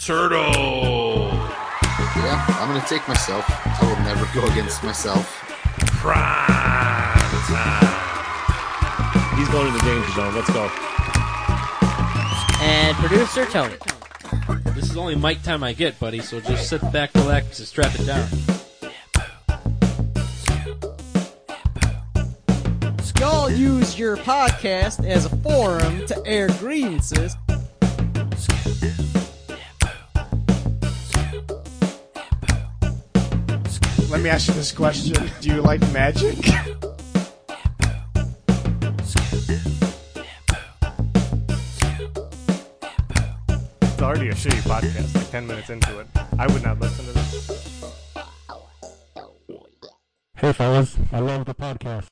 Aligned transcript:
Turtle, 0.00 1.28
Yeah, 2.16 2.42
I'm 2.58 2.68
gonna 2.68 2.82
take 2.88 3.06
myself. 3.06 3.44
I 3.46 3.78
will 3.82 4.02
never 4.02 4.26
go 4.34 4.46
against 4.50 4.82
myself. 4.82 5.28
Prime 5.98 7.18
Time. 7.46 8.00
He's 9.36 9.48
going 9.50 9.70
to 9.70 9.78
the 9.78 9.84
danger 9.84 10.10
zone. 10.12 10.34
Let's 10.34 10.50
go. 10.50 10.70
And 12.62 12.96
producer 12.96 13.44
Tony. 13.44 13.74
This 14.74 14.90
is 14.90 14.96
only 14.96 15.16
mic 15.16 15.42
time 15.42 15.62
I 15.62 15.74
get, 15.74 16.00
buddy. 16.00 16.20
So 16.20 16.40
just 16.40 16.70
sit 16.70 16.80
back, 16.92 17.14
relax, 17.14 17.58
and 17.58 17.68
strap 17.68 17.94
it 18.00 18.06
down. 18.06 18.26
Y'all 23.18 23.50
use 23.50 23.98
your 23.98 24.16
podcast 24.16 25.06
as 25.06 25.26
a 25.26 25.36
forum 25.36 26.06
to 26.06 26.26
air 26.26 26.48
grievances. 26.58 27.36
Let 34.10 34.22
me 34.22 34.28
ask 34.28 34.48
you 34.48 34.54
this 34.54 34.72
question: 34.72 35.30
Do 35.40 35.54
you 35.54 35.62
like 35.62 35.80
magic? 35.92 36.36
It's 43.82 44.02
already 44.02 44.30
a 44.30 44.34
shitty 44.34 44.62
podcast, 44.62 45.14
like 45.14 45.30
10 45.30 45.46
minutes 45.46 45.70
into 45.70 46.00
it. 46.00 46.08
I 46.36 46.48
would 46.48 46.60
not 46.64 46.80
listen 46.80 47.04
to 47.04 47.12
this. 47.12 47.84
Hey, 50.34 50.52
fellas. 50.54 50.96
I 51.12 51.20
love 51.20 51.44
the 51.44 51.54
podcast. 51.54 52.06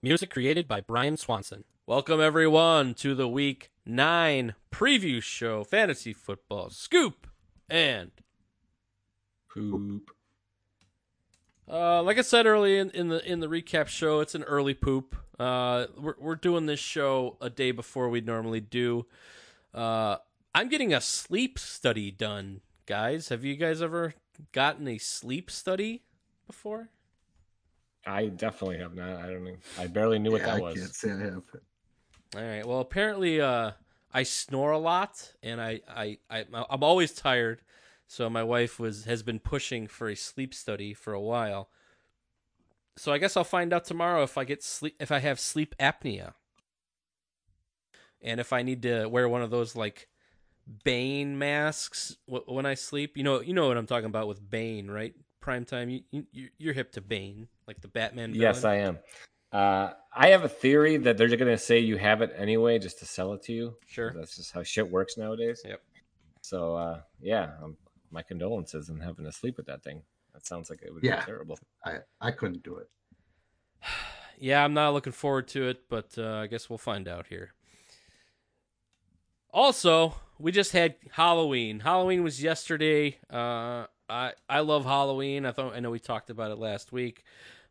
Music 0.00 0.30
created 0.30 0.68
by 0.68 0.80
Brian 0.80 1.16
Swanson. 1.16 1.64
Welcome 1.88 2.20
everyone 2.20 2.94
to 2.94 3.16
the 3.16 3.26
Week 3.26 3.72
Nine 3.84 4.54
preview 4.70 5.20
show, 5.20 5.64
fantasy 5.64 6.12
football 6.12 6.70
scoop, 6.70 7.26
and 7.68 8.12
Poop. 9.52 10.12
Uh, 11.72 12.02
like 12.02 12.18
I 12.18 12.22
said 12.22 12.44
early 12.44 12.76
in, 12.78 12.90
in 12.90 13.08
the 13.08 13.24
in 13.30 13.40
the 13.40 13.46
recap 13.46 13.86
show, 13.86 14.20
it's 14.20 14.34
an 14.34 14.42
early 14.42 14.74
poop. 14.74 15.16
Uh, 15.38 15.86
we're 15.98 16.16
we're 16.18 16.36
doing 16.36 16.66
this 16.66 16.80
show 16.80 17.38
a 17.40 17.48
day 17.48 17.70
before 17.70 18.10
we 18.10 18.20
normally 18.20 18.60
do. 18.60 19.06
Uh, 19.72 20.16
I'm 20.54 20.68
getting 20.68 20.92
a 20.92 21.00
sleep 21.00 21.58
study 21.58 22.10
done, 22.10 22.60
guys. 22.84 23.30
Have 23.30 23.42
you 23.42 23.56
guys 23.56 23.80
ever 23.80 24.12
gotten 24.52 24.86
a 24.86 24.98
sleep 24.98 25.50
study 25.50 26.02
before? 26.46 26.90
I 28.06 28.26
definitely 28.26 28.78
have 28.78 28.94
not. 28.94 29.16
I 29.16 29.30
don't 29.30 29.44
know. 29.44 29.56
I 29.78 29.86
barely 29.86 30.18
knew 30.18 30.32
what 30.32 30.42
Yeah, 30.42 30.48
that 30.48 30.56
I 30.56 30.60
was. 30.60 30.74
can't 30.74 30.94
say 30.94 31.10
I 31.12 31.18
have. 31.20 31.42
All 32.36 32.42
right. 32.42 32.66
Well, 32.66 32.80
apparently, 32.80 33.40
uh, 33.40 33.70
I 34.12 34.24
snore 34.24 34.72
a 34.72 34.78
lot, 34.78 35.32
and 35.42 35.60
I, 35.60 35.80
I, 35.88 36.18
I, 36.28 36.44
I'm 36.68 36.82
always 36.82 37.12
tired. 37.12 37.62
So 38.12 38.28
my 38.28 38.42
wife 38.42 38.78
was 38.78 39.06
has 39.06 39.22
been 39.22 39.38
pushing 39.38 39.86
for 39.86 40.10
a 40.10 40.14
sleep 40.14 40.52
study 40.52 40.92
for 40.92 41.14
a 41.14 41.20
while. 41.20 41.70
So 42.94 43.10
I 43.10 43.16
guess 43.16 43.38
I'll 43.38 43.42
find 43.42 43.72
out 43.72 43.86
tomorrow 43.86 44.22
if 44.22 44.36
I 44.36 44.44
get 44.44 44.62
sleep 44.62 44.96
if 45.00 45.10
I 45.10 45.18
have 45.20 45.40
sleep 45.40 45.74
apnea, 45.80 46.34
and 48.20 48.38
if 48.38 48.52
I 48.52 48.60
need 48.60 48.82
to 48.82 49.06
wear 49.06 49.26
one 49.30 49.40
of 49.40 49.48
those 49.48 49.74
like 49.74 50.08
Bane 50.84 51.38
masks 51.38 52.18
when 52.26 52.66
I 52.66 52.74
sleep. 52.74 53.16
You 53.16 53.24
know, 53.24 53.40
you 53.40 53.54
know 53.54 53.66
what 53.68 53.78
I'm 53.78 53.86
talking 53.86 54.10
about 54.10 54.28
with 54.28 54.50
Bane, 54.50 54.90
right? 54.90 55.14
Primetime. 55.42 56.02
You, 56.10 56.26
you 56.32 56.50
you're 56.58 56.74
hip 56.74 56.92
to 56.92 57.00
Bane, 57.00 57.48
like 57.66 57.80
the 57.80 57.88
Batman. 57.88 58.34
Villain. 58.34 58.42
Yes. 58.42 58.62
I 58.62 58.74
am. 58.74 58.98
Uh, 59.52 59.92
I 60.14 60.28
have 60.28 60.44
a 60.44 60.50
theory 60.50 60.98
that 60.98 61.16
they're 61.16 61.28
going 61.28 61.50
to 61.50 61.56
say 61.56 61.78
you 61.78 61.96
have 61.96 62.20
it 62.20 62.34
anyway 62.36 62.78
just 62.78 62.98
to 62.98 63.06
sell 63.06 63.32
it 63.32 63.42
to 63.44 63.54
you. 63.54 63.74
Sure. 63.86 64.12
That's 64.14 64.36
just 64.36 64.52
how 64.52 64.62
shit 64.62 64.90
works 64.90 65.16
nowadays. 65.16 65.62
Yep. 65.64 65.80
So, 66.42 66.76
uh, 66.76 67.00
yeah, 67.18 67.52
um, 67.62 67.76
my 68.12 68.22
condolences 68.22 68.88
in 68.88 69.00
having 69.00 69.24
to 69.24 69.32
sleep 69.32 69.56
with 69.56 69.66
that 69.66 69.82
thing. 69.82 70.02
That 70.34 70.46
sounds 70.46 70.70
like 70.70 70.82
it 70.82 70.92
would 70.94 71.02
Yeah. 71.02 71.20
be 71.20 71.26
terrible. 71.26 71.58
I 71.84 71.98
I 72.20 72.30
couldn't 72.30 72.62
do 72.62 72.76
it. 72.76 72.88
Yeah, 74.38 74.64
I'm 74.64 74.74
not 74.74 74.92
looking 74.92 75.12
forward 75.12 75.46
to 75.48 75.68
it, 75.68 75.88
but 75.88 76.18
uh, 76.18 76.38
I 76.38 76.46
guess 76.48 76.68
we'll 76.68 76.76
find 76.78 77.06
out 77.06 77.28
here. 77.28 77.52
Also, 79.52 80.14
we 80.38 80.50
just 80.50 80.72
had 80.72 80.96
Halloween. 81.12 81.80
Halloween 81.80 82.24
was 82.24 82.42
yesterday. 82.42 83.18
Uh, 83.30 83.86
I 84.08 84.32
I 84.48 84.60
love 84.60 84.84
Halloween. 84.84 85.46
I 85.46 85.52
thought 85.52 85.74
I 85.74 85.80
know 85.80 85.90
we 85.90 86.00
talked 86.00 86.30
about 86.30 86.50
it 86.50 86.58
last 86.58 86.90
week, 86.90 87.22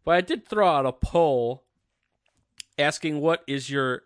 but 0.06 0.12
I 0.16 0.22
did 0.22 0.48
throw 0.48 0.68
out 0.68 0.86
a 0.86 0.94
poll 0.94 1.64
asking 2.78 3.20
what 3.20 3.44
is 3.48 3.70
your 3.70 4.04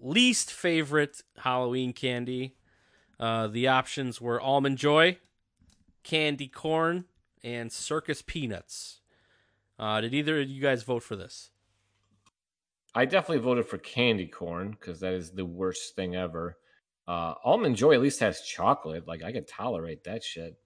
least 0.00 0.52
favorite 0.52 1.22
Halloween 1.38 1.92
candy. 1.92 2.56
Uh, 3.18 3.46
the 3.46 3.68
options 3.68 4.20
were 4.20 4.40
almond 4.40 4.78
joy, 4.78 5.18
candy 6.02 6.48
corn, 6.48 7.04
and 7.44 7.70
circus 7.70 8.22
peanuts. 8.22 9.00
Uh, 9.78 10.00
did 10.00 10.14
either 10.14 10.40
of 10.40 10.48
you 10.48 10.60
guys 10.60 10.82
vote 10.82 11.02
for 11.02 11.16
this? 11.16 11.50
I 12.94 13.04
definitely 13.04 13.42
voted 13.42 13.66
for 13.66 13.78
candy 13.78 14.26
corn 14.26 14.72
because 14.72 15.00
that 15.00 15.14
is 15.14 15.30
the 15.30 15.46
worst 15.46 15.96
thing 15.96 16.14
ever. 16.14 16.58
Uh, 17.08 17.34
almond 17.44 17.76
joy 17.76 17.94
at 17.94 18.00
least 18.00 18.20
has 18.20 18.42
chocolate. 18.42 19.08
Like 19.08 19.22
I 19.22 19.32
could 19.32 19.48
tolerate 19.48 20.04
that 20.04 20.22
shit. 20.22 20.56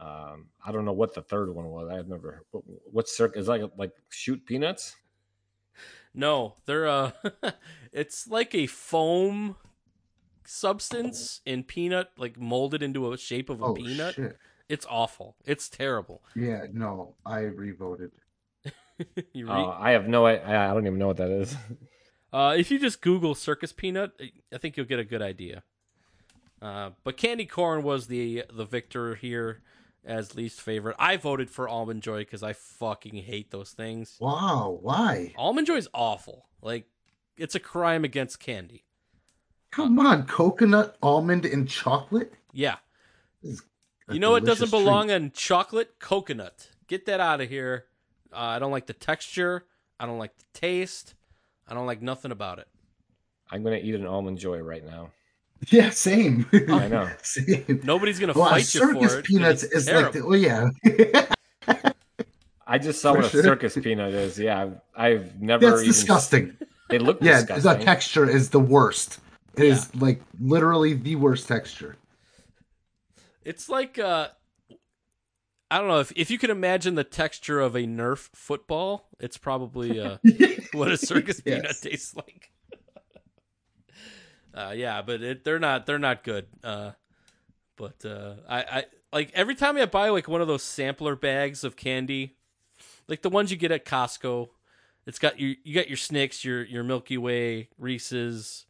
Um, 0.00 0.46
I 0.64 0.70
don't 0.70 0.84
know 0.84 0.92
what 0.92 1.14
the 1.14 1.22
third 1.22 1.52
one 1.52 1.68
was. 1.68 1.88
I've 1.90 2.08
never. 2.08 2.44
What, 2.52 2.64
what's 2.90 3.16
circus? 3.16 3.42
Is 3.42 3.48
like 3.48 3.62
like 3.76 3.92
shoot 4.08 4.44
peanuts? 4.46 4.94
No, 6.14 6.54
they're 6.66 6.88
uh 6.88 7.10
it's 7.92 8.28
like 8.28 8.54
a 8.54 8.66
foam 8.66 9.56
substance 10.48 11.40
in 11.44 11.62
peanut 11.62 12.10
like 12.16 12.38
molded 12.38 12.82
into 12.82 13.12
a 13.12 13.18
shape 13.18 13.50
of 13.50 13.60
a 13.60 13.66
Oh 13.66 13.74
peanut. 13.74 14.14
shit! 14.14 14.36
It's 14.68 14.86
awful. 14.88 15.36
It's 15.44 15.68
terrible. 15.68 16.22
Yeah, 16.34 16.64
no, 16.72 17.14
I 17.24 17.40
revoted. 17.40 18.12
you 19.32 19.46
re- 19.46 19.52
Uh, 19.52 19.68
I 19.78 19.90
have 19.92 20.08
no. 20.08 20.26
I, 20.26 20.70
I 20.70 20.74
don't 20.74 20.86
even 20.86 20.98
know 20.98 21.06
what 21.06 21.18
that 21.18 21.30
is. 21.30 21.54
uh 22.32 22.54
if 22.58 22.70
you 22.70 22.78
just 22.78 23.00
google 23.00 23.34
circus 23.34 23.72
peanut, 23.72 24.12
I 24.52 24.58
think 24.58 24.76
you'll 24.76 24.86
get 24.86 24.98
a 24.98 25.04
good 25.04 25.22
idea. 25.22 25.62
Uh 26.60 26.90
but 27.04 27.16
candy 27.16 27.46
corn 27.46 27.82
was 27.82 28.06
the 28.08 28.44
the 28.52 28.64
victor 28.64 29.14
here 29.14 29.62
as 30.04 30.34
least 30.34 30.60
favorite. 30.60 30.96
I 30.98 31.16
voted 31.16 31.50
for 31.50 31.68
almond 31.68 32.02
joy 32.02 32.24
cuz 32.24 32.42
I 32.42 32.52
fucking 32.52 33.14
hate 33.16 33.50
those 33.50 33.70
things. 33.72 34.16
Wow, 34.20 34.78
why? 34.80 35.34
Almond 35.36 35.66
joy 35.66 35.76
is 35.76 35.88
awful. 35.94 36.46
Like 36.62 36.86
it's 37.36 37.54
a 37.54 37.60
crime 37.60 38.04
against 38.04 38.40
candy. 38.40 38.84
Come 39.70 39.98
on, 39.98 40.26
coconut, 40.26 40.96
almond, 41.02 41.44
and 41.44 41.68
chocolate. 41.68 42.32
Yeah. 42.52 42.76
You 43.42 44.18
know 44.18 44.30
what 44.30 44.44
doesn't 44.44 44.70
belong 44.70 45.08
treat. 45.08 45.16
in 45.16 45.30
chocolate? 45.32 45.98
Coconut. 45.98 46.68
Get 46.86 47.06
that 47.06 47.20
out 47.20 47.40
of 47.40 47.48
here. 47.48 47.84
Uh, 48.32 48.36
I 48.38 48.58
don't 48.58 48.72
like 48.72 48.86
the 48.86 48.94
texture. 48.94 49.64
I 50.00 50.06
don't 50.06 50.18
like 50.18 50.36
the 50.36 50.44
taste. 50.54 51.14
I 51.66 51.74
don't 51.74 51.86
like 51.86 52.00
nothing 52.00 52.30
about 52.32 52.58
it. 52.58 52.68
I'm 53.50 53.62
gonna 53.62 53.76
eat 53.76 53.94
an 53.94 54.06
almond 54.06 54.38
joy 54.38 54.58
right 54.60 54.84
now. 54.84 55.10
Yeah, 55.70 55.90
same. 55.90 56.46
I 56.70 56.86
know. 56.86 57.10
same. 57.22 57.80
Nobody's 57.82 58.20
gonna 58.20 58.32
Well, 58.32 58.48
fight 58.48 58.58
you 58.58 58.80
circus 58.80 59.12
for 59.12 59.18
it. 59.18 59.24
peanuts 59.24 59.64
It's 59.64 59.74
is 59.74 59.90
like 59.90 60.12
the, 60.12 60.20
oh 60.22 60.34
yeah. 60.34 60.70
I 62.64 62.78
just 62.78 63.00
saw 63.00 63.12
For 63.14 63.22
what 63.22 63.30
sure. 63.32 63.40
a 63.40 63.42
circus 63.42 63.76
peanut 63.76 64.14
is. 64.14 64.38
Yeah, 64.38 64.62
I've, 64.62 64.80
I've 64.94 65.40
never. 65.42 65.66
That's 65.68 65.80
even, 65.82 65.92
disgusting. 65.92 66.56
They 66.90 67.00
look 67.00 67.18
Yeah, 67.20 67.38
disgusting. 67.40 67.78
the 67.78 67.84
texture 67.84 68.30
is 68.30 68.50
the 68.50 68.60
worst. 68.60 69.18
It 69.58 69.66
is 69.66 69.94
like 69.96 70.20
literally 70.40 70.94
the 70.94 71.16
worst 71.16 71.48
texture. 71.48 71.96
It's 73.44 73.68
like 73.68 73.98
uh, 73.98 74.28
I 75.70 75.78
don't 75.78 75.88
know 75.88 76.00
if 76.00 76.12
if 76.16 76.30
you 76.30 76.38
can 76.38 76.50
imagine 76.50 76.94
the 76.94 77.04
texture 77.04 77.60
of 77.60 77.74
a 77.74 77.80
Nerf 77.80 78.28
football. 78.34 79.08
It's 79.20 79.36
probably 79.36 80.00
uh, 80.00 80.18
what 80.72 80.90
a 80.90 80.96
circus 80.96 81.42
Yes. 81.44 81.60
peanut 81.60 81.76
tastes 81.82 82.16
like. 82.16 82.52
uh, 84.54 84.72
yeah, 84.76 85.02
but 85.02 85.22
it, 85.22 85.44
they're 85.44 85.58
not 85.58 85.86
they're 85.86 85.98
not 85.98 86.24
good. 86.24 86.46
Uh, 86.62 86.92
but 87.76 88.04
uh, 88.04 88.34
I, 88.48 88.58
I 88.60 88.84
like 89.12 89.30
every 89.34 89.54
time 89.54 89.76
I 89.76 89.86
buy 89.86 90.08
like 90.08 90.28
one 90.28 90.40
of 90.40 90.48
those 90.48 90.62
sampler 90.62 91.16
bags 91.16 91.64
of 91.64 91.76
candy, 91.76 92.36
like 93.08 93.22
the 93.22 93.30
ones 93.30 93.50
you 93.50 93.56
get 93.56 93.72
at 93.72 93.84
Costco. 93.84 94.48
It's 95.06 95.18
got 95.18 95.40
your 95.40 95.54
you 95.64 95.74
got 95.74 95.88
your 95.88 95.96
Snicks, 95.96 96.44
your 96.44 96.64
your 96.64 96.84
Milky 96.84 97.16
Way, 97.16 97.70
Reese's, 97.78 98.66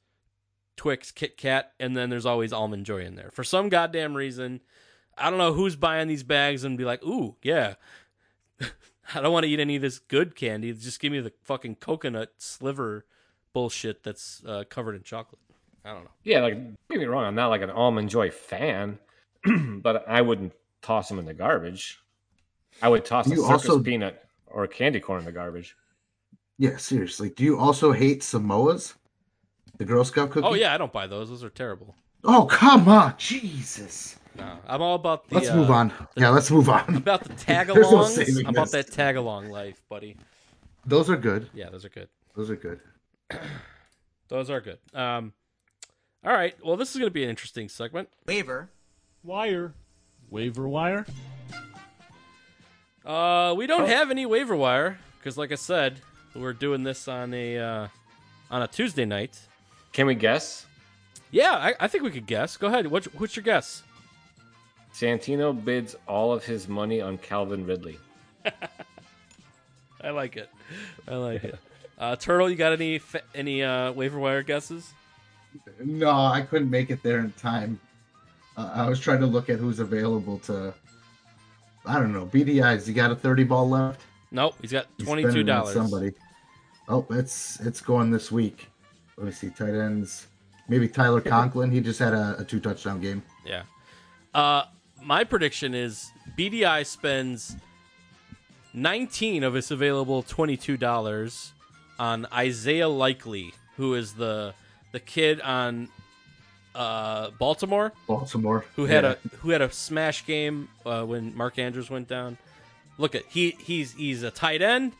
Twix, 0.78 1.10
Kit 1.10 1.36
Kat, 1.36 1.72
and 1.78 1.94
then 1.94 2.08
there's 2.08 2.24
always 2.24 2.52
almond 2.54 2.86
joy 2.86 3.02
in 3.02 3.16
there. 3.16 3.30
For 3.32 3.44
some 3.44 3.68
goddamn 3.68 4.14
reason, 4.16 4.62
I 5.18 5.28
don't 5.28 5.38
know 5.38 5.52
who's 5.52 5.76
buying 5.76 6.08
these 6.08 6.22
bags 6.22 6.64
and 6.64 6.78
be 6.78 6.86
like, 6.86 7.04
"Ooh, 7.04 7.36
yeah." 7.42 7.74
I 9.14 9.20
don't 9.20 9.32
want 9.32 9.44
to 9.44 9.50
eat 9.50 9.60
any 9.60 9.76
of 9.76 9.82
this 9.82 9.98
good 9.98 10.34
candy. 10.36 10.72
Just 10.72 11.00
give 11.00 11.12
me 11.12 11.20
the 11.20 11.32
fucking 11.44 11.76
coconut 11.76 12.32
sliver 12.38 13.04
bullshit 13.52 14.02
that's 14.02 14.42
uh, 14.46 14.64
covered 14.68 14.94
in 14.94 15.02
chocolate. 15.02 15.40
I 15.84 15.92
don't 15.92 16.04
know. 16.04 16.10
Yeah, 16.24 16.40
like 16.40 16.54
don't 16.54 16.76
get 16.90 16.98
me 16.98 17.04
wrong, 17.06 17.24
I'm 17.24 17.34
not 17.34 17.48
like 17.48 17.62
an 17.62 17.70
almond 17.70 18.10
joy 18.10 18.30
fan, 18.30 18.98
but 19.82 20.06
I 20.08 20.20
wouldn't 20.20 20.52
toss 20.82 21.08
them 21.08 21.18
in 21.18 21.24
the 21.24 21.34
garbage. 21.34 21.98
I 22.82 22.88
would 22.88 23.04
toss 23.04 23.26
a 23.26 23.30
You 23.30 23.36
circus 23.36 23.50
also- 23.68 23.82
peanut 23.82 24.24
or 24.46 24.64
a 24.64 24.68
candy 24.68 25.00
corn 25.00 25.20
in 25.20 25.24
the 25.24 25.32
garbage. 25.32 25.76
Yeah, 26.58 26.76
seriously. 26.76 27.30
Do 27.30 27.44
you 27.44 27.58
also 27.58 27.92
hate 27.92 28.20
Samoas? 28.20 28.94
The 29.78 29.84
Girl 29.84 30.04
Scout 30.04 30.30
cookies? 30.30 30.48
Oh 30.48 30.54
yeah, 30.54 30.74
I 30.74 30.78
don't 30.78 30.92
buy 30.92 31.06
those. 31.06 31.30
Those 31.30 31.44
are 31.44 31.50
terrible. 31.50 31.94
Oh, 32.24 32.46
come 32.46 32.88
on. 32.88 33.14
Jesus. 33.16 34.18
No, 34.36 34.58
I'm 34.66 34.82
all 34.82 34.94
about 34.94 35.28
the. 35.28 35.36
Let's 35.36 35.50
uh, 35.50 35.56
move 35.56 35.70
on. 35.70 35.92
Yeah, 36.16 36.30
let's 36.30 36.50
move 36.50 36.68
on. 36.68 36.96
About 36.96 37.24
the 37.24 37.34
tag 37.34 37.66
There's 37.74 37.90
no 37.90 37.98
alongs. 37.98 38.44
I'm 38.44 38.50
about 38.50 38.70
that 38.72 38.90
tag 38.90 39.16
along 39.16 39.50
life, 39.50 39.80
buddy. 39.88 40.16
Those 40.84 41.08
are 41.10 41.16
good. 41.16 41.48
Yeah, 41.54 41.70
those 41.70 41.84
are 41.84 41.88
good. 41.88 42.08
Those 42.34 42.50
are 42.50 42.56
good. 42.56 42.80
Those 44.28 44.50
are 44.50 44.60
good. 44.60 44.78
Um, 44.92 45.32
all 46.22 46.34
right. 46.34 46.54
Well, 46.62 46.76
this 46.76 46.90
is 46.90 46.96
going 46.96 47.08
to 47.08 47.14
be 47.14 47.24
an 47.24 47.30
interesting 47.30 47.70
segment. 47.70 48.10
Waiver. 48.26 48.68
Wire. 49.24 49.72
Waiver 50.28 50.68
wire. 50.68 51.06
Uh, 53.06 53.54
we 53.56 53.66
don't 53.66 53.88
have 53.88 54.10
any 54.10 54.26
waiver 54.26 54.54
wire 54.54 54.98
because, 55.18 55.38
like 55.38 55.50
I 55.50 55.54
said, 55.54 56.02
we're 56.34 56.52
doing 56.52 56.82
this 56.82 57.08
on 57.08 57.32
a 57.32 57.58
uh, 57.58 57.88
on 58.50 58.60
a 58.60 58.66
Tuesday 58.66 59.06
night. 59.06 59.40
Can 59.92 60.06
we 60.06 60.14
guess? 60.14 60.66
Yeah, 61.30 61.52
I, 61.52 61.74
I 61.80 61.88
think 61.88 62.04
we 62.04 62.10
could 62.10 62.26
guess. 62.26 62.56
Go 62.56 62.68
ahead. 62.68 62.86
What's, 62.86 63.06
what's 63.14 63.36
your 63.36 63.42
guess? 63.42 63.82
Santino 64.94 65.52
bids 65.64 65.96
all 66.06 66.32
of 66.32 66.44
his 66.44 66.68
money 66.68 67.00
on 67.00 67.18
Calvin 67.18 67.66
Ridley. 67.66 67.98
I 70.02 70.10
like 70.10 70.36
it. 70.36 70.50
I 71.06 71.16
like 71.16 71.44
it. 71.44 71.58
Uh, 71.98 72.16
Turtle, 72.16 72.48
you 72.48 72.56
got 72.56 72.72
any 72.72 73.00
any 73.34 73.62
uh, 73.62 73.92
waiver 73.92 74.18
wire 74.18 74.42
guesses? 74.42 74.92
No, 75.80 76.10
I 76.10 76.42
couldn't 76.42 76.70
make 76.70 76.90
it 76.90 77.02
there 77.02 77.18
in 77.18 77.32
time. 77.32 77.80
Uh, 78.56 78.70
I 78.72 78.88
was 78.88 79.00
trying 79.00 79.20
to 79.20 79.26
look 79.26 79.50
at 79.50 79.58
who's 79.58 79.80
available 79.80 80.38
to. 80.40 80.72
I 81.84 81.94
don't 81.94 82.12
know. 82.12 82.26
BDI's. 82.26 82.88
You 82.88 82.94
got 82.94 83.10
a 83.10 83.16
thirty 83.16 83.44
ball 83.44 83.68
left. 83.68 84.02
Nope. 84.30 84.54
He's 84.60 84.72
got 84.72 84.86
He's 84.96 85.06
twenty 85.06 85.22
two 85.22 85.30
spending 85.30 85.48
it 85.48 85.50
on 85.50 85.60
dollars. 85.60 85.74
Somebody. 85.74 86.12
Oh, 86.88 87.04
it's 87.10 87.58
it's 87.60 87.80
going 87.80 88.10
this 88.10 88.30
week. 88.30 88.68
Let 89.18 89.26
me 89.26 89.32
see. 89.32 89.50
Tight 89.50 89.74
ends. 89.74 90.28
Maybe 90.68 90.88
Tyler 90.88 91.20
Conklin. 91.20 91.70
He 91.70 91.80
just 91.80 91.98
had 91.98 92.14
a, 92.14 92.36
a 92.38 92.44
two 92.44 92.60
touchdown 92.60 93.00
game. 93.00 93.22
Yeah. 93.44 93.64
Uh, 94.34 94.64
my 95.02 95.24
prediction 95.24 95.74
is 95.74 96.10
BDI 96.38 96.86
spends 96.86 97.56
19 98.74 99.42
of 99.42 99.54
his 99.54 99.70
available 99.70 100.22
$22 100.22 101.50
on 101.98 102.26
Isaiah 102.32 102.88
Likely, 102.88 103.54
who 103.76 103.94
is 103.94 104.14
the 104.14 104.54
the 104.92 105.00
kid 105.00 105.40
on 105.42 105.88
uh, 106.74 107.30
Baltimore 107.38 107.92
Baltimore. 108.06 108.64
who 108.76 108.86
had 108.86 109.04
Yeah. 109.04 109.10
a 109.32 109.36
who 109.38 109.50
had 109.50 109.62
a 109.62 109.70
smash 109.72 110.24
game 110.26 110.68
uh, 110.86 111.02
when 111.04 111.36
Mark 111.36 111.58
Andrews 111.58 111.90
went 111.90 112.08
down. 112.08 112.38
Look 112.98 113.14
at 113.14 113.24
he 113.28 113.56
he's 113.60 113.92
he's 113.94 114.22
a 114.22 114.30
tight 114.30 114.62
end. 114.62 114.92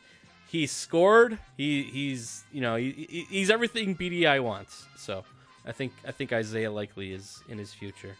He 0.49 0.67
scored. 0.67 1.39
He 1.57 1.83
he's 1.85 2.45
you 2.53 2.61
know 2.61 2.77
he, 2.77 3.07
he- 3.09 3.27
he's 3.31 3.51
everything 3.51 3.95
BDI 3.95 4.43
wants. 4.43 4.87
So 4.97 5.25
I 5.67 5.73
think 5.73 5.93
I 6.07 6.11
think 6.13 6.33
Isaiah 6.33 6.71
likely 6.71 7.13
is 7.13 7.43
in 7.49 7.59
his 7.59 7.73
future. 7.75 8.17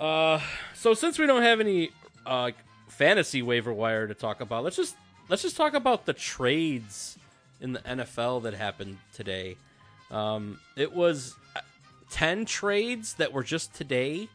Uh, 0.00 0.40
so 0.74 0.94
since 0.94 1.18
we 1.18 1.26
don't 1.26 1.42
have 1.42 1.60
any 1.60 1.90
uh 2.26 2.50
fantasy 2.88 3.42
waiver 3.42 3.72
wire 3.72 4.06
to 4.06 4.14
talk 4.14 4.40
about, 4.40 4.64
let's 4.64 4.76
just 4.76 4.96
let's 5.28 5.42
just 5.42 5.56
talk 5.56 5.74
about 5.74 6.06
the 6.06 6.12
trades 6.12 7.18
in 7.60 7.72
the 7.72 7.80
NFL 7.80 8.42
that 8.42 8.54
happened 8.54 8.98
today. 9.14 9.56
Um, 10.10 10.58
it 10.76 10.92
was 10.92 11.36
uh, 11.56 11.60
10 12.10 12.44
trades 12.44 13.14
that 13.14 13.32
were 13.32 13.42
just 13.44 13.72
today. 13.72 14.28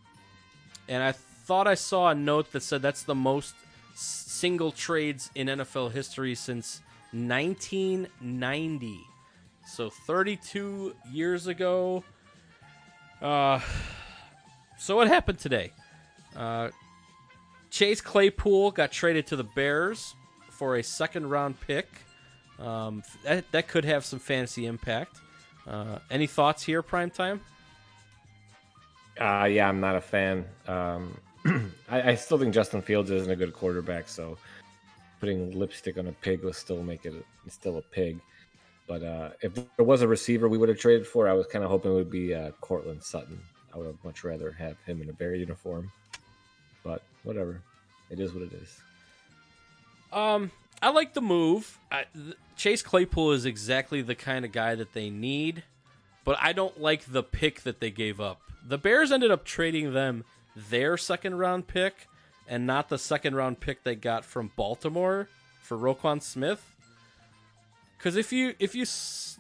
And 0.88 1.04
I 1.04 1.12
thought 1.12 1.68
I 1.68 1.76
saw 1.76 2.08
a 2.10 2.16
note 2.16 2.52
that 2.54 2.64
said 2.64 2.82
that's 2.82 3.04
the 3.04 3.14
most 3.14 3.54
single 3.98 4.72
trades 4.72 5.32
in 5.34 5.48
NFL 5.48 5.92
history 5.92 6.36
since 6.36 6.82
1990. 7.12 9.00
So 9.66 9.90
32 9.90 10.96
years 11.12 11.48
ago. 11.48 12.04
Uh, 13.22 13.60
so 14.78 14.96
what 14.96 15.08
happened 15.08 15.40
today? 15.40 15.72
Uh, 16.36 16.70
Chase 17.72 18.00
Claypool 18.00 18.70
got 18.72 18.92
traded 18.92 19.26
to 19.28 19.36
the 19.36 19.44
Bears 19.44 20.14
for 20.52 20.76
a 20.76 20.84
second 20.84 21.30
round 21.30 21.60
pick. 21.60 21.88
Um, 22.60 23.02
that, 23.24 23.52
that 23.52 23.68
could 23.68 23.86
have 23.86 24.06
some 24.06 24.20
fantasy 24.20 24.68
impact. 24.68 25.18
Uh, 25.68 25.98
any 26.12 26.28
thoughts 26.28 26.64
here, 26.64 26.84
prime 26.84 27.10
time? 27.10 27.42
Uh, 29.20 29.48
yeah, 29.50 29.68
I'm 29.68 29.80
not 29.80 29.96
a 29.96 30.02
fan. 30.02 30.46
Um, 30.68 31.18
I, 31.90 32.12
I 32.12 32.16
still 32.16 32.38
think 32.38 32.54
Justin 32.54 32.82
Fields 32.82 33.12
isn't 33.12 33.32
a 33.32 33.36
good 33.36 33.54
quarterback, 33.54 34.08
so 34.08 34.38
putting 35.20 35.58
lipstick 35.58 35.98
on 35.98 36.08
a 36.08 36.12
pig 36.12 36.44
will 36.44 36.54
still 36.54 36.84
make 36.84 37.06
it 37.06 37.14
a, 37.14 37.50
still 37.50 37.78
a 37.78 37.82
pig. 37.82 38.20
But 38.88 39.04
uh, 39.04 39.30
if 39.42 39.54
there 39.54 39.86
was 39.86 40.02
a 40.02 40.08
receiver 40.08 40.48
we 40.48 40.58
would 40.58 40.70
have 40.70 40.80
traded 40.80 41.06
for, 41.06 41.28
I 41.28 41.34
was 41.34 41.46
kind 41.48 41.64
of 41.64 41.70
hoping 41.70 41.92
it 41.92 41.96
would 41.96 42.12
be 42.12 42.34
uh, 42.34 42.52
Courtland 42.62 43.04
Sutton. 43.04 43.40
I 43.74 43.78
would 43.78 43.88
have 43.88 44.04
much 44.04 44.24
rather 44.24 44.52
have 44.52 44.78
him 44.86 45.02
in 45.02 45.10
a 45.10 45.14
Bear 45.14 45.36
uniform. 45.36 45.92
But 46.84 47.02
whatever, 47.24 47.62
it 48.10 48.20
is 48.20 48.34
what 48.34 48.44
it 48.44 48.54
is. 48.54 48.80
Um, 50.14 50.52
I 50.82 50.90
like 50.90 51.14
the 51.14 51.22
move. 51.22 51.78
I, 51.92 52.06
Chase 52.56 52.82
Claypool 52.82 53.32
is 53.32 53.46
exactly 53.46 54.02
the 54.02 54.16
kind 54.16 54.46
of 54.46 54.54
guy 54.54 54.76
that 54.76 54.94
they 54.94 55.10
need, 55.10 55.64
but 56.24 56.38
I 56.42 56.54
don't 56.54 56.80
like 56.80 57.06
the 57.06 57.24
pick 57.24 57.62
that 57.64 57.82
they 57.82 57.92
gave 57.92 58.22
up. 58.22 58.42
The 58.66 58.78
Bears 58.78 59.12
ended 59.12 59.32
up 59.32 59.44
trading 59.44 59.94
them 59.94 60.24
their 60.70 60.98
second 60.98 61.38
round 61.38 61.68
pick 61.68 62.08
and 62.48 62.66
not 62.66 62.90
the 62.90 62.98
second 62.98 63.36
round 63.36 63.60
pick 63.60 63.84
they 63.84 63.96
got 63.96 64.26
from 64.26 64.52
Baltimore 64.56 65.28
for 65.62 65.78
Roquan 65.78 66.22
Smith. 66.22 66.76
Because 67.98 68.16
if 68.16 68.32
you 68.32 68.54
if 68.60 68.76
you 68.76 68.86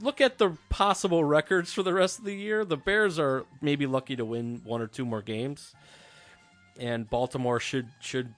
look 0.04 0.20
at 0.20 0.38
the 0.38 0.58
possible 0.70 1.24
records 1.24 1.72
for 1.74 1.84
the 1.84 1.94
rest 1.94 2.20
of 2.20 2.26
the 2.26 2.36
year, 2.36 2.66
the 2.66 2.78
Bears 2.78 3.20
are 3.20 3.46
maybe 3.62 3.86
lucky 3.86 4.16
to 4.16 4.26
win 4.26 4.62
one 4.64 4.82
or 4.82 4.88
two 4.88 5.06
more 5.06 5.22
games, 5.22 5.74
and 6.80 7.10
Baltimore 7.10 7.60
should 7.60 7.88
should 8.00 8.34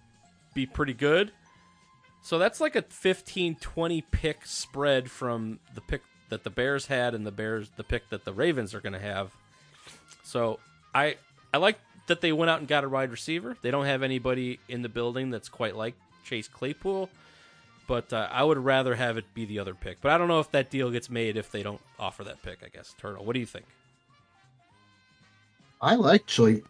be 0.54 0.66
pretty 0.66 0.94
good. 0.94 1.32
So 2.22 2.38
that's 2.38 2.60
like 2.60 2.76
a 2.76 2.82
15-20 2.82 4.04
pick 4.12 4.46
spread 4.46 5.10
from 5.10 5.60
the 5.74 5.80
pick 5.80 6.02
that 6.28 6.44
the 6.44 6.50
Bears 6.50 6.88
had 6.88 7.16
and 7.16 7.26
the 7.26 7.32
Bears 7.32 7.72
the 7.78 7.84
pick 7.84 8.10
that 8.10 8.26
the 8.26 8.34
Ravens 8.34 8.76
are 8.76 8.82
going 8.82 8.94
to 8.94 9.00
have. 9.00 9.32
So 10.24 10.60
I 10.94 11.16
I 11.54 11.58
like 11.58 11.80
that 12.10 12.22
they 12.22 12.32
went 12.32 12.50
out 12.50 12.60
and 12.60 12.68
got 12.68 12.84
a 12.84 12.90
wide 12.90 13.10
receiver. 13.10 13.56
They 13.62 13.72
don't 13.72 13.86
have 13.86 14.04
anybody 14.04 14.60
in 14.68 14.82
the 14.82 14.90
building 14.90 15.32
that's 15.32 15.50
quite 15.50 15.76
like 15.76 15.96
Chase 16.26 16.48
Claypool, 16.48 17.10
but 17.88 18.12
uh, 18.14 18.28
I 18.32 18.44
would 18.44 18.58
rather 18.58 18.96
have 18.96 19.18
it 19.18 19.34
be 19.34 19.46
the 19.46 19.60
other 19.60 19.74
pick. 19.74 20.02
But 20.02 20.12
I 20.12 20.18
don't 20.18 20.28
know 20.28 20.40
if 20.40 20.52
that 20.52 20.70
deal 20.70 20.92
gets 20.92 21.10
made 21.10 21.38
if 21.38 21.52
they 21.52 21.64
don't 21.64 21.82
offer 21.98 22.24
that 22.26 22.44
pick. 22.44 22.60
I 22.64 22.68
guess 22.68 22.94
Turtle. 23.00 23.26
What 23.26 23.34
do 23.34 23.40
you 23.40 23.46
think? 23.46 23.66
I 25.82 25.96
like 25.96 26.30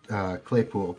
uh, 0.09 0.37
Claypool. 0.37 0.97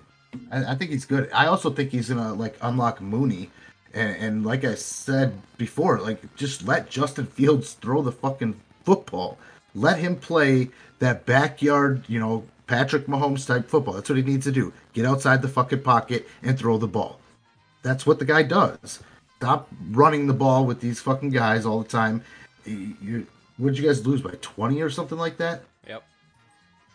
I, 0.50 0.72
I 0.72 0.74
think 0.74 0.90
he's 0.90 1.04
good. 1.04 1.30
I 1.32 1.46
also 1.46 1.70
think 1.70 1.90
he's 1.90 2.08
gonna 2.08 2.34
like 2.34 2.56
unlock 2.60 3.00
Mooney, 3.00 3.50
and, 3.94 4.16
and 4.16 4.46
like 4.46 4.64
I 4.64 4.74
said 4.74 5.32
before, 5.56 6.00
like 6.00 6.34
just 6.36 6.66
let 6.66 6.90
Justin 6.90 7.26
Fields 7.26 7.74
throw 7.74 8.02
the 8.02 8.12
fucking 8.12 8.60
football. 8.84 9.38
Let 9.74 9.98
him 9.98 10.16
play 10.16 10.70
that 10.98 11.24
backyard, 11.24 12.04
you 12.08 12.18
know, 12.18 12.44
Patrick 12.70 13.06
Mahomes 13.06 13.44
type 13.44 13.66
football. 13.66 13.94
That's 13.94 14.08
what 14.08 14.16
he 14.16 14.22
needs 14.22 14.46
to 14.46 14.52
do. 14.52 14.72
Get 14.92 15.04
outside 15.04 15.42
the 15.42 15.48
fucking 15.48 15.82
pocket 15.82 16.28
and 16.40 16.56
throw 16.56 16.78
the 16.78 16.86
ball. 16.86 17.18
That's 17.82 18.06
what 18.06 18.20
the 18.20 18.24
guy 18.24 18.44
does. 18.44 19.02
Stop 19.38 19.68
running 19.90 20.28
the 20.28 20.34
ball 20.34 20.64
with 20.64 20.80
these 20.80 21.00
fucking 21.00 21.30
guys 21.30 21.66
all 21.66 21.82
the 21.82 21.88
time. 21.88 22.22
You, 22.64 22.94
you, 23.02 23.26
what 23.56 23.70
did 23.70 23.78
you 23.78 23.88
guys 23.88 24.06
lose 24.06 24.22
by 24.22 24.34
twenty 24.40 24.80
or 24.82 24.88
something 24.88 25.18
like 25.18 25.36
that? 25.38 25.64
Yep. 25.88 26.04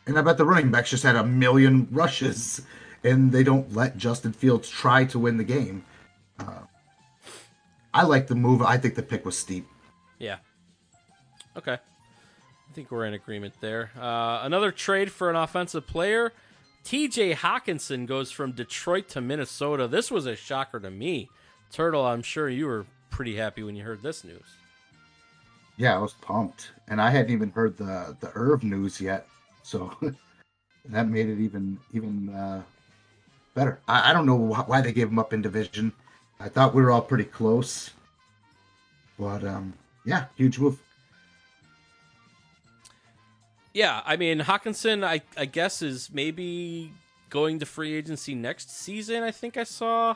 And 0.08 0.18
I 0.18 0.22
bet 0.22 0.38
the 0.38 0.46
running 0.46 0.72
backs 0.72 0.92
just 0.92 1.04
had 1.04 1.18
a 1.18 1.26
million 1.26 1.90
rushes, 1.92 2.62
and 3.04 3.34
they 3.34 3.44
don't 3.44 3.76
let 3.76 3.98
Justin 3.98 4.32
Fields 4.32 4.70
try 4.70 5.04
to 5.04 5.20
win 5.20 5.36
the 5.36 5.44
game. 5.44 5.84
Uh, 6.40 6.64
I 7.94 8.04
like 8.04 8.28
the 8.28 8.36
move. 8.36 8.62
I 8.62 8.78
think 8.78 8.96
the 8.96 9.04
pick 9.04 9.26
was 9.26 9.38
steep. 9.38 9.68
Yeah. 10.20 10.38
Okay. 11.58 11.80
Think 12.76 12.92
we're 12.92 13.06
in 13.06 13.14
agreement 13.14 13.54
there. 13.62 13.92
Uh, 13.98 14.42
another 14.44 14.70
trade 14.70 15.10
for 15.10 15.30
an 15.30 15.38
offensive 15.38 15.88
player. 15.88 16.34
TJ 16.84 17.36
Hockenson 17.36 18.06
goes 18.06 18.32
from 18.32 18.52
Detroit 18.52 19.08
to 19.10 19.22
Minnesota. 19.22 19.88
This 19.88 20.12
was 20.12 20.26
a 20.26 20.36
shocker 20.36 20.82
to 20.82 20.92
me. 20.92 21.30
Turtle, 21.72 22.06
I'm 22.06 22.22
sure 22.22 22.50
you 22.50 22.66
were 22.66 22.86
pretty 23.10 23.38
happy 23.38 23.64
when 23.64 23.78
you 23.78 23.84
heard 23.86 24.04
this 24.04 24.26
news. 24.26 24.44
Yeah, 25.78 25.96
I 25.96 26.00
was 26.00 26.16
pumped, 26.16 26.72
and 26.90 27.00
I 27.00 27.12
hadn't 27.12 27.32
even 27.32 27.50
heard 27.52 27.78
the 27.78 28.18
the 28.20 28.30
Irv 28.36 28.62
news 28.66 29.00
yet, 29.00 29.26
so 29.64 29.96
that 30.90 31.08
made 31.08 31.30
it 31.30 31.40
even 31.40 31.80
even 31.94 32.28
uh, 32.36 32.62
better. 33.54 33.80
I, 33.88 34.10
I 34.10 34.14
don't 34.14 34.26
know 34.26 34.54
wh- 34.54 34.68
why 34.68 34.82
they 34.82 34.92
gave 34.92 35.08
him 35.08 35.18
up 35.18 35.32
in 35.32 35.42
division. 35.42 35.94
I 36.42 36.50
thought 36.50 36.76
we 36.76 36.82
were 36.82 36.92
all 36.92 37.02
pretty 37.02 37.24
close, 37.24 37.92
but 39.18 39.46
um, 39.46 39.74
yeah, 40.04 40.26
huge 40.36 40.60
move. 40.60 40.78
Yeah, 43.76 44.02
I 44.06 44.16
mean 44.16 44.40
Hockenson, 44.40 45.04
I 45.04 45.22
I 45.38 45.44
guess 45.46 45.82
is 45.82 46.10
maybe 46.12 46.94
going 47.30 47.60
to 47.60 47.66
free 47.66 47.94
agency 47.94 48.34
next 48.34 48.72
season. 48.72 49.22
I 49.22 49.32
think 49.32 49.58
I 49.58 49.64
saw, 49.66 50.16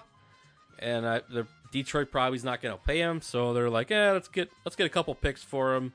and 0.80 1.06
I, 1.06 1.22
the 1.30 1.46
Detroit 1.74 2.10
probably 2.10 2.38
is 2.38 2.44
not 2.46 2.62
going 2.62 2.76
to 2.76 2.82
pay 2.82 3.00
him, 3.00 3.22
so 3.22 3.54
they're 3.54 3.70
like, 3.70 3.90
yeah, 3.90 4.14
let's 4.14 4.30
get 4.30 4.50
let's 4.64 4.78
get 4.78 4.86
a 4.86 4.90
couple 4.90 5.14
picks 5.14 5.44
for 5.44 5.76
him. 5.76 5.92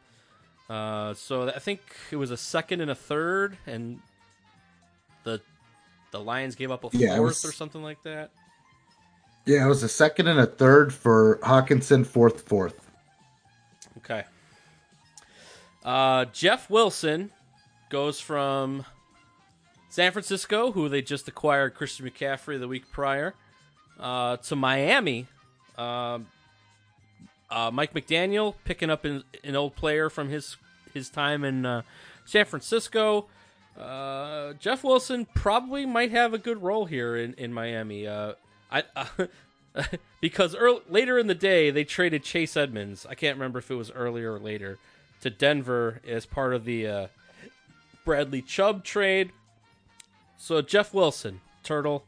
Uh, 0.69 1.15
so 1.15 1.49
I 1.49 1.59
think 1.59 1.81
it 2.11 2.17
was 2.17 2.31
a 2.31 2.37
second 2.37 2.83
and 2.83 2.91
a 2.91 2.95
third, 2.95 3.57
and 3.67 3.99
the 5.25 5.41
the 6.11 6.21
Lions 6.21 6.57
gave 6.57 6.71
up 6.71 6.85
a 6.85 6.91
Yeah, 6.93 7.17
fourth 7.17 7.23
was- 7.29 7.45
or 7.47 7.53
something 7.53 7.83
like 7.83 8.03
that. 8.03 8.31
Yeah, 9.47 9.65
it 9.65 9.69
was 9.69 9.83
a 9.83 9.89
second 9.89 10.29
and 10.29 10.39
a 10.39 10.47
third 10.47 10.93
for 10.93 11.39
Hockenson, 11.43 12.07
fourth, 12.07 12.43
fourth. 12.47 12.91
Okay. 13.99 14.25
Uh, 15.83 16.27
Jeff 16.27 16.69
Wilson 16.71 17.31
goes 17.89 18.21
from 18.21 18.85
San 19.89 20.13
Francisco, 20.13 20.73
who 20.73 20.89
they 20.89 21.03
just 21.03 21.29
acquired 21.29 21.75
Christian 21.75 22.07
McCaffrey 22.07 22.59
the 22.59 22.69
week 22.69 22.91
prior, 22.91 23.35
uh, 24.01 24.37
to 24.39 24.57
Miami. 24.57 25.27
Um, 25.79 26.27
uh, 27.51 27.71
Mike 27.73 27.95
McDaniel 27.95 28.55
picking 28.65 28.91
up 28.91 29.05
an, 29.05 29.23
an 29.45 29.55
old 29.55 29.77
player 29.77 30.11
from 30.11 30.29
his 30.29 30.57
his 30.93 31.09
time 31.09 31.45
in 31.45 31.67
uh, 31.67 31.83
San 32.25 32.45
Francisco. 32.45 33.27
Uh, 33.79 34.53
Jeff 34.55 34.85
Wilson 34.85 35.27
probably 35.35 35.85
might 35.85 36.13
have 36.13 36.33
a 36.33 36.39
good 36.39 36.63
role 36.63 36.87
here 36.87 37.17
in 37.17 37.35
in 37.35 37.53
Miami. 37.53 38.07
Uh, 38.07 38.35
I 38.71 38.83
because 40.21 40.55
earl 40.55 40.83
later 40.89 41.19
in 41.19 41.27
the 41.27 41.35
day 41.35 41.71
they 41.71 41.85
traded 41.85 42.25
Chase 42.25 42.57
Edmonds. 42.57 43.07
I 43.09 43.15
can't 43.15 43.37
remember 43.37 43.61
if 43.61 43.71
it 43.71 43.75
was 43.75 43.91
earlier 43.91 44.33
or 44.33 44.39
later 44.39 44.79
to 45.21 45.31
Denver 45.31 46.01
as 46.07 46.27
part 46.27 46.55
of 46.55 46.65
the 46.65 46.87
uh, 46.87 47.07
Bradley 48.05 48.43
Chubb 48.43 48.85
trade. 48.85 49.33
So 50.37 50.61
Jeff 50.63 50.93
Wilson, 50.93 51.41
Turtle. 51.63 52.05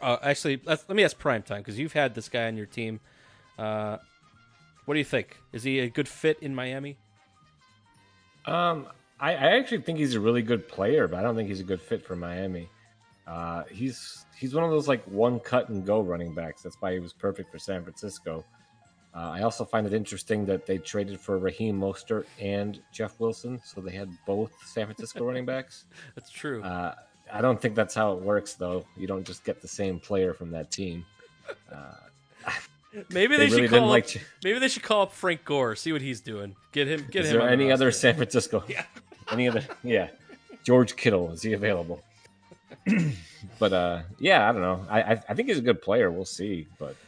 Uh, 0.00 0.18
actually, 0.22 0.60
let 0.64 0.88
me 0.90 1.04
ask 1.04 1.18
Prime 1.18 1.42
Time 1.42 1.60
because 1.60 1.78
you've 1.78 1.92
had 1.92 2.14
this 2.14 2.28
guy 2.28 2.46
on 2.46 2.56
your 2.56 2.66
team. 2.66 3.00
Uh, 3.58 3.98
what 4.84 4.94
do 4.94 4.98
you 4.98 5.04
think? 5.04 5.38
Is 5.52 5.62
he 5.62 5.80
a 5.80 5.88
good 5.88 6.08
fit 6.08 6.38
in 6.40 6.54
Miami? 6.54 6.96
Um, 8.46 8.88
I, 9.20 9.32
I 9.32 9.56
actually 9.58 9.82
think 9.82 9.98
he's 9.98 10.14
a 10.14 10.20
really 10.20 10.42
good 10.42 10.68
player, 10.68 11.08
but 11.08 11.18
I 11.18 11.22
don't 11.22 11.36
think 11.36 11.48
he's 11.48 11.60
a 11.60 11.64
good 11.64 11.80
fit 11.80 12.04
for 12.04 12.16
Miami. 12.16 12.68
Uh, 13.26 13.62
he's 13.70 14.26
he's 14.36 14.54
one 14.54 14.64
of 14.64 14.70
those 14.70 14.86
like 14.86 15.02
one 15.04 15.40
cut 15.40 15.70
and 15.70 15.86
go 15.86 16.00
running 16.00 16.34
backs. 16.34 16.62
That's 16.62 16.76
why 16.80 16.92
he 16.92 16.98
was 16.98 17.12
perfect 17.12 17.50
for 17.50 17.58
San 17.58 17.82
Francisco. 17.82 18.44
Uh, 19.14 19.30
I 19.30 19.42
also 19.42 19.64
find 19.64 19.86
it 19.86 19.92
interesting 19.92 20.44
that 20.46 20.66
they 20.66 20.78
traded 20.78 21.20
for 21.20 21.38
Raheem 21.38 21.78
Mostert 21.80 22.24
and 22.40 22.80
Jeff 22.92 23.20
Wilson, 23.20 23.60
so 23.64 23.80
they 23.80 23.92
had 23.92 24.10
both 24.26 24.52
San 24.64 24.86
Francisco 24.86 25.24
running 25.26 25.46
backs. 25.46 25.84
That's 26.16 26.30
true. 26.30 26.62
Uh, 26.62 26.94
I 27.32 27.40
don't 27.40 27.60
think 27.60 27.74
that's 27.74 27.94
how 27.94 28.12
it 28.12 28.20
works, 28.20 28.54
though. 28.54 28.84
You 28.96 29.06
don't 29.06 29.24
just 29.24 29.44
get 29.44 29.62
the 29.62 29.68
same 29.68 30.00
player 30.00 30.34
from 30.34 30.50
that 30.50 30.70
team. 30.70 31.06
maybe 33.10 33.36
they 33.36 33.46
they, 33.46 33.54
really 33.54 33.62
should 33.62 33.70
call 33.70 33.84
up, 33.84 33.90
like 33.90 34.26
maybe 34.42 34.58
they 34.58 34.68
should 34.68 34.82
call 34.82 35.02
up 35.02 35.12
Frank 35.12 35.44
Gore, 35.44 35.76
see 35.76 35.92
what 35.92 36.02
he's 36.02 36.20
doing. 36.20 36.54
Get 36.72 36.88
him. 36.88 37.06
Get 37.10 37.24
Is 37.24 37.30
him. 37.30 37.34
there 37.34 37.42
on 37.42 37.58
the 37.58 37.64
any 37.64 37.72
other. 37.72 37.90
San 37.90 38.14
Francisco? 38.14 38.64
Yeah. 38.68 38.84
Any 39.30 39.48
other? 39.48 39.64
Yeah. 39.82 40.08
George 40.64 40.96
Kittle 40.96 41.32
is 41.32 41.40
he 41.40 41.54
available? 41.54 42.02
but 43.58 43.72
uh, 43.72 44.02
yeah, 44.18 44.48
I 44.48 44.52
don't 44.52 44.60
know. 44.60 44.84
I, 44.90 45.02
I 45.02 45.22
I 45.30 45.34
think 45.34 45.48
he's 45.48 45.58
a 45.58 45.62
good 45.62 45.80
player. 45.80 46.10
We'll 46.10 46.24
see, 46.24 46.66
but 46.78 46.88
I 46.88 46.88
don't 46.88 46.92
know. 46.92 47.03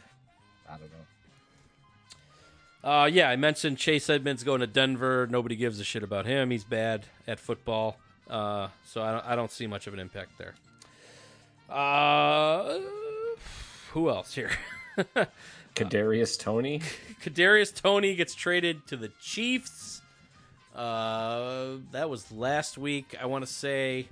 Uh, 2.87 3.05
yeah, 3.05 3.29
I 3.29 3.35
mentioned 3.35 3.77
Chase 3.77 4.09
Edmonds 4.09 4.45
going 4.45 4.61
to 4.61 4.67
Denver. 4.67 5.27
Nobody 5.29 5.57
gives 5.57 5.77
a 5.81 5.83
shit 5.83 6.03
about 6.03 6.25
him. 6.25 6.51
He's 6.51 6.63
bad 6.63 7.05
at 7.27 7.37
football. 7.37 7.97
Uh, 8.29 8.69
so 8.85 9.03
I 9.03 9.11
don't, 9.11 9.25
I 9.25 9.35
don't 9.35 9.51
see 9.51 9.67
much 9.67 9.87
of 9.87 9.93
an 9.93 9.99
impact 9.99 10.37
there. 10.37 10.53
Uh, 11.69 12.79
who 13.91 14.09
else 14.09 14.33
here? 14.33 14.51
Kadarius 15.75 16.39
Toney. 16.39 16.79
Kadarius 17.21 17.75
Toney 17.75 18.15
gets 18.15 18.33
traded 18.33 18.87
to 18.87 18.95
the 18.95 19.09
Chiefs. 19.21 20.01
Uh, 20.73 21.79
that 21.91 22.09
was 22.09 22.31
last 22.31 22.77
week. 22.77 23.17
I 23.21 23.25
want 23.25 23.45
to 23.45 23.51
say 23.51 24.07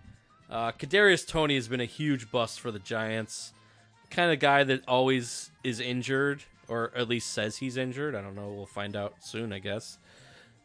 uh, 0.50 0.74
Kadarius 0.74 1.26
Toney 1.26 1.56
has 1.56 1.70
been 1.70 1.80
a 1.80 1.86
huge 1.86 2.30
bust 2.30 2.60
for 2.60 2.72
the 2.72 2.80
Giants. 2.80 3.54
Kind 4.10 4.34
of 4.34 4.40
guy 4.40 4.66
that 4.66 4.82
always 4.86 5.50
is 5.64 5.80
injured, 5.80 6.44
or 6.68 6.92
at 6.96 7.08
least 7.08 7.32
says 7.32 7.58
he's 7.58 7.78
injured. 7.78 8.16
I 8.16 8.22
don't 8.22 8.36
know. 8.36 8.50
We'll 8.50 8.66
find 8.66 8.96
out 8.96 9.16
soon, 9.22 9.54
I 9.54 9.60
guess. 9.60 9.98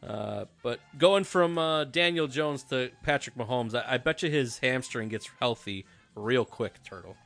Uh, 0.07 0.47
but 0.63 0.81
going 0.99 1.25
from 1.25 1.59
uh, 1.59 1.85
Daniel 1.85 2.27
Jones 2.27 2.63
to 2.65 2.91
Patrick 3.03 3.37
Mahomes, 3.37 3.75
I, 3.75 3.95
I 3.95 3.99
bet 3.99 4.23
you 4.23 4.31
his 4.31 4.59
hamstring 4.59 5.09
gets 5.09 5.29
healthy 5.41 5.85
real 6.15 6.45
quick. 6.45 6.83
Turtle. 6.83 7.17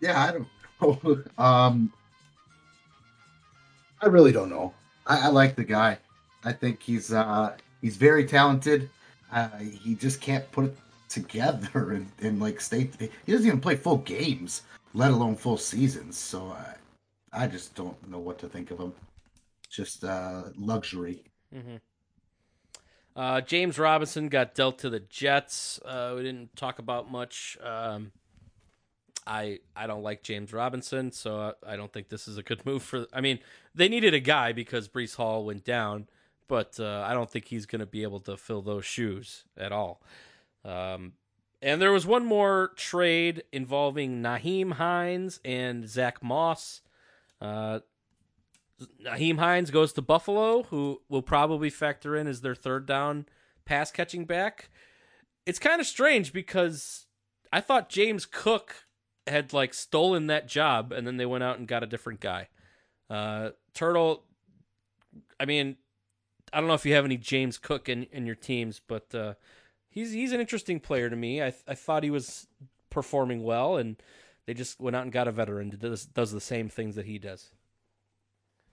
Yeah, 0.00 0.22
I 0.22 0.32
don't 0.32 0.48
know. 1.04 1.22
um, 1.44 1.92
I 4.00 4.06
really 4.06 4.32
don't 4.32 4.50
know. 4.50 4.74
I, 5.06 5.26
I 5.26 5.28
like 5.28 5.56
the 5.56 5.64
guy. 5.64 5.98
I 6.44 6.52
think 6.52 6.82
he's 6.82 7.12
uh, 7.12 7.56
he's 7.80 7.96
very 7.96 8.24
talented. 8.24 8.88
Uh, 9.32 9.48
he 9.58 9.94
just 9.96 10.20
can't 10.20 10.50
put 10.52 10.66
it 10.66 10.76
together 11.08 11.92
and, 11.92 12.10
and 12.20 12.40
like 12.40 12.60
stay. 12.60 12.90
He 12.98 13.32
doesn't 13.32 13.46
even 13.46 13.60
play 13.60 13.76
full 13.76 13.98
games, 13.98 14.62
let 14.96 15.10
alone 15.10 15.36
full 15.36 15.58
seasons. 15.58 16.16
So 16.16 16.56
I, 17.32 17.44
I 17.44 17.46
just 17.46 17.74
don't 17.74 18.10
know 18.10 18.18
what 18.18 18.38
to 18.40 18.48
think 18.48 18.70
of 18.70 18.78
him. 18.78 18.94
Just 19.68 20.02
uh, 20.02 20.44
luxury. 20.56 21.24
Uh, 23.14 23.40
James 23.42 23.78
Robinson 23.78 24.28
got 24.28 24.54
dealt 24.54 24.78
to 24.80 24.90
the 24.90 25.00
Jets. 25.00 25.78
Uh, 25.84 26.14
we 26.16 26.22
didn't 26.22 26.56
talk 26.56 26.78
about 26.78 27.10
much. 27.10 27.58
Um, 27.62 28.12
I 29.26 29.58
I 29.74 29.86
don't 29.86 30.02
like 30.02 30.22
James 30.22 30.52
Robinson, 30.52 31.12
so 31.12 31.54
I, 31.66 31.74
I 31.74 31.76
don't 31.76 31.92
think 31.92 32.08
this 32.08 32.26
is 32.26 32.38
a 32.38 32.42
good 32.42 32.64
move 32.66 32.82
for. 32.82 33.06
I 33.12 33.20
mean, 33.20 33.38
they 33.74 33.88
needed 33.88 34.14
a 34.14 34.20
guy 34.20 34.52
because 34.52 34.88
Breece 34.88 35.16
Hall 35.16 35.44
went 35.44 35.64
down, 35.64 36.08
but 36.48 36.80
uh, 36.80 37.04
I 37.06 37.12
don't 37.12 37.30
think 37.30 37.46
he's 37.46 37.66
going 37.66 37.80
to 37.80 37.86
be 37.86 38.02
able 38.02 38.20
to 38.20 38.36
fill 38.36 38.62
those 38.62 38.86
shoes 38.86 39.44
at 39.58 39.72
all. 39.72 40.00
Um, 40.64 41.12
and 41.66 41.82
there 41.82 41.90
was 41.90 42.06
one 42.06 42.24
more 42.24 42.70
trade 42.76 43.42
involving 43.52 44.22
Nyheim 44.22 44.74
Hines 44.74 45.40
and 45.44 45.88
Zach 45.88 46.22
Moss. 46.22 46.80
Uh, 47.40 47.80
Nyheim 49.04 49.38
Hines 49.38 49.72
goes 49.72 49.92
to 49.94 50.00
Buffalo, 50.00 50.62
who 50.62 51.00
will 51.08 51.22
probably 51.22 51.68
factor 51.68 52.14
in 52.14 52.28
as 52.28 52.40
their 52.40 52.54
third 52.54 52.86
down 52.86 53.26
pass 53.64 53.90
catching 53.90 54.26
back. 54.26 54.70
It's 55.44 55.58
kind 55.58 55.80
of 55.80 55.88
strange 55.88 56.32
because 56.32 57.06
I 57.52 57.60
thought 57.60 57.88
James 57.88 58.26
Cook 58.26 58.86
had 59.26 59.52
like 59.52 59.74
stolen 59.74 60.28
that 60.28 60.46
job, 60.46 60.92
and 60.92 61.04
then 61.04 61.16
they 61.16 61.26
went 61.26 61.42
out 61.42 61.58
and 61.58 61.66
got 61.66 61.82
a 61.82 61.86
different 61.86 62.20
guy. 62.20 62.46
Uh, 63.10 63.50
Turtle, 63.74 64.22
I 65.40 65.46
mean, 65.46 65.78
I 66.52 66.60
don't 66.60 66.68
know 66.68 66.74
if 66.74 66.86
you 66.86 66.94
have 66.94 67.04
any 67.04 67.16
James 67.16 67.58
Cook 67.58 67.88
in, 67.88 68.04
in 68.12 68.24
your 68.24 68.36
teams, 68.36 68.80
but 68.86 69.12
uh, 69.12 69.34
he's 69.96 70.12
he's 70.12 70.30
an 70.32 70.40
interesting 70.40 70.78
player 70.78 71.10
to 71.10 71.16
me. 71.16 71.42
I 71.42 71.52
I 71.66 71.74
thought 71.74 72.04
he 72.04 72.10
was 72.10 72.46
performing 72.90 73.42
well, 73.42 73.76
and 73.78 73.96
they 74.46 74.54
just 74.54 74.78
went 74.80 74.94
out 74.94 75.02
and 75.02 75.10
got 75.10 75.26
a 75.26 75.32
veteran 75.32 75.70
that 75.70 75.80
does 75.80 76.06
does 76.06 76.30
the 76.30 76.40
same 76.40 76.68
things 76.68 76.94
that 76.94 77.06
he 77.06 77.18
does. 77.18 77.50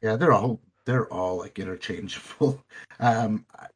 Yeah, 0.03 0.15
they're 0.17 0.33
all 0.33 0.59
they're 0.85 1.11
all 1.11 1.37
like 1.39 1.57
interchangeable. 1.57 2.63
Um, 2.99 3.45
I- 3.59 3.67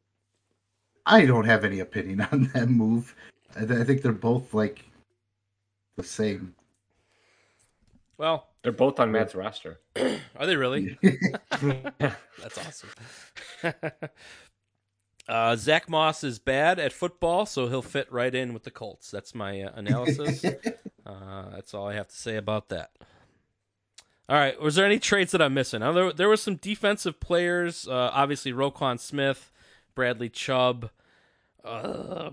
I 1.10 1.26
don't 1.26 1.46
have 1.46 1.64
any 1.64 1.80
opinion 1.80 2.20
on 2.34 2.52
that 2.54 2.68
move. 2.68 3.16
I, 3.56 3.60
th- 3.66 3.80
I 3.80 3.84
think 3.86 4.02
they're 4.02 4.12
both 4.12 4.54
like 4.54 4.84
the 5.96 6.04
same. 6.04 6.54
Well, 8.18 8.50
They're 8.62 8.74
both 8.74 9.00
on 9.00 9.12
Matt's 9.14 9.34
roster. 9.34 9.80
are 10.36 10.46
they 10.46 10.58
really? 10.58 10.98
That's 12.02 12.58
awesome. 12.58 12.90
Uh, 15.28 15.56
Zach 15.56 15.90
Moss 15.90 16.24
is 16.24 16.40
bad 16.40 16.80
at 16.80 16.94
football, 16.94 17.46
so 17.46 17.68
he'll 17.68 17.82
fit 17.82 18.12
right 18.12 18.34
in 18.34 18.54
with 18.54 18.64
the 18.64 18.72
Colts. 18.72 19.12
That's 19.12 19.36
my 19.36 19.62
uh, 19.62 19.72
analysis. 19.76 20.44
uh, 21.06 21.50
that's 21.54 21.74
all 21.74 21.88
I 21.88 21.94
have 21.94 22.08
to 22.08 22.16
say 22.16 22.38
about 22.38 22.70
that. 22.70 22.92
All 24.30 24.38
right, 24.38 24.60
was 24.60 24.76
there 24.76 24.86
any 24.86 25.00
trades 25.00 25.32
that 25.32 25.42
I'm 25.42 25.54
missing? 25.54 25.80
Now, 25.80 25.94
there, 25.94 26.12
there 26.12 26.28
were 26.28 26.38
some 26.38 26.56
defensive 26.56 27.20
players. 27.20 27.88
Uh, 27.88 28.12
obviously, 28.14 28.52
Roquan 28.52 29.00
Smith, 29.00 29.52
Bradley 29.96 30.30
Chubb, 30.30 30.90
uh, 31.64 32.32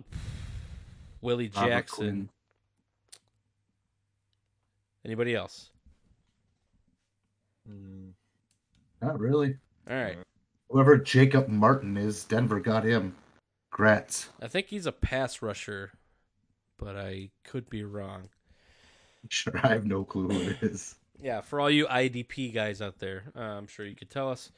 Willie 1.20 1.48
Jackson. 1.48 2.30
Anybody 5.04 5.34
else? 5.34 5.70
Not 9.00 9.18
really. 9.20 9.56
All 9.88 9.96
right. 9.96 10.16
Whoever 10.75 10.97
Jacob 10.97 11.47
Martin 11.47 11.97
is, 11.97 12.25
Denver 12.25 12.59
got 12.59 12.83
him. 12.83 13.14
Grats. 13.73 14.26
I 14.43 14.49
think 14.49 14.66
he's 14.66 14.87
a 14.87 14.93
pass 14.93 15.40
rusher, 15.40 15.93
but 16.78 16.97
I 16.97 17.31
could 17.45 17.71
be 17.71 17.85
wrong. 17.85 18.28
Sure, 19.28 19.54
I 19.62 19.69
have 19.69 19.87
no 19.87 20.02
clue 20.02 20.28
who 20.28 20.50
it 20.50 20.62
is. 20.62 20.97
Yeah, 21.23 21.43
for 21.43 21.61
all 21.61 21.71
you 21.71 21.87
IDP 21.87 22.52
guys 22.52 22.83
out 22.83 22.99
there, 22.99 23.23
uh, 23.37 23.40
I'm 23.40 23.69
sure 23.69 23.87
you 23.87 23.95
could 23.95 24.11
tell 24.11 24.33
us. 24.33 24.50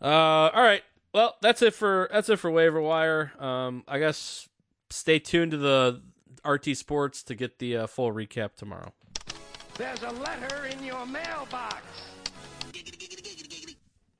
Uh, 0.00 0.06
all 0.06 0.62
right, 0.62 0.82
well, 1.12 1.34
that's 1.42 1.60
it 1.60 1.74
for 1.74 2.08
that's 2.12 2.28
it 2.28 2.38
for 2.38 2.52
waiver 2.52 2.80
wire. 2.80 3.32
Um, 3.40 3.82
I 3.88 3.98
guess 3.98 4.48
stay 4.90 5.18
tuned 5.18 5.50
to 5.50 5.56
the 5.56 6.00
RT 6.46 6.76
Sports 6.76 7.24
to 7.24 7.34
get 7.34 7.58
the 7.58 7.78
uh, 7.78 7.86
full 7.88 8.12
recap 8.12 8.54
tomorrow. 8.54 8.92
There's 9.74 10.02
a 10.04 10.12
letter 10.12 10.66
in 10.66 10.84
your 10.84 11.04
mailbox. 11.04 11.82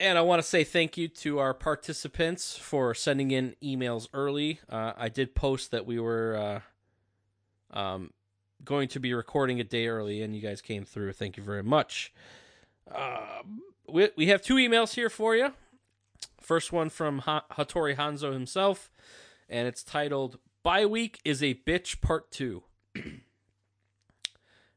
And 0.01 0.17
I 0.17 0.21
want 0.21 0.41
to 0.41 0.49
say 0.49 0.63
thank 0.63 0.97
you 0.97 1.09
to 1.09 1.41
our 1.41 1.53
participants 1.53 2.57
for 2.57 2.95
sending 2.95 3.33
in 3.33 3.57
emails 3.63 4.09
early. 4.15 4.61
Uh, 4.69 4.93
I 4.97 5.09
did 5.09 5.35
post 5.35 5.73
that 5.73 5.87
we 5.87 5.99
were 5.99 6.63
uh, 7.73 7.77
um, 7.77 8.13
going 8.65 8.89
to 8.89 9.01
be 9.01 9.13
recording 9.13 9.59
a 9.59 9.65
day 9.65 9.89
early, 9.89 10.23
and 10.23 10.37
you 10.37 10.41
guys 10.41 10.61
came 10.61 10.85
through. 10.85 11.15
Thank 11.15 11.37
you 11.37 11.43
very 11.43 11.65
much. 11.65 12.13
Uh, 12.89 13.43
we, 13.89 14.11
we 14.17 14.27
have 14.29 14.41
two 14.41 14.55
emails 14.55 14.95
here 14.95 15.11
for 15.11 15.35
you. 15.35 15.53
First 16.41 16.73
one 16.73 16.91
from 16.91 17.21
ha- 17.21 17.45
Hattori 17.53 17.97
Hanzo 17.97 18.33
himself, 18.33 18.93
and 19.49 19.67
it's 19.67 19.83
titled 19.83 20.39
Bye 20.63 20.87
Week 20.87 21.21
is 21.25 21.43
a 21.43 21.55
Bitch 21.67 22.01
Part 22.01 22.31
2. 22.31 22.63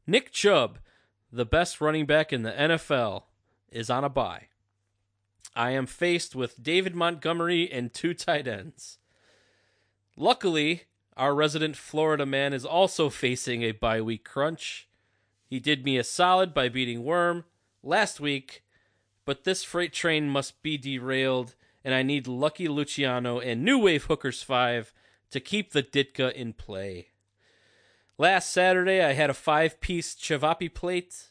Nick 0.08 0.32
Chubb, 0.32 0.80
the 1.32 1.46
best 1.46 1.80
running 1.80 2.08
back 2.08 2.34
in 2.34 2.42
the 2.42 2.52
NFL, 2.52 3.24
is 3.72 3.90
on 3.92 4.04
a 4.04 4.10
bye. 4.10 4.48
I 5.56 5.72
am 5.72 5.86
faced 5.86 6.36
with 6.36 6.64
David 6.64 6.96
Montgomery 6.96 7.72
and 7.72 7.94
two 7.94 8.14
tight 8.14 8.48
ends. 8.48 9.00
Luckily, 10.16 10.84
our 11.18 11.36
resident 11.36 11.76
Florida 11.76 12.26
man 12.26 12.54
is 12.54 12.66
also 12.66 13.10
facing 13.10 13.64
a 13.64 13.72
bye 13.72 14.02
week 14.02 14.24
crunch. 14.24 14.88
He 15.46 15.60
did 15.60 15.84
me 15.84 15.98
a 15.98 16.04
solid 16.04 16.54
by 16.54 16.70
beating 16.70 17.04
Worm 17.04 17.44
last 17.84 18.20
week, 18.20 18.64
but 19.26 19.44
this 19.44 19.64
freight 19.64 19.94
train 19.94 20.30
must 20.30 20.64
be 20.64 20.78
derailed, 20.78 21.56
and 21.84 21.94
I 21.94 22.04
need 22.04 22.28
Lucky 22.28 22.68
Luciano 22.68 23.40
and 23.40 23.64
New 23.64 23.80
Wave 23.80 24.06
Hookers 24.06 24.42
5 24.44 24.94
to 25.32 25.40
keep 25.40 25.72
the 25.72 25.84
Ditka 25.84 26.32
in 26.34 26.54
play. 26.54 27.10
Last 28.18 28.52
Saturday, 28.52 29.04
I 29.04 29.14
had 29.14 29.30
a 29.30 29.34
five 29.34 29.82
piece 29.82 30.16
cevapi 30.16 30.74
plate. 30.74 31.30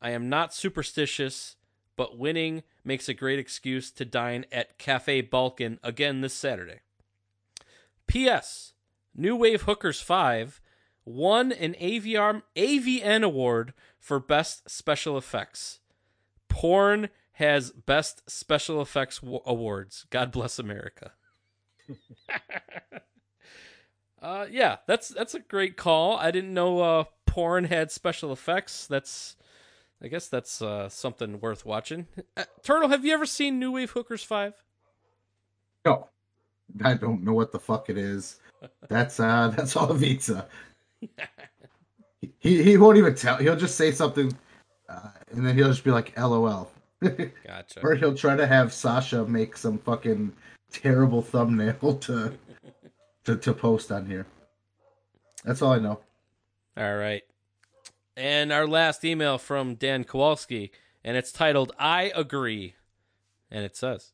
I 0.00 0.10
am 0.10 0.28
not 0.28 0.54
superstitious, 0.54 1.56
but 1.96 2.16
winning 2.16 2.62
makes 2.90 3.08
a 3.08 3.14
great 3.14 3.38
excuse 3.38 3.92
to 3.92 4.04
dine 4.04 4.44
at 4.50 4.76
Cafe 4.76 5.20
Balkan 5.20 5.78
again 5.80 6.22
this 6.22 6.34
Saturday. 6.34 6.80
P.S. 8.08 8.72
New 9.14 9.36
Wave 9.36 9.62
Hookers 9.62 10.00
5 10.00 10.60
won 11.04 11.52
an 11.52 11.76
AVR, 11.80 12.42
AVN 12.56 13.22
award 13.22 13.74
for 13.96 14.18
Best 14.18 14.68
Special 14.68 15.16
Effects. 15.16 15.78
Porn 16.48 17.10
has 17.34 17.70
Best 17.70 18.28
Special 18.28 18.82
Effects 18.82 19.20
w- 19.20 19.38
awards. 19.46 20.04
God 20.10 20.32
bless 20.32 20.58
America. 20.58 21.12
uh, 24.20 24.46
yeah, 24.50 24.78
that's 24.88 25.10
that's 25.10 25.34
a 25.36 25.38
great 25.38 25.76
call. 25.76 26.16
I 26.16 26.32
didn't 26.32 26.54
know 26.54 26.80
uh, 26.80 27.04
porn 27.24 27.66
had 27.66 27.92
special 27.92 28.32
effects. 28.32 28.88
That's 28.88 29.36
I 30.02 30.08
guess 30.08 30.28
that's 30.28 30.62
uh, 30.62 30.88
something 30.88 31.40
worth 31.40 31.66
watching. 31.66 32.06
Uh, 32.36 32.44
Turtle, 32.62 32.88
have 32.88 33.04
you 33.04 33.12
ever 33.12 33.26
seen 33.26 33.58
New 33.58 33.72
Wave 33.72 33.90
Hookers 33.90 34.22
5? 34.22 34.54
No, 35.84 36.08
I 36.84 36.94
don't 36.94 37.22
know 37.22 37.34
what 37.34 37.52
the 37.52 37.58
fuck 37.58 37.90
it 37.90 37.98
is. 37.98 38.40
That's 38.88 39.18
uh, 39.18 39.54
that's 39.56 39.74
all 39.74 39.88
Avita. 39.88 40.44
he 42.38 42.62
he 42.62 42.76
won't 42.76 42.98
even 42.98 43.14
tell. 43.14 43.38
He'll 43.38 43.56
just 43.56 43.76
say 43.76 43.90
something, 43.90 44.36
uh, 44.86 45.08
and 45.30 45.46
then 45.46 45.56
he'll 45.56 45.68
just 45.68 45.82
be 45.82 45.90
like, 45.90 46.12
"LOL," 46.18 46.70
Gotcha. 47.00 47.80
or 47.82 47.94
he'll 47.94 48.14
try 48.14 48.36
to 48.36 48.46
have 48.46 48.74
Sasha 48.74 49.24
make 49.24 49.56
some 49.56 49.78
fucking 49.78 50.30
terrible 50.70 51.22
thumbnail 51.22 51.94
to 52.00 52.36
to 53.24 53.36
to 53.36 53.54
post 53.54 53.90
on 53.90 54.04
here. 54.04 54.26
That's 55.44 55.62
all 55.62 55.72
I 55.72 55.78
know. 55.78 56.00
All 56.76 56.96
right. 56.96 57.22
And 58.16 58.52
our 58.52 58.66
last 58.66 59.04
email 59.04 59.38
from 59.38 59.74
Dan 59.74 60.04
Kowalski, 60.04 60.72
and 61.04 61.16
it's 61.16 61.32
titled 61.32 61.72
I 61.78 62.12
Agree. 62.14 62.74
And 63.50 63.64
it 63.64 63.76
says 63.76 64.12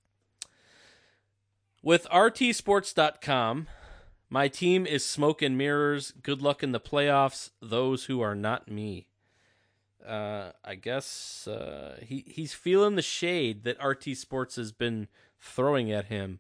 With 1.82 2.06
RTSports.com, 2.10 3.66
my 4.28 4.48
team 4.48 4.86
is 4.86 5.04
smoke 5.04 5.42
and 5.42 5.56
mirrors. 5.56 6.12
Good 6.22 6.42
luck 6.42 6.62
in 6.62 6.72
the 6.72 6.80
playoffs, 6.80 7.50
those 7.60 8.04
who 8.04 8.20
are 8.20 8.34
not 8.34 8.70
me. 8.70 9.08
Uh, 10.06 10.52
I 10.64 10.76
guess 10.76 11.48
uh, 11.48 11.98
he 12.00 12.24
he's 12.26 12.54
feeling 12.54 12.94
the 12.94 13.02
shade 13.02 13.64
that 13.64 13.82
RT 13.84 14.16
Sports 14.16 14.56
has 14.56 14.70
been 14.70 15.08
throwing 15.40 15.90
at 15.90 16.06
him. 16.06 16.38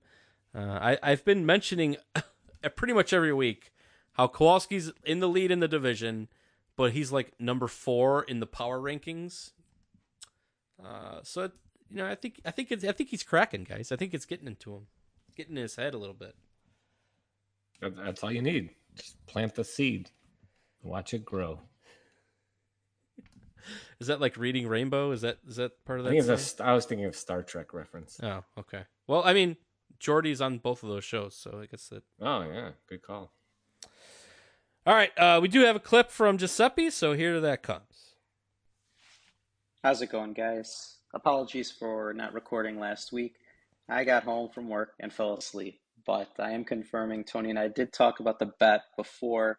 Uh, 0.54 0.78
I 0.80 0.98
I've 1.02 1.24
been 1.24 1.44
mentioning 1.44 1.96
pretty 2.76 2.92
much 2.92 3.12
every 3.12 3.32
week 3.32 3.72
how 4.12 4.28
Kowalski's 4.28 4.92
in 5.04 5.20
the 5.20 5.28
lead 5.28 5.50
in 5.50 5.60
the 5.60 5.68
division, 5.68 6.28
but 6.76 6.92
he's 6.92 7.10
like 7.12 7.32
number 7.40 7.66
four 7.66 8.22
in 8.22 8.40
the 8.40 8.46
power 8.46 8.78
rankings. 8.80 9.52
Uh, 10.82 11.20
so 11.22 11.50
you 11.90 11.96
know, 11.96 12.06
I 12.06 12.14
think 12.14 12.40
I 12.44 12.50
think 12.50 12.70
it's 12.70 12.84
I 12.84 12.92
think 12.92 13.10
he's 13.10 13.22
cracking, 13.22 13.64
guys. 13.64 13.90
I 13.92 13.96
think 13.96 14.12
it's 14.14 14.26
getting 14.26 14.46
into 14.46 14.74
him, 14.74 14.86
getting 15.36 15.56
in 15.56 15.62
his 15.62 15.76
head 15.76 15.94
a 15.94 15.98
little 15.98 16.14
bit. 16.14 16.34
That's 17.80 18.22
all 18.22 18.32
you 18.32 18.42
need. 18.42 18.70
Just 18.94 19.24
plant 19.26 19.54
the 19.54 19.64
seed, 19.64 20.10
watch 20.82 21.12
it 21.12 21.24
grow. 21.24 21.60
Is 24.00 24.06
that 24.06 24.20
like 24.20 24.36
reading 24.36 24.66
Rainbow? 24.66 25.10
Is 25.10 25.20
that 25.22 25.38
is 25.46 25.56
that 25.56 25.84
part 25.84 26.00
of 26.00 26.06
I 26.06 26.10
that? 26.10 26.22
think 26.22 26.28
it's 26.38 26.60
a, 26.60 26.64
I 26.64 26.72
was 26.72 26.86
thinking 26.86 27.06
of 27.06 27.16
Star 27.16 27.42
Trek 27.42 27.74
reference. 27.74 28.18
Oh, 28.22 28.42
okay. 28.58 28.84
Well, 29.06 29.22
I 29.24 29.32
mean, 29.34 29.56
Geordi's 30.00 30.40
on 30.40 30.58
both 30.58 30.82
of 30.82 30.88
those 30.88 31.04
shows, 31.04 31.34
so 31.34 31.60
I 31.62 31.66
guess 31.66 31.88
that. 31.88 32.02
Oh 32.20 32.42
yeah, 32.42 32.70
good 32.88 33.02
call. 33.02 33.32
All 34.86 34.94
right, 34.94 35.10
uh, 35.18 35.40
we 35.42 35.48
do 35.48 35.62
have 35.62 35.74
a 35.74 35.80
clip 35.80 36.12
from 36.12 36.38
Giuseppe, 36.38 36.90
so 36.90 37.12
here 37.12 37.40
that 37.40 37.64
comes. 37.64 38.14
How's 39.82 40.00
it 40.00 40.12
going, 40.12 40.32
guys? 40.32 40.98
Apologies 41.12 41.72
for 41.72 42.14
not 42.14 42.32
recording 42.32 42.78
last 42.78 43.12
week. 43.12 43.34
I 43.88 44.04
got 44.04 44.22
home 44.22 44.48
from 44.48 44.68
work 44.68 44.92
and 45.00 45.12
fell 45.12 45.36
asleep, 45.36 45.80
but 46.06 46.30
I 46.38 46.52
am 46.52 46.62
confirming 46.62 47.24
Tony 47.24 47.50
and 47.50 47.58
I 47.58 47.66
did 47.66 47.92
talk 47.92 48.20
about 48.20 48.38
the 48.38 48.52
bet 48.60 48.82
before 48.96 49.58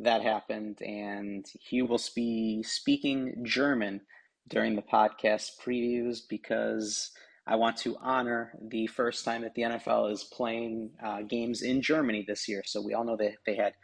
that 0.00 0.22
happened, 0.22 0.80
and 0.80 1.44
he 1.60 1.82
will 1.82 2.00
be 2.16 2.62
speaking 2.62 3.44
German 3.44 4.00
during 4.48 4.74
the 4.74 4.80
podcast 4.80 5.50
previews 5.62 6.20
because 6.26 7.10
I 7.46 7.56
want 7.56 7.76
to 7.78 7.98
honor 8.00 8.54
the 8.70 8.86
first 8.86 9.22
time 9.22 9.42
that 9.42 9.54
the 9.54 9.62
NFL 9.62 10.10
is 10.12 10.24
playing 10.24 10.92
uh, 11.04 11.20
games 11.28 11.60
in 11.60 11.82
Germany 11.82 12.24
this 12.26 12.48
year. 12.48 12.62
So 12.64 12.80
we 12.80 12.94
all 12.94 13.04
know 13.04 13.18
that 13.18 13.34
they 13.44 13.56
had 13.56 13.74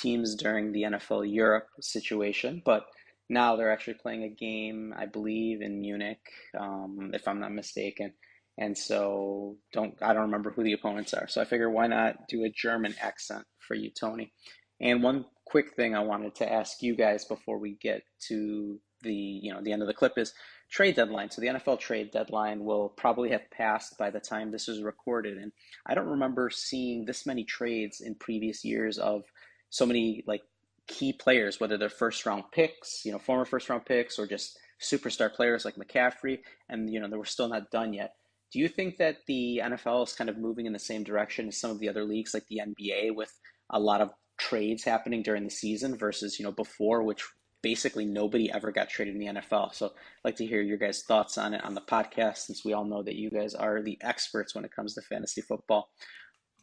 teams 0.00 0.34
during 0.34 0.72
the 0.72 0.82
NFL 0.82 1.32
Europe 1.32 1.68
situation, 1.80 2.62
but 2.64 2.86
now 3.28 3.56
they're 3.56 3.72
actually 3.72 3.94
playing 3.94 4.24
a 4.24 4.28
game, 4.28 4.94
I 4.96 5.06
believe, 5.06 5.60
in 5.60 5.80
Munich, 5.80 6.20
um, 6.58 7.10
if 7.12 7.28
I'm 7.28 7.40
not 7.40 7.52
mistaken. 7.52 8.12
And 8.56 8.76
so 8.76 9.56
don't 9.72 9.94
I 10.02 10.12
don't 10.12 10.22
remember 10.22 10.50
who 10.50 10.64
the 10.64 10.72
opponents 10.72 11.14
are. 11.14 11.28
So 11.28 11.40
I 11.40 11.44
figure 11.44 11.70
why 11.70 11.86
not 11.86 12.26
do 12.28 12.44
a 12.44 12.50
German 12.50 12.94
accent 13.00 13.44
for 13.60 13.74
you, 13.74 13.90
Tony. 13.90 14.32
And 14.80 15.02
one 15.02 15.26
quick 15.46 15.74
thing 15.74 15.94
I 15.94 16.00
wanted 16.00 16.34
to 16.36 16.52
ask 16.52 16.82
you 16.82 16.96
guys 16.96 17.24
before 17.24 17.58
we 17.58 17.76
get 17.80 18.02
to 18.28 18.80
the 19.02 19.14
you 19.14 19.52
know 19.52 19.60
the 19.62 19.72
end 19.72 19.82
of 19.82 19.88
the 19.88 19.94
clip 19.94 20.14
is 20.16 20.32
trade 20.70 20.96
deadline. 20.96 21.30
So 21.30 21.40
the 21.40 21.48
NFL 21.48 21.78
trade 21.78 22.10
deadline 22.10 22.64
will 22.64 22.88
probably 22.90 23.30
have 23.30 23.50
passed 23.50 23.96
by 23.96 24.10
the 24.10 24.20
time 24.20 24.50
this 24.50 24.68
is 24.68 24.82
recorded. 24.82 25.38
And 25.38 25.52
I 25.86 25.94
don't 25.94 26.08
remember 26.08 26.50
seeing 26.50 27.04
this 27.04 27.26
many 27.26 27.44
trades 27.44 28.00
in 28.00 28.16
previous 28.16 28.64
years 28.64 28.98
of 28.98 29.22
so 29.70 29.86
many 29.86 30.22
like 30.26 30.42
key 30.86 31.12
players, 31.12 31.60
whether 31.60 31.76
they're 31.76 31.88
first 31.88 32.24
round 32.26 32.44
picks, 32.52 33.04
you 33.04 33.12
know, 33.12 33.18
former 33.18 33.44
first 33.44 33.68
round 33.68 33.84
picks, 33.84 34.18
or 34.18 34.26
just 34.26 34.58
superstar 34.80 35.32
players 35.32 35.64
like 35.64 35.76
McCaffrey, 35.76 36.38
and 36.68 36.90
you 36.90 37.00
know, 37.00 37.08
they 37.08 37.16
were 37.16 37.24
still 37.24 37.48
not 37.48 37.70
done 37.70 37.92
yet. 37.92 38.14
Do 38.52 38.58
you 38.58 38.68
think 38.68 38.96
that 38.96 39.18
the 39.26 39.60
NFL 39.62 40.04
is 40.04 40.14
kind 40.14 40.30
of 40.30 40.38
moving 40.38 40.66
in 40.66 40.72
the 40.72 40.78
same 40.78 41.04
direction 41.04 41.48
as 41.48 41.60
some 41.60 41.70
of 41.70 41.78
the 41.78 41.88
other 41.88 42.04
leagues, 42.04 42.32
like 42.32 42.46
the 42.48 42.62
NBA, 42.66 43.14
with 43.14 43.32
a 43.70 43.78
lot 43.78 44.00
of 44.00 44.10
trades 44.38 44.84
happening 44.84 45.22
during 45.22 45.44
the 45.44 45.50
season 45.50 45.96
versus 45.96 46.38
you 46.38 46.44
know 46.44 46.52
before, 46.52 47.02
which 47.02 47.24
basically 47.60 48.06
nobody 48.06 48.50
ever 48.50 48.72
got 48.72 48.88
traded 48.88 49.14
in 49.14 49.20
the 49.20 49.40
NFL? 49.40 49.74
So 49.74 49.86
I'd 49.86 49.92
like 50.24 50.36
to 50.36 50.46
hear 50.46 50.62
your 50.62 50.78
guys' 50.78 51.02
thoughts 51.06 51.36
on 51.36 51.54
it 51.54 51.64
on 51.64 51.74
the 51.74 51.82
podcast, 51.82 52.38
since 52.38 52.64
we 52.64 52.72
all 52.72 52.84
know 52.84 53.02
that 53.02 53.16
you 53.16 53.30
guys 53.30 53.54
are 53.54 53.82
the 53.82 53.98
experts 54.02 54.54
when 54.54 54.64
it 54.64 54.74
comes 54.74 54.94
to 54.94 55.02
fantasy 55.02 55.42
football. 55.42 55.90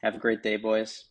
Have 0.02 0.16
a 0.16 0.20
great 0.20 0.42
day, 0.42 0.58
boys. 0.58 1.06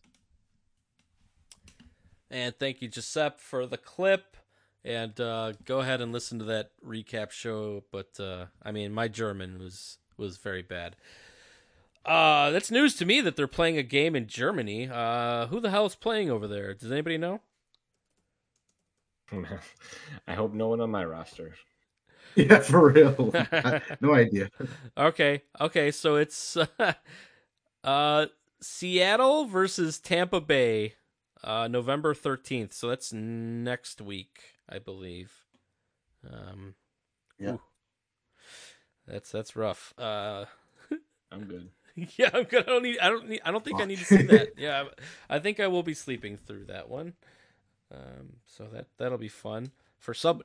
And 2.35 2.53
thank 2.59 2.83
you, 2.83 2.89
Giuseppe, 2.89 3.37
for 3.39 3.65
the 3.65 3.77
clip. 3.77 4.37
And 4.85 5.19
uh, 5.21 5.53
go 5.65 5.79
ahead 5.79 6.01
and 6.01 6.13
listen 6.13 6.41
to 6.41 6.45
that 6.47 6.73
recap 6.85 7.31
show. 7.31 7.85
But 7.93 8.19
uh, 8.19 8.47
I 8.61 8.73
mean, 8.73 8.93
my 8.93 9.07
German 9.07 9.61
was 9.61 9.99
was 10.17 10.37
very 10.37 10.63
bad. 10.63 10.97
Uh, 12.05 12.51
that's 12.51 12.73
news 12.73 12.97
to 12.97 13.07
me 13.07 13.21
that 13.21 13.37
they're 13.37 13.47
playing 13.47 13.79
a 13.79 13.85
game 13.85 14.17
in 14.17 14.27
Germany. 14.27 14.91
Uh, 14.93 15.47
who 15.47 15.61
the 15.61 15.71
hell 15.71 15.87
is 15.87 15.95
playing 15.95 16.29
over 16.29 16.49
there? 16.49 16.75
Does 16.75 16.91
anybody 16.91 17.19
know? 17.19 17.41
I 20.27 20.35
hope 20.35 20.53
no 20.53 20.69
one 20.69 20.81
on 20.81 20.91
my 20.91 21.05
roster. 21.05 21.55
Yeah, 22.37 22.59
for 22.59 22.91
real. 22.91 23.33
no 24.01 24.13
idea. 24.13 24.51
Okay, 24.99 25.43
okay, 25.61 25.93
so 25.93 26.17
it's 26.17 26.57
uh, 27.85 28.27
Seattle 28.61 29.45
versus 29.45 30.01
Tampa 30.01 30.41
Bay, 30.41 30.95
uh, 31.45 31.69
November 31.69 32.15
thirteenth. 32.15 32.73
So 32.73 32.89
that's 32.89 33.13
next 33.13 34.01
week, 34.01 34.41
I 34.69 34.79
believe. 34.79 35.33
Um, 36.29 36.75
Yeah. 37.39 37.53
ooh. 37.53 37.61
that's 39.07 39.31
that's 39.31 39.55
rough. 39.55 39.93
Uh, 39.99 40.47
I'm 41.31 41.45
good. 41.49 41.69
yeah, 42.17 42.31
I'm 42.33 42.45
good. 42.45 42.65
I 42.67 42.71
don't 42.73 42.83
need. 42.83 42.99
I 42.99 43.09
don't 43.11 43.29
need. 43.29 43.41
I 43.45 43.51
don't 43.51 43.65
think 43.65 43.81
I 43.81 43.85
need 43.85 43.99
to 43.99 44.05
see 44.05 44.23
that. 44.23 44.53
Yeah, 44.57 44.85
I 45.29 45.37
I 45.37 45.39
think 45.39 45.61
I 45.61 45.67
will 45.69 45.83
be 45.83 45.95
sleeping 45.95 46.37
through 46.37 46.65
that 46.67 46.89
one. 46.89 47.13
Um, 47.93 48.37
so 48.47 48.67
that 48.73 48.87
that'll 48.99 49.19
be 49.19 49.29
fun 49.29 49.71
for 49.99 50.15
some 50.15 50.43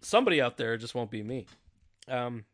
somebody 0.00 0.40
out 0.40 0.56
there. 0.56 0.74
It 0.74 0.78
just 0.78 0.94
won't 0.94 1.10
be 1.10 1.22
me. 1.22 1.46
Um. 2.08 2.44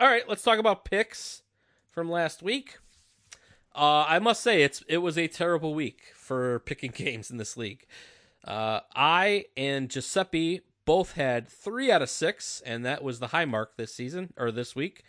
All 0.00 0.08
right, 0.08 0.28
let's 0.28 0.42
talk 0.42 0.58
about 0.58 0.84
picks 0.84 1.42
from 1.90 2.10
last 2.10 2.42
week. 2.42 2.78
Uh, 3.74 4.04
I 4.08 4.18
must 4.18 4.42
say 4.42 4.62
it's 4.62 4.82
it 4.88 4.98
was 4.98 5.18
a 5.18 5.26
terrible 5.26 5.74
week 5.74 6.12
for 6.14 6.60
picking 6.60 6.90
games 6.94 7.30
in 7.30 7.36
this 7.36 7.56
league. 7.56 7.86
Uh, 8.44 8.80
I 8.94 9.46
and 9.56 9.90
Giuseppe 9.90 10.60
both 10.84 11.12
had 11.12 11.48
three 11.48 11.90
out 11.90 12.02
of 12.02 12.10
six, 12.10 12.62
and 12.64 12.84
that 12.84 13.02
was 13.02 13.18
the 13.18 13.28
high 13.28 13.46
mark 13.46 13.76
this 13.76 13.94
season 13.94 14.32
or 14.36 14.50
this 14.50 14.76
week. 14.76 15.02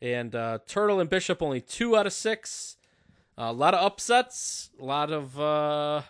And 0.00 0.34
uh, 0.34 0.60
Turtle 0.66 1.00
and 1.00 1.10
Bishop 1.10 1.42
only 1.42 1.60
two 1.60 1.96
out 1.96 2.06
of 2.06 2.12
six. 2.12 2.76
a 3.36 3.52
lot 3.52 3.74
of 3.74 3.84
upsets, 3.84 4.70
a 4.80 4.84
lot 4.84 5.12
of 5.12 5.38
uh, 5.38 6.02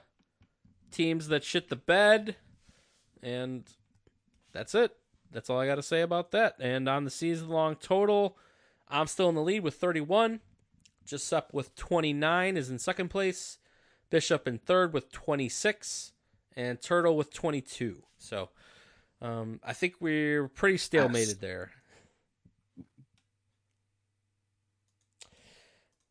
teams 0.91 1.29
that 1.29 1.43
shit 1.43 1.69
the 1.69 1.77
bed, 1.77 2.37
and 3.23 3.65
that's 4.53 4.75
it. 4.75 4.97
That's 5.31 5.51
all 5.51 5.59
I 5.59 5.67
got 5.67 5.77
to 5.77 5.83
say 5.83 6.01
about 6.01 6.31
that. 6.31 6.57
And 6.59 6.89
on 6.89 7.05
the 7.05 7.11
season 7.11 7.49
long 7.49 7.77
total, 7.77 8.37
I'm 8.89 9.07
still 9.07 9.29
in 9.29 9.35
the 9.35 9.43
lead 9.43 9.61
with 9.61 9.75
31. 9.75 10.41
Giuseppe 11.09 11.49
with 11.53 11.75
29 11.75 12.57
is 12.57 12.71
in 12.71 12.79
second 12.79 13.09
place. 13.09 13.59
Bishop 14.11 14.47
in 14.47 14.59
third 14.59 14.93
with 14.93 15.11
26. 15.11 16.13
And 16.57 16.81
Turtle 16.81 17.17
with 17.17 17.33
22. 17.33 18.03
So 18.19 18.51
um, 19.23 19.61
I 19.65 19.73
think 19.73 19.95
we're 20.01 20.49
pretty 20.49 20.77
stalemated 20.77 21.41
there. 21.41 21.71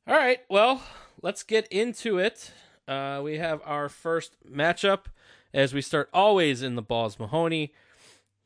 All 0.08 0.16
right, 0.16 0.40
well, 0.50 0.82
let's 1.22 1.44
get 1.44 1.68
into 1.68 2.18
it. 2.18 2.52
Uh, 2.88 3.20
we 3.22 3.40
have 3.40 3.62
our 3.66 3.90
first 3.90 4.38
matchup 4.50 5.08
as 5.54 5.74
we 5.74 5.82
start 5.82 6.10
always 6.14 6.62
in 6.62 6.76
the 6.76 6.82
balls 6.82 7.20
Mahoney. 7.20 7.74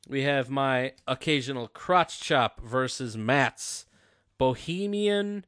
We 0.10 0.24
have 0.24 0.50
my 0.50 0.94
occasional 1.08 1.68
crotch 1.68 2.20
chop 2.20 2.62
versus 2.62 3.16
Matt's 3.16 3.86
Bohemian 4.40 5.46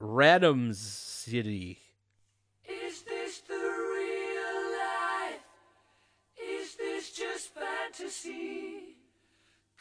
Radom 0.00 0.74
City. 0.74 1.78
Is 2.68 3.02
this 3.02 3.40
the 3.40 3.54
real 3.54 4.62
life? 4.78 5.40
Is 6.36 6.74
this 6.76 7.12
just 7.12 7.54
fantasy? 7.54 8.96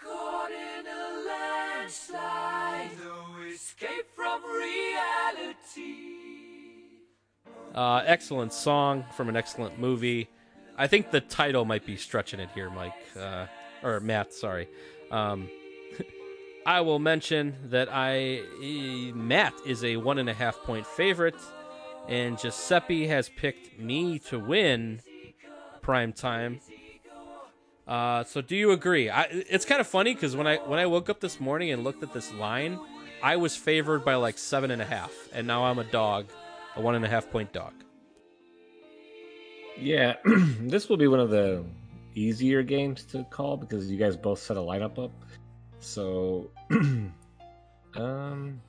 Caught 0.01 0.51
in 0.51 0.85
a 0.87 1.27
landslide, 1.27 2.91
no 3.03 3.43
escape 3.51 4.05
from 4.15 4.41
reality. 4.43 5.83
Uh, 7.73 8.03
excellent 8.05 8.53
song 8.53 9.03
from 9.17 9.27
an 9.27 9.35
excellent 9.35 9.77
movie. 9.79 10.29
I 10.77 10.87
think 10.87 11.11
the 11.11 11.21
title 11.21 11.65
might 11.65 11.85
be 11.85 11.97
stretching 11.97 12.39
it 12.39 12.49
here, 12.55 12.69
Mike. 12.69 12.93
Uh, 13.19 13.47
or 13.83 13.99
Matt, 13.99 14.33
sorry. 14.33 14.69
Um, 15.11 15.49
I 16.65 16.81
will 16.81 16.99
mention 16.99 17.55
that 17.65 17.89
I 17.91 18.41
Matt 19.13 19.53
is 19.65 19.83
a 19.83 19.97
one 19.97 20.17
and 20.17 20.29
a 20.29 20.33
half 20.33 20.57
point 20.63 20.87
favorite, 20.87 21.35
and 22.07 22.39
Giuseppe 22.39 23.07
has 23.07 23.29
picked 23.29 23.79
me 23.79 24.17
to 24.19 24.39
win 24.39 25.01
prime 25.81 26.11
time. 26.11 26.59
Uh, 27.87 28.23
so 28.23 28.41
do 28.41 28.55
you 28.55 28.71
agree? 28.71 29.11
I, 29.11 29.27
it's 29.29 29.63
kind 29.63 29.79
of 29.79 29.85
funny 29.85 30.15
because 30.15 30.35
when 30.35 30.47
I 30.47 30.57
when 30.57 30.79
I 30.79 30.87
woke 30.87 31.07
up 31.07 31.19
this 31.19 31.39
morning 31.39 31.71
and 31.71 31.83
looked 31.83 32.01
at 32.01 32.13
this 32.13 32.33
line, 32.33 32.79
I 33.21 33.35
was 33.35 33.55
favored 33.55 34.03
by 34.03 34.15
like 34.15 34.39
seven 34.39 34.71
and 34.71 34.81
a 34.81 34.85
half, 34.85 35.13
and 35.33 35.45
now 35.45 35.65
I'm 35.65 35.77
a 35.77 35.83
dog, 35.83 36.25
a 36.75 36.81
one 36.81 36.95
and 36.95 37.05
a 37.05 37.07
half 37.07 37.29
point 37.29 37.53
dog. 37.53 37.73
Yeah, 39.77 40.15
this 40.59 40.89
will 40.89 40.97
be 40.97 41.07
one 41.07 41.19
of 41.19 41.29
the 41.29 41.63
easier 42.15 42.63
games 42.63 43.03
to 43.03 43.23
call 43.25 43.55
because 43.55 43.91
you 43.91 43.97
guys 43.97 44.17
both 44.17 44.39
set 44.39 44.57
a 44.57 44.61
lineup 44.61 44.97
up. 44.97 45.11
So, 45.85 46.49
um, 47.95 48.59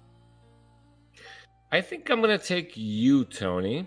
I 1.73 1.81
think 1.81 2.11
I'm 2.11 2.21
gonna 2.21 2.37
take 2.37 2.77
you, 2.77 3.25
Tony, 3.25 3.87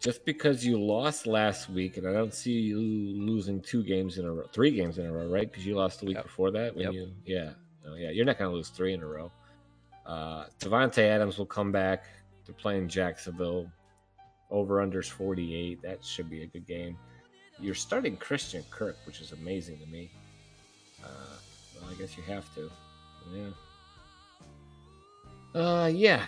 just 0.00 0.24
because 0.24 0.64
you 0.64 0.80
lost 0.82 1.26
last 1.26 1.68
week, 1.68 1.98
and 1.98 2.08
I 2.08 2.12
don't 2.12 2.32
see 2.32 2.52
you 2.52 2.78
losing 2.80 3.60
two 3.60 3.82
games 3.84 4.16
in 4.16 4.24
a 4.24 4.32
row, 4.32 4.46
three 4.50 4.70
games 4.70 4.96
in 4.96 5.04
a 5.04 5.12
row, 5.12 5.28
right? 5.28 5.48
Because 5.48 5.66
you 5.66 5.74
lost 5.74 6.00
the 6.00 6.06
week 6.06 6.16
Yep. 6.16 6.24
before 6.24 6.50
that. 6.52 6.74
When 6.74 6.84
Yep. 6.86 6.94
you, 6.94 7.12
yeah, 7.26 7.52
oh, 7.86 7.94
yeah, 7.96 8.10
you're 8.10 8.24
not 8.24 8.38
gonna 8.38 8.50
lose 8.50 8.70
three 8.70 8.94
in 8.94 9.02
a 9.02 9.06
row. 9.06 9.30
Uh, 10.06 10.46
Davante 10.58 11.02
Adams 11.02 11.36
will 11.36 11.46
come 11.46 11.70
back. 11.70 12.04
They're 12.46 12.54
playing 12.54 12.88
Jacksonville. 12.88 13.70
Over 14.50 14.84
unders 14.86 15.08
48. 15.10 15.82
That 15.82 16.02
should 16.04 16.30
be 16.30 16.42
a 16.42 16.46
good 16.46 16.66
game. 16.66 16.98
You're 17.60 17.74
starting 17.74 18.16
Christian 18.16 18.64
Kirk, 18.70 18.96
which 19.06 19.20
is 19.20 19.32
amazing 19.32 19.78
to 19.80 19.86
me. 19.86 20.10
Uh, 21.02 21.36
I 21.92 21.98
guess 22.00 22.16
you 22.16 22.22
have 22.24 22.52
to. 22.54 22.70
Yeah. 23.34 23.50
Uh, 25.60 25.86
yeah. 25.86 26.24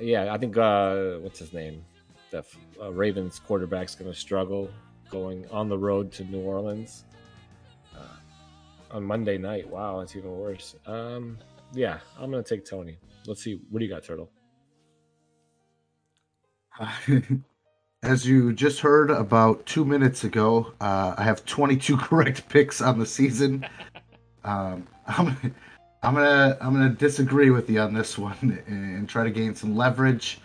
Yeah, 0.00 0.32
I 0.32 0.38
think, 0.38 0.56
uh, 0.56 1.16
what's 1.20 1.38
his 1.38 1.52
name? 1.52 1.84
The 2.30 2.44
uh, 2.80 2.92
Ravens 2.92 3.38
quarterback's 3.38 3.94
going 3.94 4.10
to 4.12 4.18
struggle 4.18 4.70
going 5.10 5.46
on 5.50 5.68
the 5.68 5.76
road 5.76 6.10
to 6.12 6.24
New 6.24 6.40
Orleans 6.40 7.04
uh, 7.94 8.16
on 8.90 9.04
Monday 9.04 9.38
night. 9.38 9.68
Wow, 9.68 10.00
that's 10.00 10.16
even 10.16 10.36
worse. 10.36 10.76
Um, 10.86 11.38
yeah, 11.72 11.98
I'm 12.18 12.30
going 12.30 12.42
to 12.42 12.48
take 12.48 12.64
Tony. 12.64 12.98
Let's 13.26 13.42
see. 13.42 13.60
What 13.70 13.80
do 13.80 13.84
you 13.84 13.90
got, 13.90 14.04
Turtle? 14.04 14.30
As 18.02 18.26
you 18.26 18.52
just 18.52 18.80
heard 18.80 19.10
about 19.10 19.64
two 19.64 19.84
minutes 19.84 20.24
ago, 20.24 20.72
uh, 20.80 21.14
I 21.16 21.22
have 21.22 21.44
22 21.44 21.96
correct 21.98 22.48
picks 22.48 22.80
on 22.80 22.98
the 22.98 23.06
season. 23.06 23.64
Um, 24.44 24.86
I'm, 25.06 25.36
I'm 26.02 26.14
gonna 26.14 26.56
I'm 26.60 26.72
gonna 26.72 26.90
disagree 26.90 27.50
with 27.50 27.70
you 27.70 27.80
on 27.80 27.94
this 27.94 28.18
one 28.18 28.62
and 28.66 29.08
try 29.08 29.24
to 29.24 29.30
gain 29.30 29.54
some 29.54 29.76
leverage. 29.76 30.40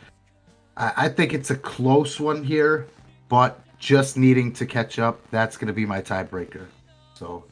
I, 0.76 0.94
I 0.98 1.10
think 1.10 1.34
it's 1.34 1.50
a 1.50 1.56
close 1.56 2.20
one 2.20 2.44
here, 2.44 2.88
but 3.30 3.60
just 3.80 4.18
needing 4.18 4.52
to 4.54 4.66
catch 4.66 5.00
up, 5.00 5.20
that's 5.32 5.58
gonna 5.58 5.74
be 5.74 5.86
my 5.86 6.02
tiebreaker. 6.02 6.66
So, 7.16 7.44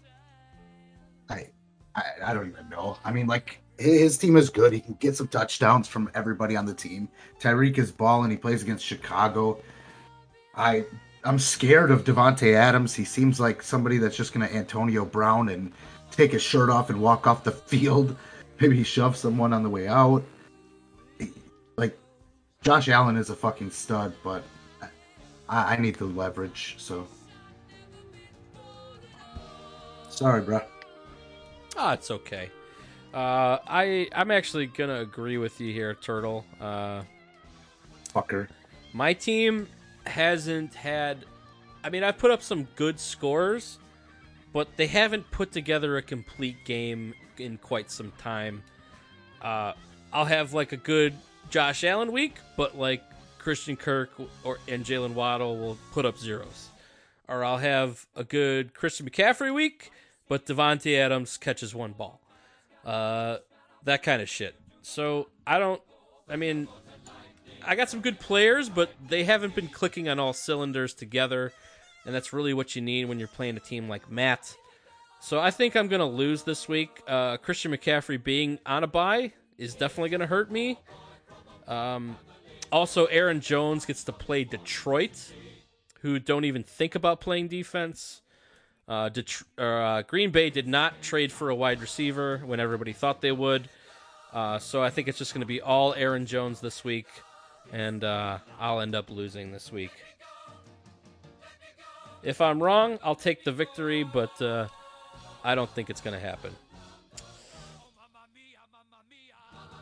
I, 1.30 1.48
I 1.96 2.04
I 2.26 2.34
don't 2.34 2.48
even 2.48 2.70
know. 2.70 2.98
I 3.04 3.12
mean, 3.12 3.26
like 3.26 3.60
his 3.78 4.18
team 4.18 4.38
is 4.38 4.50
good. 4.50 4.72
He 4.72 4.80
can 4.80 4.94
get 4.96 5.16
some 5.16 5.28
touchdowns 5.28 5.88
from 5.88 6.10
everybody 6.14 6.56
on 6.56 6.66
the 6.66 6.74
team. 6.74 7.10
Tyreek 7.40 7.78
is 7.78 7.92
balling. 7.92 8.32
He 8.32 8.38
plays 8.38 8.64
against 8.64 8.86
Chicago. 8.86 9.62
I 10.56 10.86
I'm 11.24 11.40
scared 11.40 11.90
of 11.90 12.04
Davante 12.04 12.54
Adams. 12.54 12.94
He 12.94 13.04
seems 13.04 13.40
like 13.40 13.64
somebody 13.64 13.98
that's 13.98 14.16
just 14.16 14.32
gonna 14.32 14.46
Antonio 14.46 15.06
Brown 15.06 15.50
and 15.50 15.74
take 16.16 16.32
his 16.32 16.42
shirt 16.42 16.70
off 16.70 16.90
and 16.90 17.02
walk 17.02 17.28
off 17.28 17.44
the 17.44 17.52
field. 17.52 18.16
Maybe 18.60 18.78
he 18.78 18.84
shoves 18.84 19.20
someone 19.20 19.52
on 19.54 19.64
the 19.64 19.70
way 19.70 19.88
out. 19.88 20.24
Like 21.78 21.98
Josh 22.62 22.88
Allen 22.88 23.18
is 23.18 23.30
a 23.30 23.36
fucking 23.36 23.72
stud, 23.72 24.14
but 24.24 24.44
I, 25.50 25.76
I 25.76 25.78
need 25.78 25.96
the 25.96 26.06
leverage. 26.06 26.76
So 26.78 27.06
sorry, 30.10 30.42
bro. 30.42 30.62
Ah, 31.78 31.94
it's 31.94 32.10
okay. 32.12 32.50
Uh, 33.14 33.60
I 33.68 34.08
I'm 34.14 34.32
actually 34.32 34.68
gonna 34.68 35.02
agree 35.02 35.38
with 35.38 35.60
you 35.60 35.74
here, 35.74 35.94
Turtle. 35.96 36.46
Uh, 36.62 37.04
Fucker. 38.14 38.48
my 38.94 39.14
team 39.14 39.68
hasn't 40.06 40.74
had. 40.74 41.26
I 41.84 41.90
mean, 41.90 42.04
I've 42.04 42.18
put 42.18 42.32
up 42.32 42.42
some 42.42 42.68
good 42.76 43.00
scores, 43.00 43.80
but 44.56 44.70
they 44.78 44.88
haven't 44.88 45.30
put 45.32 45.52
together 45.52 45.98
a 45.98 46.02
complete 46.02 46.64
game 46.64 47.14
in 47.38 47.58
quite 47.58 47.92
some 47.92 48.14
time. 48.18 48.64
Uh, 49.42 49.74
I'll 50.14 50.24
have 50.24 50.54
like 50.54 50.72
a 50.72 50.78
good 50.78 51.14
Josh 51.50 51.84
Allen 51.84 52.14
week, 52.14 52.38
but 52.56 52.78
like 52.78 53.04
Christian 53.38 53.76
Kirk 53.76 54.12
or 54.46 54.60
and 54.70 54.86
Jaylen 54.86 55.14
Waddle 55.14 55.58
will 55.58 55.78
put 55.92 56.06
up 56.06 56.18
zeros. 56.18 56.70
Or 57.28 57.44
I'll 57.44 57.58
have 57.58 58.08
a 58.16 58.24
good 58.24 58.74
Christian 58.74 59.10
McCaffrey 59.10 59.54
week, 59.54 59.92
but 60.30 60.46
Davante 60.46 60.98
Adams 60.98 61.36
catches 61.36 61.76
one 61.76 61.92
ball. 61.92 62.22
Uh, 62.86 63.40
that 63.84 64.04
kind 64.04 64.22
of 64.22 64.30
shit. 64.30 64.56
So 64.84 65.28
I 65.46 65.60
don't. 65.60 65.82
I 66.30 66.38
mean, 66.38 66.70
I 67.68 67.76
got 67.76 67.90
some 67.90 68.00
good 68.00 68.22
players, 68.22 68.70
but 68.70 68.90
they 69.06 69.26
haven't 69.26 69.54
been 69.54 69.68
clicking 69.68 70.08
on 70.08 70.18
all 70.18 70.32
cylinders 70.32 70.94
together, 70.94 71.52
and 72.06 72.14
that's 72.14 72.34
really 72.34 72.54
what 72.54 72.76
you 72.76 72.82
need 72.82 73.06
when 73.06 73.20
you're 73.20 73.28
playing 73.28 73.58
a 73.58 73.60
team 73.60 73.90
like 73.90 74.10
Matt. 74.10 74.56
So 75.22 75.40
I 75.40 75.52
think 75.52 75.76
I'm 75.76 75.88
going 75.88 76.02
to 76.02 76.06
lose 76.06 76.44
this 76.44 76.68
week. 76.68 77.02
Uh, 77.08 77.38
Christian 77.38 77.72
McCaffrey 77.72 78.24
being 78.24 78.60
on 78.66 78.84
a 78.84 78.88
bye 78.88 79.34
is 79.58 79.74
definitely 79.74 80.10
going 80.10 80.22
to 80.22 80.28
hurt 80.28 80.52
me. 80.52 80.80
Um, 81.68 82.18
also, 82.72 83.06
Aaron 83.06 83.42
Jones 83.42 83.86
gets 83.86 84.04
to 84.04 84.12
play 84.12 84.44
Detroit, 84.44 85.34
who 86.02 86.20
don't 86.20 86.46
even 86.46 86.64
think 86.64 86.94
about 86.94 87.22
playing 87.22 87.48
defense. 87.48 88.22
Uh, 88.88 89.10
uh, 89.58 90.04
Green 90.04 90.30
Bay 90.30 90.50
did 90.50 90.68
not 90.68 91.02
trade 91.02 91.32
for 91.32 91.50
a 91.50 91.56
wide 91.56 91.82
receiver 91.82 92.42
when 92.46 92.60
everybody 92.60 92.94
thought 92.94 93.22
they 93.22 93.32
would. 93.32 93.68
Uh, 94.32 94.60
so 94.60 94.84
I 94.84 94.90
think 94.90 95.08
it's 95.08 95.18
just 95.18 95.34
going 95.34 95.42
to 95.42 95.48
be 95.48 95.62
all 95.62 95.94
Aaron 95.94 96.26
Jones 96.26 96.60
this 96.60 96.84
week, 96.84 97.08
and 97.72 98.04
uh, 98.04 98.40
I'll 98.60 98.82
end 98.82 98.94
up 98.94 99.10
losing 99.10 99.52
this 99.52 99.72
week. 99.72 99.92
If 102.26 102.42
I'm 102.42 102.62
wrong, 102.62 102.98
I'll 103.04 103.16
take 103.16 103.44
the 103.44 103.52
victory, 103.52 104.04
but 104.04 104.42
uh, 104.42 104.68
I 105.44 105.54
don't 105.54 105.70
think 105.70 105.92
it's 105.92 106.02
going 106.02 106.16
to 106.16 106.20
happen. 106.20 106.56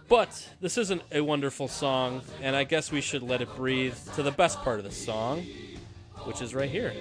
But 0.10 0.50
this 0.60 0.78
isn't 0.78 1.04
a 1.14 1.22
wonderful 1.22 1.70
song, 1.70 2.22
and 2.42 2.54
I 2.54 2.66
guess 2.66 2.92
we 2.92 3.00
should 3.00 3.24
let 3.24 3.42
it 3.42 3.56
breathe 3.56 3.96
to 4.16 4.24
the 4.24 4.32
best 4.32 4.60
part 4.60 4.78
of 4.80 4.84
the 4.84 4.92
song, 4.92 5.46
which 6.26 6.42
is 6.42 6.54
right 6.54 6.70
here. 6.70 6.92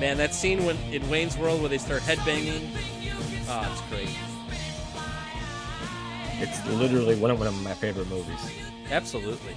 Man, 0.00 0.16
that 0.16 0.34
scene 0.34 0.64
when 0.64 0.76
in 0.92 1.08
Wayne's 1.08 1.38
World 1.38 1.60
where 1.60 1.68
they 1.68 1.78
start 1.78 2.02
headbanging, 2.02 2.68
oh, 3.48 3.70
it's 3.72 3.80
great. 3.88 4.31
It's 6.42 6.66
literally 6.66 7.14
one 7.14 7.30
of, 7.30 7.38
one 7.38 7.46
of 7.46 7.62
my 7.62 7.72
favorite 7.72 8.08
movies. 8.08 8.50
Absolutely. 8.90 9.54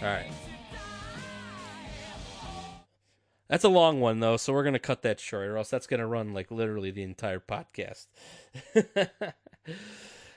All 0.00 0.08
right. 0.08 0.30
That's 3.48 3.64
a 3.64 3.68
long 3.68 4.00
one 4.00 4.20
though, 4.20 4.38
so 4.38 4.54
we're 4.54 4.64
gonna 4.64 4.78
cut 4.78 5.02
that 5.02 5.20
short, 5.20 5.46
or 5.46 5.58
else 5.58 5.68
that's 5.68 5.86
gonna 5.86 6.06
run 6.06 6.32
like 6.32 6.50
literally 6.50 6.90
the 6.90 7.02
entire 7.02 7.38
podcast. 7.38 8.06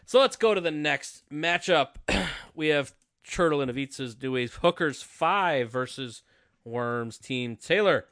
so 0.05 0.19
let's 0.19 0.35
go 0.35 0.53
to 0.53 0.59
the 0.59 0.69
next 0.69 1.23
matchup. 1.29 1.95
we 2.53 2.67
have 2.67 2.93
Turtle 3.25 3.61
and 3.61 3.71
Avitsa's 3.71 4.15
Dewey's 4.15 4.55
Hookers 4.55 5.01
five 5.01 5.71
versus 5.71 6.23
Worms 6.65 7.17
Team 7.17 7.55
Taylor. 7.55 8.05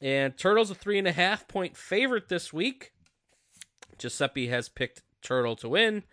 And 0.00 0.36
Turtle's 0.36 0.70
a 0.70 0.76
three 0.76 0.98
and 0.98 1.08
a 1.08 1.12
half 1.12 1.48
point 1.48 1.76
favorite 1.76 2.28
this 2.28 2.52
week. 2.52 2.92
Giuseppe 3.98 4.46
has 4.46 4.68
picked 4.68 5.02
Turtle 5.22 5.56
to 5.56 5.68
win. 5.68 6.04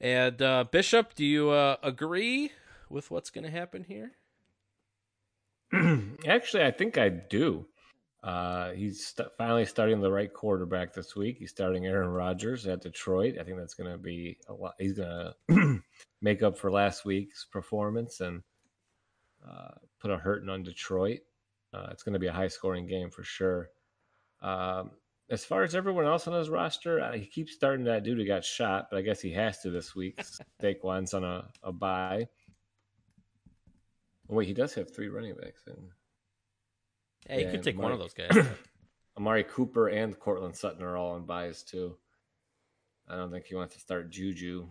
And 0.00 0.40
uh, 0.42 0.64
Bishop, 0.70 1.14
do 1.14 1.24
you 1.24 1.50
uh, 1.50 1.76
agree 1.82 2.52
with 2.90 3.10
what's 3.10 3.30
going 3.30 3.44
to 3.44 3.50
happen 3.50 3.84
here? 3.84 4.12
Actually, 6.26 6.64
I 6.64 6.70
think 6.70 6.98
I 6.98 7.08
do. 7.08 7.66
Uh, 8.22 8.72
he's 8.72 9.06
st- 9.06 9.28
finally 9.38 9.64
starting 9.64 10.00
the 10.00 10.10
right 10.10 10.32
quarterback 10.32 10.92
this 10.92 11.14
week. 11.14 11.36
He's 11.38 11.50
starting 11.50 11.86
Aaron 11.86 12.08
Rodgers 12.08 12.66
at 12.66 12.82
Detroit. 12.82 13.36
I 13.40 13.44
think 13.44 13.56
that's 13.56 13.74
going 13.74 13.90
to 13.90 13.98
be 13.98 14.36
a 14.48 14.52
lot. 14.52 14.74
He's 14.78 14.94
going 14.94 15.32
to 15.48 15.82
make 16.22 16.42
up 16.42 16.58
for 16.58 16.70
last 16.70 17.04
week's 17.04 17.44
performance 17.44 18.20
and 18.20 18.42
uh, 19.48 19.70
put 20.00 20.10
a 20.10 20.18
hurting 20.18 20.48
on 20.48 20.62
Detroit. 20.62 21.20
Uh, 21.72 21.88
it's 21.90 22.02
going 22.02 22.14
to 22.14 22.18
be 22.18 22.26
a 22.26 22.32
high 22.32 22.48
scoring 22.48 22.86
game 22.86 23.10
for 23.10 23.22
sure. 23.22 23.70
Um, 24.42 24.90
as 25.28 25.44
far 25.44 25.62
as 25.64 25.74
everyone 25.74 26.06
else 26.06 26.28
on 26.28 26.34
his 26.34 26.48
roster, 26.48 27.00
uh, 27.00 27.12
he 27.12 27.26
keeps 27.26 27.52
starting 27.52 27.84
that 27.86 28.04
dude 28.04 28.18
who 28.18 28.26
got 28.26 28.44
shot, 28.44 28.86
but 28.90 28.98
I 28.98 29.02
guess 29.02 29.20
he 29.20 29.32
has 29.32 29.60
to 29.62 29.70
this 29.70 29.94
week. 29.94 30.20
Saquon's 30.62 31.14
on 31.14 31.24
a, 31.24 31.48
a 31.62 31.72
bye. 31.72 32.28
Oh, 34.28 34.34
wait, 34.34 34.48
he 34.48 34.54
does 34.54 34.74
have 34.74 34.94
three 34.94 35.08
running 35.08 35.34
backs. 35.34 35.62
Hey, 37.28 37.40
you 37.40 37.46
Yeah, 37.46 37.50
could 37.50 37.62
take 37.62 37.78
one 37.78 37.92
of 37.92 37.98
those 37.98 38.14
guys. 38.14 38.30
Amari 39.16 39.44
Cooper 39.44 39.88
and 39.88 40.18
Courtland 40.18 40.54
Sutton 40.54 40.82
are 40.82 40.96
all 40.96 41.12
on 41.12 41.24
buys 41.24 41.62
too. 41.62 41.96
I 43.08 43.16
don't 43.16 43.30
think 43.30 43.46
he 43.46 43.54
wants 43.54 43.74
to 43.74 43.80
start 43.80 44.10
Juju. 44.10 44.68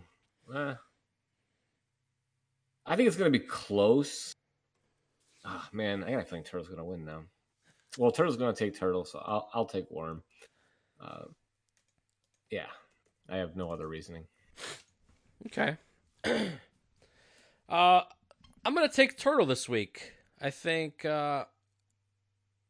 Eh. 0.54 0.74
I 2.86 2.96
think 2.96 3.08
it's 3.08 3.16
going 3.16 3.32
to 3.32 3.38
be 3.38 3.44
close. 3.44 4.32
Ah, 5.44 5.68
man, 5.72 6.04
I 6.04 6.12
got 6.12 6.20
a 6.20 6.24
feeling 6.24 6.44
Turtle's 6.44 6.68
going 6.68 6.78
to 6.78 6.84
win 6.84 7.04
now. 7.04 7.22
Well, 7.98 8.10
Turtle's 8.10 8.36
going 8.36 8.54
to 8.54 8.58
take 8.58 8.78
Turtle, 8.78 9.04
so 9.04 9.20
I'll 9.24 9.48
I'll 9.54 9.66
take 9.66 9.90
Worm. 9.90 10.22
Uh, 11.00 11.24
yeah, 12.50 12.66
I 13.28 13.36
have 13.36 13.56
no 13.56 13.70
other 13.70 13.88
reasoning. 13.88 14.24
Okay. 15.46 15.76
uh, 17.68 18.00
I'm 18.64 18.74
gonna 18.74 18.88
take 18.88 19.16
Turtle 19.16 19.46
this 19.46 19.68
week. 19.68 20.12
I 20.40 20.50
think 20.50 21.04
uh, 21.04 21.44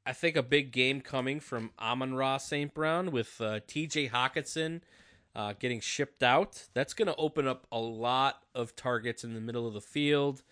I 0.05 0.13
think 0.13 0.37
a 0.37 0.43
big 0.43 0.73
game 0.73 1.01
coming 1.01 1.41
from 1.41 1.71
Amon 1.79 2.15
Ra 2.15 2.39
St. 2.39 2.73
Brown 2.73 3.11
with 3.13 3.41
uh, 3.41 3.61
T.J. 3.67 4.09
Hockenson 4.09 4.83
uh, 5.35 5.53
getting 5.59 5.81
shipped 5.81 6.23
out. 6.23 6.65
That's 6.75 6.95
gonna 6.95 7.15
open 7.19 7.47
up 7.47 7.67
a 7.71 7.79
lot 7.79 8.43
of 8.55 8.75
targets 8.77 9.25
in 9.25 9.35
the 9.35 9.41
middle 9.41 9.67
of 9.67 9.75
the 9.75 9.81
field, 9.81 10.43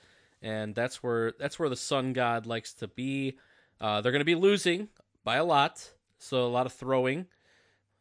and 0.43 0.75
that's 0.75 1.03
where 1.03 1.33
that's 1.39 1.59
where 1.59 1.69
the 1.69 1.77
Sun 1.77 2.13
God 2.13 2.47
likes 2.47 2.75
to 2.75 2.89
be. 2.89 3.39
Uh, 3.81 4.01
they're 4.01 4.13
gonna 4.13 4.25
be 4.25 4.35
losing 4.35 4.89
by 5.25 5.37
a 5.37 5.45
lot, 5.45 5.91
so 6.19 6.45
a 6.45 6.49
lot 6.49 6.67
of 6.67 6.73
throwing. 6.73 7.27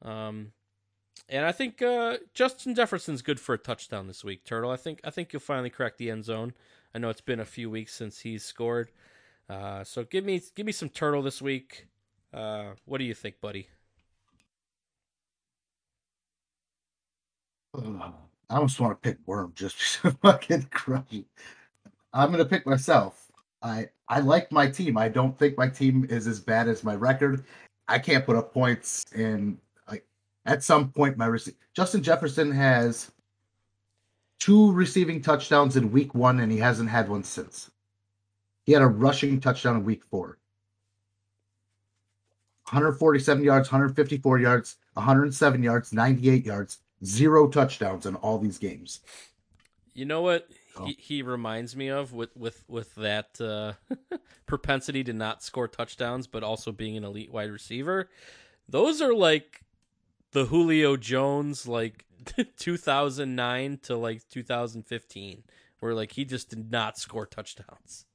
Um, 0.03 0.51
and 1.29 1.45
I 1.45 1.51
think 1.51 1.81
uh, 1.81 2.17
Justin 2.33 2.75
Jefferson's 2.75 3.21
good 3.21 3.39
for 3.39 3.53
a 3.53 3.57
touchdown 3.57 4.07
this 4.07 4.23
week, 4.23 4.43
Turtle. 4.43 4.71
I 4.71 4.75
think 4.75 4.99
I 5.03 5.09
think 5.09 5.31
you'll 5.31 5.39
finally 5.39 5.69
crack 5.69 5.97
the 5.97 6.11
end 6.11 6.25
zone. 6.25 6.53
I 6.93 6.99
know 6.99 7.09
it's 7.09 7.21
been 7.21 7.39
a 7.39 7.45
few 7.45 7.69
weeks 7.69 7.93
since 7.93 8.19
he's 8.19 8.43
scored, 8.43 8.91
uh, 9.49 9.83
so 9.83 10.03
give 10.03 10.25
me 10.25 10.41
give 10.55 10.65
me 10.65 10.71
some 10.71 10.89
Turtle 10.89 11.21
this 11.21 11.41
week. 11.41 11.87
Uh, 12.33 12.71
what 12.85 12.97
do 12.97 13.03
you 13.05 13.13
think, 13.13 13.39
buddy? 13.41 13.67
I 17.75 18.11
almost 18.49 18.79
want 18.79 19.01
to 19.01 19.09
pick 19.09 19.17
Worm 19.25 19.53
just 19.55 19.77
to 20.01 20.11
fucking 20.11 20.67
crush 20.71 21.11
it. 21.11 21.25
I'm 22.13 22.31
gonna 22.31 22.45
pick 22.45 22.65
myself. 22.67 23.31
I 23.61 23.89
I 24.09 24.19
like 24.19 24.51
my 24.51 24.69
team. 24.69 24.97
I 24.97 25.09
don't 25.09 25.37
think 25.39 25.57
my 25.57 25.69
team 25.69 26.05
is 26.09 26.27
as 26.27 26.39
bad 26.39 26.67
as 26.67 26.83
my 26.83 26.95
record. 26.95 27.45
I 27.87 27.99
can't 27.99 28.25
put 28.25 28.35
up 28.35 28.53
points, 28.53 29.03
like 29.15 29.57
at 30.45 30.63
some 30.63 30.91
point, 30.91 31.17
my 31.17 31.27
rece- 31.27 31.55
Justin 31.73 32.03
Jefferson 32.03 32.51
has 32.51 33.11
two 34.39 34.71
receiving 34.73 35.21
touchdowns 35.21 35.77
in 35.77 35.91
week 35.91 36.13
one, 36.13 36.39
and 36.39 36.51
he 36.51 36.57
hasn't 36.59 36.89
had 36.89 37.09
one 37.09 37.23
since. 37.23 37.71
He 38.65 38.73
had 38.73 38.81
a 38.81 38.87
rushing 38.87 39.39
touchdown 39.39 39.77
in 39.77 39.83
week 39.85 40.03
four. 40.03 40.37
147 42.69 43.43
yards, 43.43 43.67
154 43.71 44.39
yards, 44.39 44.77
107 44.93 45.63
yards, 45.63 45.91
98 45.93 46.45
yards, 46.45 46.77
zero 47.03 47.47
touchdowns 47.47 48.05
in 48.05 48.15
all 48.15 48.39
these 48.39 48.57
games. 48.57 49.01
You 49.93 50.05
know 50.05 50.21
what 50.21 50.47
Oh. 50.75 50.85
he, 50.85 50.97
he 50.99 51.21
reminds 51.21 51.75
me 51.75 51.89
of 51.89 52.13
with 52.13 52.35
with 52.35 52.63
with 52.67 52.95
that 52.95 53.39
uh, 53.39 53.73
propensity 54.47 55.03
to 55.03 55.13
not 55.13 55.43
score 55.43 55.67
touchdowns, 55.67 56.25
but 56.25 56.41
also 56.41 56.71
being 56.71 56.97
an 56.97 57.03
elite 57.03 57.31
wide 57.31 57.51
receiver. 57.51 58.09
Those 58.67 58.99
are 59.03 59.13
like 59.13 59.63
the 60.33 60.45
Julio 60.47 60.97
Jones 60.97 61.67
like 61.67 62.05
2009 62.57 63.79
to 63.83 63.97
like 63.97 64.27
2015, 64.29 65.43
where 65.79 65.93
like 65.95 66.13
he 66.13 66.25
just 66.25 66.49
did 66.49 66.71
not 66.71 66.97
score 66.97 67.25
touchdowns. 67.25 68.05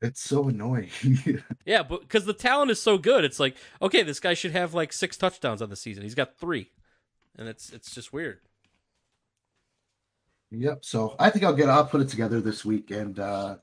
It's 0.00 0.20
so 0.22 0.48
annoying. 0.48 0.90
Yeah, 1.66 1.82
but 1.82 2.00
because 2.02 2.24
the 2.24 2.32
talent 2.34 2.70
is 2.70 2.80
so 2.80 2.98
good, 2.98 3.24
it's 3.24 3.40
like 3.40 3.56
okay, 3.82 4.02
this 4.02 4.20
guy 4.20 4.34
should 4.34 4.52
have 4.52 4.74
like 4.74 4.92
six 4.92 5.16
touchdowns 5.16 5.60
on 5.62 5.70
the 5.70 5.76
season. 5.76 6.02
He's 6.04 6.14
got 6.14 6.38
three, 6.38 6.70
and 7.36 7.48
it's 7.48 7.70
it's 7.70 7.94
just 7.94 8.12
weird. 8.12 8.40
yep. 10.50 10.84
So 10.84 11.14
I 11.18 11.30
think 11.30 11.44
I'll 11.44 11.54
get. 11.54 11.68
I'll 11.68 11.86
put 11.86 12.00
it 12.00 12.08
together 12.08 12.40
this 12.40 12.64
week, 12.64 12.90
and 12.90 13.18
uh, 13.18 13.56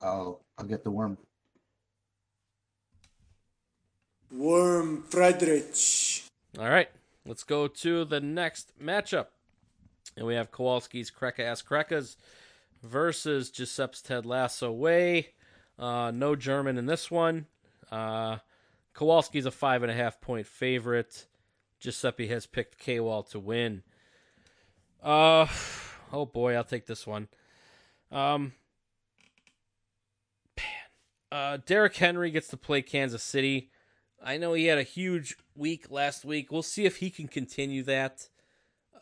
I'll 0.00 0.44
I'll 0.58 0.66
get 0.66 0.84
the 0.84 0.90
worm. 0.90 1.18
Worm 4.32 5.04
Friedrich. 5.08 6.09
All 6.58 6.68
right, 6.68 6.88
let's 7.24 7.44
go 7.44 7.68
to 7.68 8.04
the 8.04 8.20
next 8.20 8.72
matchup. 8.82 9.26
And 10.16 10.26
we 10.26 10.34
have 10.34 10.50
Kowalski's 10.50 11.10
Kreka 11.10 11.40
Ass 11.40 11.62
Krekas 11.62 12.16
versus 12.82 13.50
Giuseppe's 13.50 14.02
Ted 14.02 14.26
Lasso 14.26 14.72
Way. 14.72 15.28
Uh, 15.78 16.10
no 16.10 16.34
German 16.34 16.76
in 16.76 16.86
this 16.86 17.10
one. 17.10 17.46
Uh, 17.90 18.38
Kowalski's 18.94 19.46
a 19.46 19.50
five 19.50 19.82
and 19.82 19.90
a 19.90 19.94
half 19.94 20.20
point 20.20 20.46
favorite. 20.46 21.26
Giuseppe 21.78 22.26
has 22.26 22.46
picked 22.46 22.78
K-Wall 22.78 23.22
to 23.24 23.38
win. 23.38 23.82
Uh, 25.02 25.46
oh 26.12 26.26
boy, 26.26 26.54
I'll 26.54 26.64
take 26.64 26.86
this 26.86 27.06
one. 27.06 27.28
Um, 28.10 28.52
man, 30.56 30.66
Uh, 31.32 31.58
Derrick 31.64 31.96
Henry 31.96 32.30
gets 32.30 32.48
to 32.48 32.56
play 32.56 32.82
Kansas 32.82 33.22
City. 33.22 33.70
I 34.22 34.36
know 34.36 34.52
he 34.52 34.66
had 34.66 34.78
a 34.78 34.82
huge 34.82 35.36
week 35.56 35.90
last 35.90 36.24
week. 36.24 36.52
We'll 36.52 36.62
see 36.62 36.84
if 36.84 36.98
he 36.98 37.10
can 37.10 37.28
continue 37.28 37.82
that. 37.84 38.28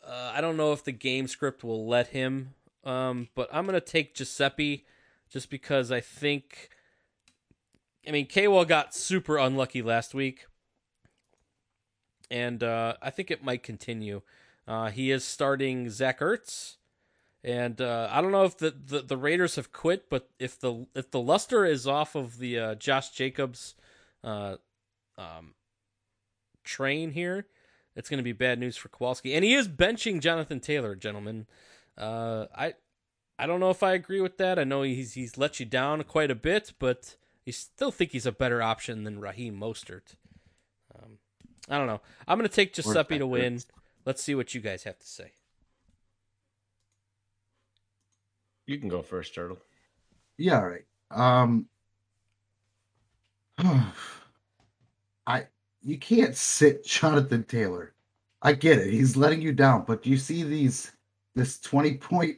Uh, 0.05 0.31
I 0.33 0.41
don't 0.41 0.57
know 0.57 0.71
if 0.71 0.83
the 0.83 0.91
game 0.91 1.27
script 1.27 1.63
will 1.63 1.87
let 1.87 2.07
him, 2.07 2.53
um, 2.83 3.27
but 3.35 3.49
I'm 3.51 3.65
gonna 3.65 3.81
take 3.81 4.15
Giuseppe 4.15 4.85
just 5.29 5.49
because 5.49 5.91
I 5.91 5.99
think. 5.99 6.69
I 8.07 8.11
mean, 8.11 8.27
Kwell 8.27 8.65
got 8.65 8.95
super 8.95 9.37
unlucky 9.37 9.81
last 9.81 10.13
week, 10.15 10.47
and 12.31 12.63
uh, 12.63 12.95
I 13.01 13.09
think 13.09 13.29
it 13.29 13.43
might 13.43 13.61
continue. 13.61 14.21
Uh, 14.67 14.89
he 14.89 15.11
is 15.11 15.23
starting 15.25 15.89
Zach 15.89 16.19
Ertz, 16.19 16.77
and 17.43 17.81
uh, 17.81 18.07
I 18.11 18.21
don't 18.21 18.31
know 18.31 18.45
if 18.45 18.57
the, 18.57 18.71
the, 18.71 19.01
the 19.01 19.17
Raiders 19.17 19.57
have 19.57 19.71
quit, 19.71 20.09
but 20.09 20.29
if 20.39 20.59
the 20.59 20.87
if 20.95 21.11
the 21.11 21.19
luster 21.19 21.65
is 21.65 21.85
off 21.85 22.15
of 22.15 22.39
the 22.39 22.57
uh, 22.57 22.75
Josh 22.75 23.09
Jacobs 23.09 23.75
uh, 24.23 24.55
um, 25.19 25.53
train 26.63 27.11
here, 27.11 27.45
it's 27.95 28.09
going 28.09 28.17
to 28.19 28.23
be 28.23 28.31
bad 28.31 28.59
news 28.59 28.77
for 28.77 28.89
Kowalski. 28.89 29.33
And 29.35 29.43
he 29.43 29.53
is 29.53 29.67
benching 29.67 30.21
Jonathan 30.21 30.59
Taylor, 30.59 30.95
gentlemen. 30.95 31.45
Uh, 31.97 32.45
I 32.55 32.73
I 33.37 33.45
don't 33.45 33.59
know 33.59 33.69
if 33.69 33.83
I 33.83 33.93
agree 33.93 34.21
with 34.21 34.37
that. 34.37 34.57
I 34.57 34.63
know 34.63 34.83
he's 34.83 35.13
he's 35.13 35.37
let 35.37 35.59
you 35.59 35.65
down 35.65 36.03
quite 36.03 36.31
a 36.31 36.35
bit, 36.35 36.73
but 36.79 37.15
I 37.47 37.51
still 37.51 37.91
think 37.91 38.11
he's 38.11 38.25
a 38.25 38.31
better 38.31 38.61
option 38.61 39.03
than 39.03 39.19
Raheem 39.19 39.59
Mostert. 39.59 40.15
Um, 40.95 41.17
I 41.69 41.77
don't 41.77 41.87
know. 41.87 42.01
I'm 42.27 42.37
going 42.37 42.49
to 42.49 42.55
take 42.55 42.73
Giuseppe 42.73 43.17
to 43.17 43.27
win. 43.27 43.59
Let's 44.05 44.23
see 44.23 44.35
what 44.35 44.55
you 44.55 44.61
guys 44.61 44.83
have 44.83 44.97
to 44.99 45.07
say. 45.07 45.33
You 48.65 48.77
can 48.77 48.87
go 48.87 49.01
first, 49.01 49.33
Turtle. 49.33 49.57
Yeah, 50.37 50.59
all 50.59 50.67
right. 50.69 50.85
Um, 51.11 51.65
I 55.29 55.47
you 55.81 55.97
can't 55.97 56.35
sit 56.35 56.83
Jonathan 56.85 57.43
Taylor. 57.43 57.93
I 58.41 58.53
get 58.53 58.79
it; 58.79 58.91
he's 58.91 59.15
letting 59.15 59.41
you 59.41 59.53
down, 59.53 59.85
but 59.85 60.03
do 60.03 60.09
you 60.09 60.17
see 60.17 60.43
these 60.43 60.91
this 61.35 61.59
twenty 61.59 61.95
point? 61.97 62.37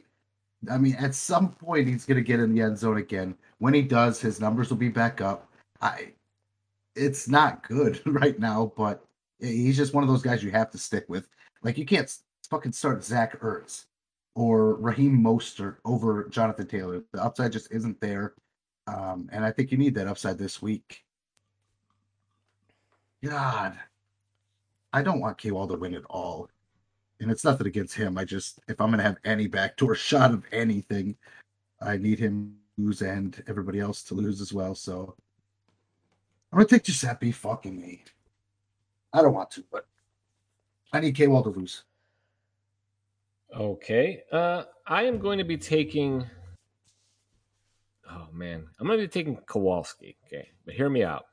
I 0.70 0.78
mean, 0.78 0.94
at 0.96 1.14
some 1.14 1.52
point 1.52 1.88
he's 1.88 2.04
going 2.04 2.18
to 2.18 2.22
get 2.22 2.38
in 2.38 2.54
the 2.54 2.62
end 2.62 2.78
zone 2.78 2.98
again. 2.98 3.34
When 3.58 3.74
he 3.74 3.82
does, 3.82 4.20
his 4.20 4.40
numbers 4.40 4.70
will 4.70 4.76
be 4.76 4.88
back 4.88 5.20
up. 5.20 5.48
I, 5.80 6.12
it's 6.94 7.28
not 7.28 7.66
good 7.66 8.00
right 8.06 8.38
now, 8.38 8.72
but 8.76 9.04
he's 9.40 9.76
just 9.76 9.92
one 9.92 10.04
of 10.04 10.08
those 10.08 10.22
guys 10.22 10.44
you 10.44 10.52
have 10.52 10.70
to 10.70 10.78
stick 10.78 11.04
with. 11.08 11.26
Like 11.62 11.78
you 11.78 11.84
can't 11.84 12.16
fucking 12.48 12.72
start 12.72 13.02
Zach 13.02 13.40
Ertz 13.40 13.86
or 14.36 14.74
Raheem 14.76 15.18
Mostert 15.18 15.78
over 15.84 16.28
Jonathan 16.28 16.66
Taylor. 16.66 17.02
The 17.12 17.22
upside 17.24 17.52
just 17.52 17.72
isn't 17.72 18.00
there. 18.00 18.34
Um, 18.86 19.28
and 19.32 19.44
I 19.44 19.50
think 19.50 19.72
you 19.72 19.78
need 19.78 19.94
that 19.96 20.06
upside 20.06 20.38
this 20.38 20.62
week. 20.62 21.04
God, 23.24 23.78
I 24.92 25.02
don't 25.02 25.20
want 25.20 25.38
Kwall 25.38 25.68
to 25.68 25.76
win 25.76 25.94
at 25.94 26.04
all. 26.10 26.48
And 27.20 27.30
it's 27.30 27.44
nothing 27.44 27.68
against 27.68 27.94
him. 27.94 28.18
I 28.18 28.24
just, 28.24 28.58
if 28.68 28.80
I'm 28.80 28.88
going 28.88 28.98
to 28.98 29.04
have 29.04 29.18
any 29.24 29.46
backdoor 29.46 29.94
shot 29.96 30.32
of 30.32 30.44
anything, 30.52 31.16
I 31.80 31.96
need 31.96 32.18
him 32.18 32.56
to 32.76 32.84
lose 32.84 33.02
and 33.02 33.42
everybody 33.46 33.78
else 33.80 34.02
to 34.04 34.14
lose 34.14 34.40
as 34.40 34.52
well. 34.52 34.74
So 34.74 35.14
I'm 36.52 36.58
going 36.58 36.66
to 36.66 36.74
take 36.74 36.84
Giuseppe. 36.84 37.32
Fucking 37.32 37.80
me. 37.80 38.02
I 39.12 39.22
don't 39.22 39.34
want 39.34 39.50
to, 39.52 39.64
but 39.70 39.86
I 40.92 41.00
need 41.00 41.16
Kwall 41.16 41.44
to 41.44 41.50
lose. 41.50 41.84
Okay. 43.54 44.22
Uh, 44.32 44.64
I 44.86 45.04
am 45.04 45.18
going 45.18 45.38
to 45.38 45.44
be 45.44 45.56
taking. 45.56 46.24
Oh 48.10 48.26
man, 48.32 48.66
I'm 48.78 48.86
going 48.86 48.98
to 48.98 49.06
be 49.06 49.08
taking 49.08 49.36
Kowalski. 49.46 50.16
Okay, 50.26 50.48
but 50.66 50.74
hear 50.74 50.90
me 50.90 51.04
out. 51.04 51.26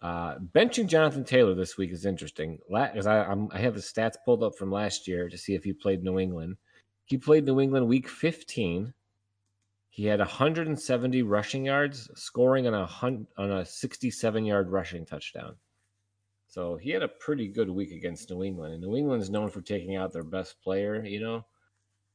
Uh, 0.00 0.36
benching 0.38 0.86
Jonathan 0.86 1.24
Taylor 1.24 1.54
this 1.54 1.76
week 1.76 1.90
is 1.90 2.06
interesting. 2.06 2.58
Because 2.68 3.06
I, 3.06 3.24
I'm, 3.24 3.48
I 3.52 3.58
have 3.58 3.74
the 3.74 3.80
stats 3.80 4.14
pulled 4.24 4.42
up 4.42 4.56
from 4.56 4.70
last 4.70 5.08
year 5.08 5.28
to 5.28 5.36
see 5.38 5.54
if 5.54 5.64
he 5.64 5.72
played 5.72 6.04
New 6.04 6.18
England. 6.18 6.56
He 7.04 7.18
played 7.18 7.44
New 7.46 7.60
England 7.60 7.88
week 7.88 8.08
15. 8.08 8.92
He 9.90 10.04
had 10.06 10.20
170 10.20 11.22
rushing 11.22 11.64
yards, 11.64 12.08
scoring 12.14 12.66
on 12.68 12.74
a 12.74 12.86
hun- 12.86 13.26
on 13.36 13.50
a 13.50 13.64
67 13.64 14.44
yard 14.44 14.70
rushing 14.70 15.04
touchdown. 15.04 15.56
So 16.46 16.76
he 16.76 16.90
had 16.90 17.02
a 17.02 17.08
pretty 17.08 17.48
good 17.48 17.68
week 17.68 17.90
against 17.90 18.30
New 18.30 18.44
England. 18.44 18.74
And 18.74 18.82
New 18.82 18.96
England's 18.96 19.30
known 19.30 19.50
for 19.50 19.60
taking 19.60 19.96
out 19.96 20.12
their 20.12 20.22
best 20.22 20.60
player, 20.62 21.04
you 21.04 21.20
know. 21.20 21.44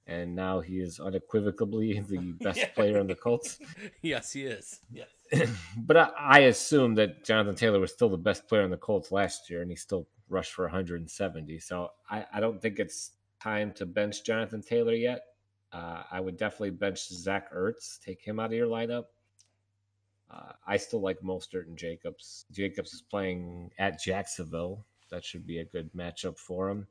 And 0.07 0.35
now 0.35 0.59
he 0.59 0.79
is 0.79 0.99
unequivocally 0.99 1.99
the 2.09 2.17
best 2.41 2.59
Yeah. 2.59 2.69
player 2.69 2.99
on 2.99 3.07
the 3.07 3.15
Colts. 3.15 3.59
yes, 4.01 4.31
he 4.31 4.43
is. 4.43 4.79
Yes. 4.91 5.09
but 5.77 5.97
I, 5.97 6.09
I 6.17 6.39
assume 6.39 6.95
that 6.95 7.23
Jonathan 7.23 7.55
Taylor 7.55 7.79
was 7.79 7.91
still 7.91 8.09
the 8.09 8.17
best 8.17 8.47
player 8.47 8.63
on 8.63 8.69
the 8.69 8.77
Colts 8.77 9.11
last 9.11 9.49
year, 9.49 9.61
and 9.61 9.69
he 9.69 9.75
still 9.75 10.07
rushed 10.29 10.53
for 10.53 10.65
170. 10.65 11.59
So 11.59 11.89
I, 12.09 12.25
I 12.33 12.39
don't 12.39 12.61
think 12.61 12.79
it's 12.79 13.11
time 13.41 13.71
to 13.73 13.85
bench 13.85 14.23
Jonathan 14.23 14.61
Taylor 14.61 14.93
yet. 14.93 15.21
Uh, 15.71 16.03
I 16.11 16.19
would 16.19 16.37
definitely 16.37 16.71
bench 16.71 17.07
Zach 17.09 17.51
Ertz, 17.53 17.99
take 17.99 18.21
him 18.21 18.39
out 18.39 18.47
of 18.47 18.53
your 18.53 18.67
lineup. 18.67 19.05
Uh, 20.29 20.53
I 20.65 20.77
still 20.77 21.01
like 21.01 21.19
Mostert 21.21 21.67
and 21.67 21.77
Jacobs. 21.77 22.45
Jacobs 22.51 22.93
is 22.93 23.01
playing 23.01 23.71
at 23.77 24.01
Jacksonville. 24.01 24.85
That 25.09 25.23
should 25.23 25.45
be 25.45 25.59
a 25.59 25.65
good 25.65 25.91
matchup 25.93 26.37
for 26.37 26.69
him. 26.69 26.87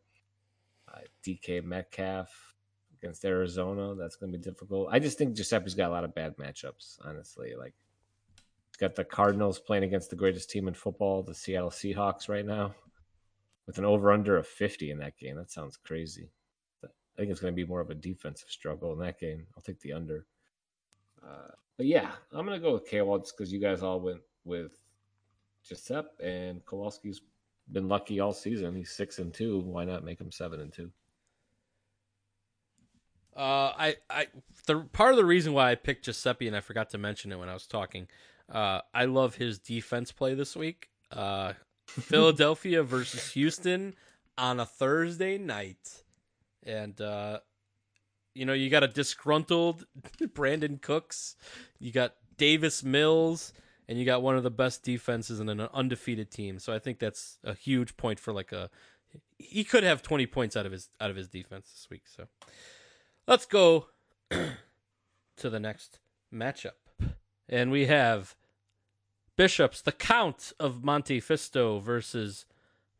Uh, 0.92 1.00
DK 1.24 1.64
Metcalf 1.64 2.54
against 3.00 3.24
Arizona. 3.24 3.94
That's 3.94 4.16
going 4.16 4.32
to 4.32 4.38
be 4.38 4.44
difficult. 4.44 4.88
I 4.90 4.98
just 4.98 5.18
think 5.18 5.34
Giuseppe's 5.34 5.74
got 5.74 5.88
a 5.88 5.92
lot 5.92 6.04
of 6.04 6.14
bad 6.14 6.36
matchups, 6.36 6.98
honestly. 7.04 7.54
Like, 7.58 7.74
got 8.82 8.96
the 8.96 9.04
Cardinals 9.04 9.60
playing 9.60 9.84
against 9.84 10.10
the 10.10 10.16
greatest 10.16 10.50
team 10.50 10.66
in 10.66 10.74
football, 10.74 11.22
the 11.22 11.32
Seattle 11.32 11.70
Seahawks, 11.70 12.28
right 12.28 12.44
now, 12.44 12.74
with 13.64 13.78
an 13.78 13.84
over 13.84 14.10
under 14.10 14.36
of 14.36 14.44
50 14.44 14.90
in 14.90 14.98
that 14.98 15.16
game. 15.16 15.36
That 15.36 15.52
sounds 15.52 15.76
crazy. 15.76 16.32
I 16.84 16.88
think 17.16 17.30
it's 17.30 17.38
going 17.38 17.54
to 17.54 17.56
be 17.56 17.68
more 17.68 17.80
of 17.80 17.90
a 17.90 17.94
defensive 17.94 18.50
struggle 18.50 18.92
in 18.92 18.98
that 18.98 19.20
game. 19.20 19.46
I'll 19.56 19.62
take 19.62 19.78
the 19.80 19.92
under. 19.92 20.26
Uh, 21.24 21.52
but 21.76 21.86
yeah, 21.86 22.10
I'm 22.32 22.44
going 22.44 22.58
to 22.58 22.62
go 22.62 22.72
with 22.72 22.90
Kwall 22.90 23.20
just 23.20 23.36
because 23.38 23.52
you 23.52 23.60
guys 23.60 23.84
all 23.84 24.00
went 24.00 24.20
with 24.44 24.72
Giuseppe 25.64 26.08
and 26.20 26.64
Kowalski's 26.66 27.20
been 27.70 27.86
lucky 27.88 28.18
all 28.18 28.32
season. 28.32 28.74
He's 28.74 28.90
six 28.90 29.20
and 29.20 29.32
two. 29.32 29.60
Why 29.60 29.84
not 29.84 30.02
make 30.02 30.20
him 30.20 30.32
seven 30.32 30.60
and 30.60 30.72
two? 30.72 30.90
Uh, 33.36 33.72
I, 33.78 33.96
I, 34.10 34.26
the 34.66 34.80
part 34.92 35.12
of 35.12 35.18
the 35.18 35.24
reason 35.24 35.52
why 35.52 35.70
I 35.70 35.76
picked 35.76 36.06
Giuseppe 36.06 36.48
and 36.48 36.56
I 36.56 36.60
forgot 36.60 36.90
to 36.90 36.98
mention 36.98 37.30
it 37.30 37.38
when 37.38 37.48
I 37.48 37.54
was 37.54 37.68
talking. 37.68 38.08
Uh, 38.52 38.80
I 38.92 39.06
love 39.06 39.36
his 39.36 39.58
defense 39.58 40.12
play 40.12 40.34
this 40.34 40.54
week. 40.54 40.90
Uh, 41.10 41.54
Philadelphia 41.86 42.82
versus 42.84 43.32
Houston 43.32 43.94
on 44.36 44.60
a 44.60 44.66
Thursday 44.66 45.38
night, 45.38 46.04
and 46.62 47.00
uh, 47.00 47.40
you 48.34 48.44
know 48.44 48.52
you 48.52 48.70
got 48.70 48.84
a 48.84 48.88
disgruntled 48.88 49.84
Brandin 50.20 50.80
Cooks, 50.80 51.36
you 51.78 51.92
got 51.92 52.14
Davis 52.36 52.84
Mills, 52.84 53.52
and 53.88 53.98
you 53.98 54.04
got 54.04 54.22
one 54.22 54.36
of 54.36 54.42
the 54.42 54.50
best 54.50 54.82
defenses 54.82 55.40
in 55.40 55.48
an 55.48 55.60
undefeated 55.72 56.30
team. 56.30 56.58
So 56.58 56.72
I 56.72 56.78
think 56.78 56.98
that's 56.98 57.38
a 57.42 57.54
huge 57.54 57.96
point 57.96 58.20
for 58.20 58.32
like 58.32 58.52
a. 58.52 58.70
He 59.38 59.64
could 59.64 59.82
have 59.82 60.02
twenty 60.02 60.26
points 60.26 60.56
out 60.56 60.66
of 60.66 60.72
his 60.72 60.90
out 61.00 61.10
of 61.10 61.16
his 61.16 61.28
defense 61.28 61.70
this 61.70 61.88
week. 61.90 62.02
So. 62.06 62.26
Let's 63.28 63.46
go 63.46 63.86
to 64.30 65.50
the 65.50 65.60
next 65.60 66.00
matchup. 66.34 66.72
And 67.48 67.70
we 67.70 67.86
have 67.86 68.34
Bishops, 69.34 69.80
the 69.80 69.92
Count 69.92 70.52
of 70.60 70.84
Monte 70.84 71.18
Fisto 71.18 71.80
versus 71.80 72.44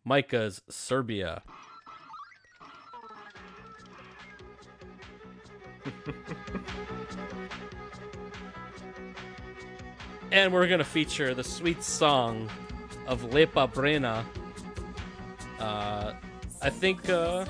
Micah's 0.02 0.62
Serbia. 0.66 1.42
and 10.32 10.50
we're 10.54 10.66
going 10.66 10.78
to 10.78 10.84
feature 10.84 11.34
the 11.34 11.44
sweet 11.44 11.84
song 11.84 12.48
of 13.06 13.20
Lepa 13.24 13.70
Brena. 13.70 14.24
Uh, 15.60 16.14
I 16.62 16.70
think 16.70 17.10
uh, 17.10 17.44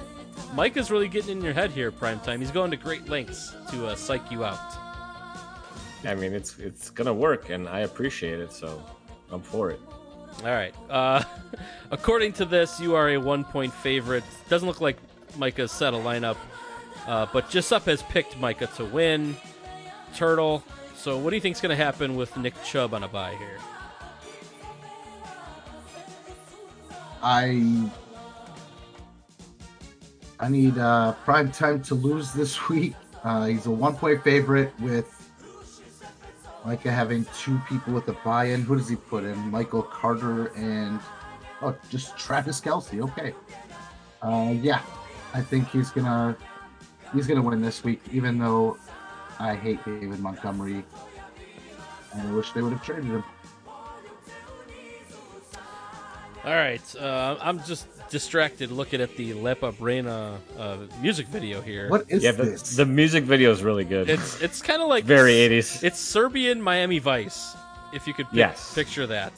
Mike 0.55 0.77
is 0.77 0.91
really 0.91 1.07
getting 1.07 1.39
in 1.39 1.45
your 1.45 1.55
head 1.55 1.71
here, 1.71 1.93
Primetime. 1.93 2.41
He's 2.41 2.51
going 2.51 2.73
to 2.73 2.77
great 2.77 3.09
lengths 3.09 3.55
to 3.71 3.87
uh, 3.87 3.95
psych 3.95 4.29
you 4.33 4.45
out. 4.45 4.82
I 6.05 6.15
mean, 6.15 6.33
it's 6.33 6.59
it's 6.59 6.91
gonna 6.91 7.15
work, 7.15 7.51
and 7.51 7.69
I 7.69 7.81
appreciate 7.81 8.41
it, 8.41 8.53
so 8.53 8.83
I'm 9.31 9.43
for 9.43 9.71
it. 9.71 9.81
All 10.41 10.51
right. 10.51 10.75
Uh, 10.91 11.23
according 11.91 12.33
to 12.35 12.45
this, 12.45 12.81
you 12.81 12.95
are 12.95 13.11
a 13.11 13.19
one 13.19 13.45
point 13.45 13.73
favorite. 13.73 14.25
Doesn't 14.49 14.67
look 14.67 14.81
like 14.81 14.97
Micah 15.37 15.69
set 15.69 15.95
a 15.95 15.97
lineup, 15.97 16.37
uh, 17.07 17.27
but 17.33 17.51
Giuseppe 17.51 17.91
has 17.91 18.03
picked 18.03 18.39
Micah 18.39 18.69
to 18.77 18.85
win. 18.85 19.37
Turtle. 20.15 20.63
So, 20.97 21.19
what 21.19 21.31
do 21.31 21.37
you 21.37 21.43
think's 21.43 21.61
going 21.61 21.77
to 21.77 21.83
happen 21.83 22.17
with 22.17 22.37
Nick 22.37 22.55
Chubb 22.65 22.95
on 22.95 23.03
a 23.03 23.09
bye 23.09 23.35
here? 23.37 23.59
I 27.23 27.91
I 30.41 30.49
need 30.49 30.77
uh, 30.77 31.13
prime 31.25 31.53
time 31.53 31.83
to 31.85 31.95
lose 31.95 32.33
this 32.33 32.69
week. 32.69 32.95
Uh, 33.23 33.47
he's 33.47 33.67
a 33.67 33.71
one 33.71 33.95
point 33.95 34.23
favorite 34.25 34.73
with 34.81 35.22
Micah 36.65 36.93
having 36.93 37.27
two 37.39 37.61
people 37.69 37.93
with 37.93 38.09
a 38.09 38.13
buy-in. 38.25 38.63
Who 38.63 38.77
does 38.77 38.89
he 38.89 38.97
put 38.97 39.25
in? 39.25 39.37
Michael 39.51 39.83
Carter 39.83 40.49
and 40.55 41.01
oh, 41.61 41.77
just 41.91 42.17
Travis 42.17 42.61
Kelce. 42.61 43.01
Okay. 43.01 43.35
Uh, 44.23 44.55
yeah, 44.61 44.81
I 45.35 45.41
think 45.41 45.69
he's 45.71 45.91
gonna 45.91 46.37
he's 47.13 47.27
gonna 47.27 47.43
win 47.43 47.61
this 47.61 47.83
week. 47.83 48.01
Even 48.13 48.39
though 48.39 48.79
I 49.41 49.57
hate 49.57 49.85
David 49.85 50.21
Montgomery, 50.21 50.85
and 52.13 52.29
I 52.29 52.33
wish 52.33 52.53
they 52.53 52.63
would 52.63 52.73
have 52.73 52.85
traded 52.85 53.07
him. 53.07 53.25
All 56.45 56.55
right, 56.55 56.97
uh, 56.97 57.37
I'm 57.41 57.63
just 57.65 57.87
distracted 58.11 58.71
looking 58.71 59.01
at 59.01 59.17
the 59.17 59.33
Lepa 59.33 59.73
Brena 59.75 60.37
uh, 60.59 60.77
music 61.01 61.27
video 61.29 61.61
here. 61.61 61.89
What 61.89 62.07
is 62.09 62.23
yeah, 62.23 62.33
the, 62.33 62.45
this? 62.45 62.77
the 62.77 62.87
music 62.87 63.25
video 63.25 63.51
is 63.51 63.63
really 63.63 63.85
good. 63.85 64.09
It's 64.09 64.41
it's 64.41 64.61
kind 64.63 64.83
of 64.83 64.89
like 64.89 65.05
Very 65.05 65.33
80s. 65.33 65.83
It's 65.83 65.99
Serbian 65.99 66.61
Miami 66.61 66.99
Vice, 66.99 67.55
if 67.93 68.07
you 68.07 68.15
could 68.15 68.27
pic- 68.27 68.37
Yes. 68.39 68.75
picture 68.75 69.07
that. 69.07 69.33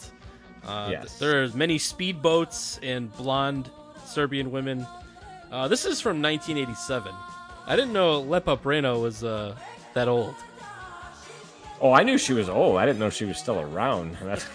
Uh, 0.66 0.88
th- 0.88 1.00
Yes. 1.02 1.18
There's 1.18 1.54
many 1.54 1.78
speedboats 1.78 2.78
and 2.82 3.12
blonde 3.16 3.70
Serbian 4.06 4.50
women. 4.50 4.86
Uh, 5.52 5.68
this 5.68 5.84
is 5.84 6.00
from 6.00 6.20
1987. 6.22 7.12
I 7.66 7.76
didn't 7.76 7.92
know 7.92 8.22
Lepa 8.22 8.58
Brena 8.58 9.00
was 9.00 9.22
uh, 9.24 9.54
that 9.94 10.08
old. 10.08 10.34
Oh, 11.80 11.92
I 11.92 12.02
knew 12.02 12.18
she 12.18 12.32
was 12.32 12.48
old. 12.48 12.78
I 12.78 12.86
didn't 12.86 12.98
know 12.98 13.10
she 13.10 13.24
was 13.24 13.36
still 13.38 13.60
around. 13.60 14.16
That's 14.22 14.46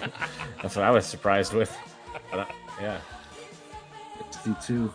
that's 0.62 0.76
what 0.76 0.84
I 0.86 0.89
was 0.91 1.05
surprised 1.05 1.53
with. 1.53 1.76
But, 2.32 2.39
uh, 2.39 2.45
yeah. 2.82 2.97
62. 4.34 4.92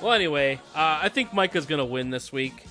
Well, 0.00 0.12
anyway, 0.12 0.60
uh, 0.74 1.00
I 1.02 1.08
think 1.08 1.32
Micah's 1.32 1.66
going 1.66 1.78
to 1.78 1.84
win 1.84 2.10
this 2.10 2.32
week. 2.32 2.66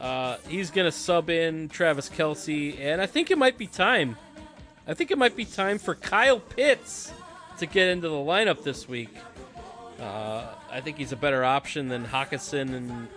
Uh, 0.00 0.38
he's 0.48 0.70
going 0.70 0.86
to 0.86 0.92
sub 0.92 1.28
in 1.28 1.68
Travis 1.68 2.08
Kelce, 2.08 2.78
and 2.80 3.02
I 3.02 3.06
think 3.06 3.30
it 3.30 3.36
might 3.36 3.58
be 3.58 3.66
time. 3.66 4.16
I 4.86 4.94
think 4.94 5.10
it 5.10 5.18
might 5.18 5.36
be 5.36 5.44
time 5.44 5.78
for 5.78 5.94
Kyle 5.94 6.40
Pitts 6.40 7.12
to 7.58 7.66
get 7.66 7.88
into 7.88 8.08
the 8.08 8.14
lineup 8.14 8.62
this 8.62 8.88
week. 8.88 9.14
Uh, 10.00 10.46
I 10.70 10.80
think 10.80 10.96
he's 10.96 11.12
a 11.12 11.16
better 11.16 11.44
option 11.44 11.88
than 11.88 12.04
Hockenson, 12.04 12.74
and 12.74 13.08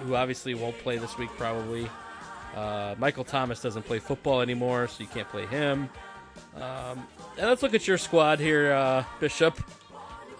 who 0.00 0.16
obviously 0.16 0.54
won't 0.54 0.76
play 0.78 0.98
this 0.98 1.16
week 1.16 1.30
probably. 1.36 1.88
Uh, 2.56 2.96
Michael 2.98 3.24
Thomas 3.24 3.62
doesn't 3.62 3.84
play 3.84 4.00
football 4.00 4.40
anymore, 4.40 4.88
so 4.88 5.02
you 5.02 5.08
can't 5.08 5.28
play 5.28 5.46
him. 5.46 5.88
Um, 6.56 7.06
and 7.38 7.46
let's 7.46 7.62
look 7.62 7.74
at 7.74 7.86
your 7.86 7.98
squad 7.98 8.40
here, 8.40 8.72
uh, 8.72 9.04
Bishop. 9.20 9.62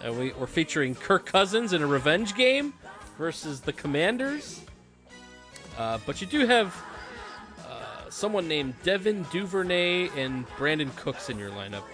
Uh, 0.05 0.13
we, 0.13 0.33
we're 0.33 0.47
featuring 0.47 0.95
Kirk 0.95 1.27
Cousins 1.27 1.73
in 1.73 1.83
a 1.83 1.87
revenge 1.87 2.35
game 2.35 2.73
versus 3.19 3.61
the 3.61 3.73
Commanders. 3.73 4.61
Uh, 5.79 5.99
but 6.07 6.21
you 6.21 6.27
do 6.27 6.47
have 6.47 6.77
uh, 7.69 8.11
someone 8.11 8.49
named 8.49 8.75
Devin 8.83 9.25
Duvernay 9.31 10.09
and 10.17 10.47
Brandin 10.57 10.95
Cooks 10.97 11.31
in 11.31 11.39
your 11.39 11.51
lineup. 11.51 11.85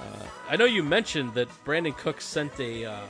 Uh, 0.00 0.24
I 0.48 0.56
know 0.56 0.64
you 0.64 0.82
mentioned 0.82 1.34
that 1.34 1.48
Brandin 1.64 1.96
Cooks 1.96 2.24
sent 2.24 2.58
a 2.58 2.84
uh, 2.84 3.00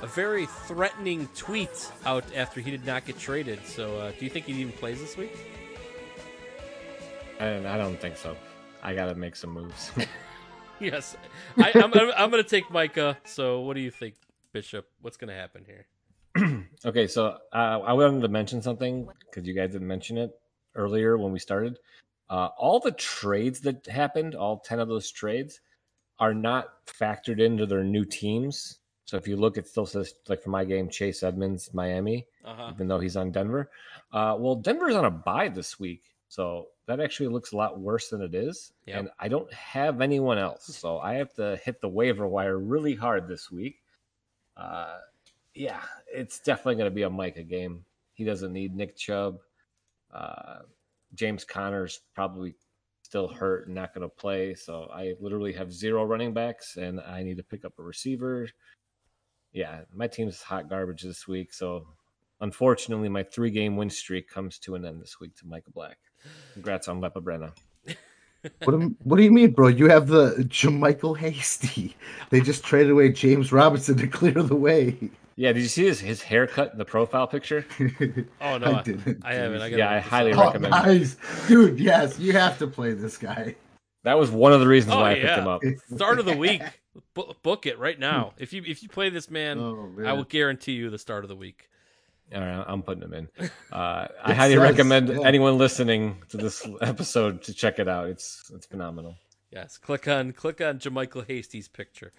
a 0.00 0.06
very 0.06 0.46
threatening 0.46 1.28
tweet 1.34 1.90
out 2.06 2.24
after 2.34 2.60
he 2.60 2.70
did 2.70 2.86
not 2.86 3.04
get 3.04 3.18
traded. 3.18 3.64
So, 3.66 3.98
uh, 3.98 4.12
do 4.16 4.24
you 4.24 4.30
think 4.30 4.46
he 4.46 4.52
even 4.52 4.72
plays 4.72 5.00
this 5.00 5.16
week? 5.16 5.36
I 7.40 7.76
don't 7.76 8.00
think 8.00 8.16
so. 8.16 8.36
I 8.82 8.94
got 8.94 9.06
to 9.06 9.14
make 9.14 9.36
some 9.36 9.50
moves. 9.50 9.90
yes, 10.80 11.16
I, 11.56 11.72
I'm, 11.74 11.92
I'm, 11.94 12.10
I'm 12.16 12.30
going 12.30 12.42
to 12.42 12.48
take 12.48 12.70
Micah. 12.70 13.18
So, 13.24 13.60
what 13.60 13.74
do 13.74 13.80
you 13.80 13.90
think, 13.90 14.14
Bishop? 14.52 14.86
What's 15.00 15.16
going 15.16 15.28
to 15.28 15.34
happen 15.34 15.64
here? 15.66 15.86
okay, 16.84 17.06
so 17.06 17.38
uh, 17.52 17.80
I 17.80 17.92
wanted 17.92 18.22
to 18.22 18.28
mention 18.28 18.62
something 18.62 19.08
because 19.26 19.46
you 19.46 19.54
guys 19.54 19.72
didn't 19.72 19.88
mention 19.88 20.18
it 20.18 20.30
earlier 20.74 21.18
when 21.18 21.32
we 21.32 21.38
started. 21.38 21.78
Uh, 22.30 22.48
all 22.58 22.78
the 22.78 22.92
trades 22.92 23.60
that 23.60 23.86
happened, 23.86 24.34
all 24.34 24.58
10 24.60 24.78
of 24.80 24.88
those 24.88 25.10
trades, 25.10 25.60
are 26.18 26.34
not 26.34 26.86
factored 26.86 27.40
into 27.40 27.64
their 27.66 27.84
new 27.84 28.04
teams. 28.04 28.78
So 29.04 29.16
if 29.16 29.26
you 29.26 29.36
look, 29.36 29.56
it 29.56 29.66
still 29.66 29.86
says, 29.86 30.12
like 30.28 30.42
for 30.42 30.50
my 30.50 30.64
game, 30.64 30.90
Chase 30.90 31.22
Edmonds, 31.22 31.70
Miami, 31.72 32.26
Uh-huh. 32.44 32.70
even 32.74 32.88
though 32.88 33.00
he's 33.00 33.16
on 33.16 33.30
Denver. 33.32 33.70
Uh, 34.12 34.36
well, 34.38 34.56
Denver's 34.56 34.94
on 34.96 35.06
a 35.06 35.10
bye 35.10 35.48
this 35.48 35.80
week. 35.80 36.02
So 36.28 36.68
that 36.86 37.00
actually 37.00 37.28
looks 37.28 37.52
a 37.52 37.56
lot 37.56 37.80
worse 37.80 38.10
than 38.10 38.20
it 38.20 38.34
is. 38.34 38.72
Yep. 38.86 38.98
And 38.98 39.08
I 39.18 39.28
don't 39.28 39.52
have 39.52 40.00
anyone 40.00 40.38
else. 40.38 40.66
So 40.78 40.98
I 40.98 41.14
have 41.14 41.32
to 41.34 41.56
hit 41.64 41.80
the 41.80 41.88
waiver 41.88 42.26
wire 42.26 42.58
really 42.58 42.94
hard 42.94 43.28
this 43.28 43.50
week. 43.50 43.82
Uh, 44.56 44.98
yeah, 45.54 45.80
it's 46.12 46.40
definitely 46.40 46.76
going 46.76 46.90
to 46.90 46.94
be 46.94 47.02
a 47.02 47.10
Micah 47.10 47.42
game. 47.42 47.84
He 48.12 48.24
doesn't 48.24 48.52
need 48.52 48.74
Nick 48.74 48.96
Chubb. 48.96 49.38
Uh, 50.12 50.60
James 51.14 51.44
Conner's 51.44 52.00
probably 52.14 52.54
still 53.02 53.28
hurt 53.28 53.66
and 53.66 53.74
not 53.74 53.94
going 53.94 54.08
to 54.08 54.14
play. 54.14 54.54
So 54.54 54.88
I 54.92 55.14
literally 55.20 55.52
have 55.54 55.72
zero 55.72 56.04
running 56.04 56.34
backs 56.34 56.76
and 56.76 57.00
I 57.00 57.22
need 57.22 57.38
to 57.38 57.42
pick 57.42 57.64
up 57.64 57.72
a 57.78 57.82
receiver. 57.82 58.48
Yeah, 59.52 59.80
my 59.94 60.06
team's 60.06 60.42
hot 60.42 60.68
garbage 60.68 61.02
this 61.02 61.26
week. 61.26 61.54
So 61.54 61.86
unfortunately, 62.40 63.08
my 63.08 63.22
three 63.22 63.50
game 63.50 63.76
win 63.76 63.88
streak 63.88 64.28
comes 64.28 64.58
to 64.60 64.74
an 64.74 64.84
end 64.84 65.00
this 65.00 65.18
week 65.20 65.34
to 65.36 65.46
Micah 65.46 65.70
Black. 65.70 65.96
Congrats 66.54 66.88
on 66.88 67.00
Lepa 67.00 67.22
Brena. 67.22 67.52
What 68.64 68.70
do, 68.80 68.94
what 69.02 69.16
do 69.16 69.22
you 69.24 69.32
mean, 69.32 69.50
bro? 69.50 69.66
You 69.66 69.88
have 69.88 70.06
the 70.06 70.34
JaMycal 70.48 71.16
Hasty. 71.18 71.96
They 72.30 72.40
just 72.40 72.62
traded 72.64 72.92
away 72.92 73.10
James 73.10 73.50
Robinson 73.52 73.96
to 73.98 74.06
clear 74.06 74.32
the 74.32 74.54
way. 74.54 74.96
Yeah, 75.34 75.52
did 75.52 75.60
you 75.62 75.68
see 75.68 75.84
his, 75.86 76.00
his 76.00 76.22
haircut 76.22 76.72
in 76.72 76.78
the 76.78 76.84
profile 76.84 77.26
picture? 77.26 77.64
Oh, 78.40 78.58
no. 78.58 78.66
I 78.72 78.78
I, 78.78 78.82
didn't. 78.82 79.24
I 79.24 79.34
haven't. 79.34 79.60
I 79.60 79.70
gotta 79.70 79.78
Yeah, 79.78 79.90
I 79.90 79.98
highly. 79.98 80.32
Oh, 80.32 80.46
recommend 80.46 80.74
it. 81.02 81.16
Dude, 81.48 81.80
yes, 81.80 82.18
you 82.18 82.32
have 82.32 82.58
to 82.58 82.66
play 82.68 82.92
this 82.92 83.16
guy. 83.18 83.56
That 84.04 84.18
was 84.18 84.30
one 84.30 84.52
of 84.52 84.60
the 84.60 84.68
reasons 84.68 84.94
Oh, 84.94 85.00
why 85.00 85.10
I 85.10 85.14
yeah. 85.14 85.22
picked 85.26 85.38
him 85.38 85.48
up. 85.48 85.62
Start 85.96 86.18
of 86.20 86.24
the 86.24 86.36
week. 86.36 86.62
Bu- 87.14 87.32
book 87.42 87.66
it 87.66 87.78
right 87.78 87.98
now. 87.98 88.32
If 88.38 88.52
you 88.52 88.62
if 88.66 88.82
you 88.82 88.88
play 88.88 89.10
this 89.10 89.30
man, 89.30 89.58
Oh, 89.58 89.88
man. 89.88 90.06
I 90.06 90.12
will 90.12 90.24
guarantee 90.24 90.72
you 90.72 90.90
the 90.90 90.98
start 90.98 91.24
of 91.24 91.28
the 91.28 91.36
week. 91.36 91.68
All 92.34 92.40
right, 92.40 92.64
I'm 92.66 92.82
putting 92.82 93.00
them 93.00 93.14
in. 93.14 93.28
Uh, 93.70 94.08
I 94.24 94.32
highly 94.32 94.54
says, 94.54 94.62
recommend 94.62 95.08
yeah. 95.08 95.20
anyone 95.24 95.58
listening 95.58 96.22
to 96.30 96.38
this 96.38 96.66
episode 96.80 97.42
to 97.42 97.52
check 97.52 97.78
it 97.78 97.86
out. 97.86 98.08
It's 98.08 98.50
it's 98.54 98.64
phenomenal. 98.64 99.14
Yes, 99.52 99.76
click 99.76 100.08
on 100.08 100.32
click 100.32 100.62
on 100.62 100.78
JaMycal 100.78 101.26
Hasty's 101.26 101.68
picture. 101.68 102.12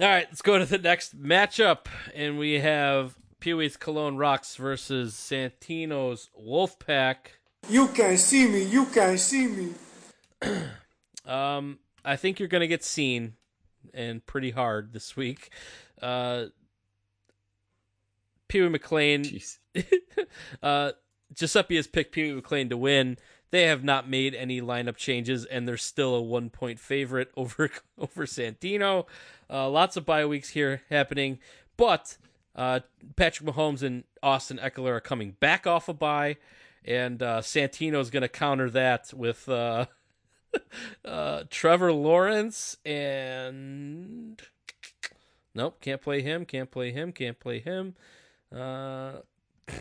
All 0.00 0.06
right, 0.06 0.26
let's 0.28 0.42
go 0.42 0.58
to 0.58 0.66
the 0.66 0.78
next 0.78 1.20
matchup, 1.20 1.86
and 2.14 2.36
we 2.36 2.54
have 2.54 3.14
Pee 3.38 3.54
Wee's 3.54 3.76
Cologne 3.76 4.16
Rocks 4.16 4.56
versus 4.56 5.14
Santino's 5.14 6.30
Wolfpack. 6.38 7.16
You 7.68 7.86
can 7.88 8.18
see 8.18 8.48
me, 8.48 8.64
you 8.64 8.86
can 8.86 9.16
see 9.18 9.46
me. 9.46 9.72
Um, 11.26 11.78
I 12.06 12.16
think 12.16 12.38
you're 12.38 12.48
gonna 12.48 12.66
get 12.66 12.82
seen, 12.82 13.34
and 13.92 14.24
pretty 14.24 14.50
hard 14.50 14.94
this 14.94 15.14
week. 15.14 15.50
Uh, 16.00 16.46
Pee 18.48 18.62
Wee 18.62 18.68
McLean 18.68 19.40
uh, 20.62 20.92
Giuseppe 21.34 21.76
has 21.76 21.86
picked 21.86 22.12
Pee 22.12 22.30
Wee 22.30 22.36
McLean 22.36 22.68
to 22.70 22.76
win. 22.76 23.18
They 23.50 23.64
have 23.64 23.82
not 23.82 24.08
made 24.08 24.34
any 24.34 24.60
lineup 24.60 24.96
changes, 24.96 25.44
and 25.44 25.66
they're 25.66 25.76
still 25.76 26.14
a 26.14 26.22
one 26.22 26.50
point 26.50 26.78
favorite 26.78 27.30
over 27.36 27.70
over 27.98 28.26
Santino. 28.26 29.06
Uh, 29.48 29.68
lots 29.68 29.96
of 29.96 30.04
bye 30.04 30.26
weeks 30.26 30.50
here 30.50 30.82
happening, 30.90 31.38
but 31.76 32.16
uh, 32.54 32.80
Patrick 33.16 33.48
Mahomes 33.48 33.82
and 33.82 34.04
Austin 34.22 34.58
Ekeler 34.58 34.96
are 34.96 35.00
coming 35.00 35.36
back 35.40 35.66
off 35.66 35.88
a 35.88 35.94
bye, 35.94 36.36
and 36.84 37.22
uh, 37.22 37.40
Santino 37.40 38.00
is 38.00 38.10
going 38.10 38.22
to 38.22 38.28
counter 38.28 38.68
that 38.70 39.12
with 39.14 39.48
uh, 39.48 39.86
uh, 41.04 41.44
Trevor 41.48 41.92
Lawrence 41.92 42.76
and 42.84 44.42
nope, 45.54 45.80
can't 45.80 46.02
play 46.02 46.20
him, 46.20 46.44
can't 46.44 46.70
play 46.70 46.92
him, 46.92 47.12
can't 47.12 47.38
play 47.40 47.60
him. 47.60 47.94
Uh, 48.54 49.20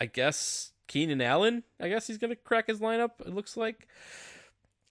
I 0.00 0.06
guess 0.06 0.72
Keenan 0.86 1.20
Allen. 1.20 1.64
I 1.80 1.88
guess 1.88 2.06
he's 2.06 2.18
gonna 2.18 2.36
crack 2.36 2.68
his 2.68 2.80
lineup. 2.80 3.20
It 3.20 3.34
looks 3.34 3.56
like. 3.56 3.88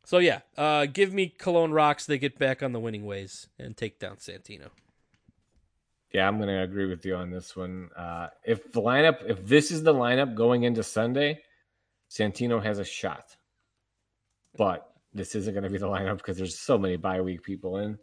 So 0.03 0.19
yeah, 0.19 0.41
uh, 0.57 0.86
give 0.86 1.13
me 1.13 1.29
Cologne 1.29 1.71
Rocks. 1.71 2.05
They 2.05 2.19
get 2.19 2.38
back 2.38 2.61
on 2.61 2.73
the 2.73 2.79
winning 2.79 3.05
ways 3.05 3.47
and 3.57 3.75
take 3.75 3.99
down 3.99 4.17
Santino. 4.17 4.69
Yeah, 6.13 6.27
I'm 6.27 6.39
to 6.39 6.61
agree 6.61 6.86
with 6.86 7.05
you 7.05 7.15
on 7.15 7.29
this 7.29 7.57
one. 7.57 7.89
Uh, 7.97 8.27
if 8.45 8.71
the 8.71 8.81
lineup, 8.81 9.29
if 9.29 9.45
this 9.45 9.69
is 9.71 9.83
the 9.83 9.93
lineup 9.93 10.33
going 10.33 10.63
into 10.63 10.81
Sunday, 10.81 11.41
Santino 12.09 12.63
has 12.63 12.79
a 12.79 12.86
shot. 12.86 13.36
But 14.57 14.88
this 15.13 15.36
isn't 15.36 15.53
going 15.53 15.65
to 15.65 15.69
be 15.69 15.77
the 15.77 15.88
lineup 15.89 16.17
because 16.17 16.38
there's 16.38 16.57
so 16.57 16.77
many 16.77 16.95
bye 16.95 17.19
week 17.19 17.43
people 17.43 17.79
in. 17.79 17.97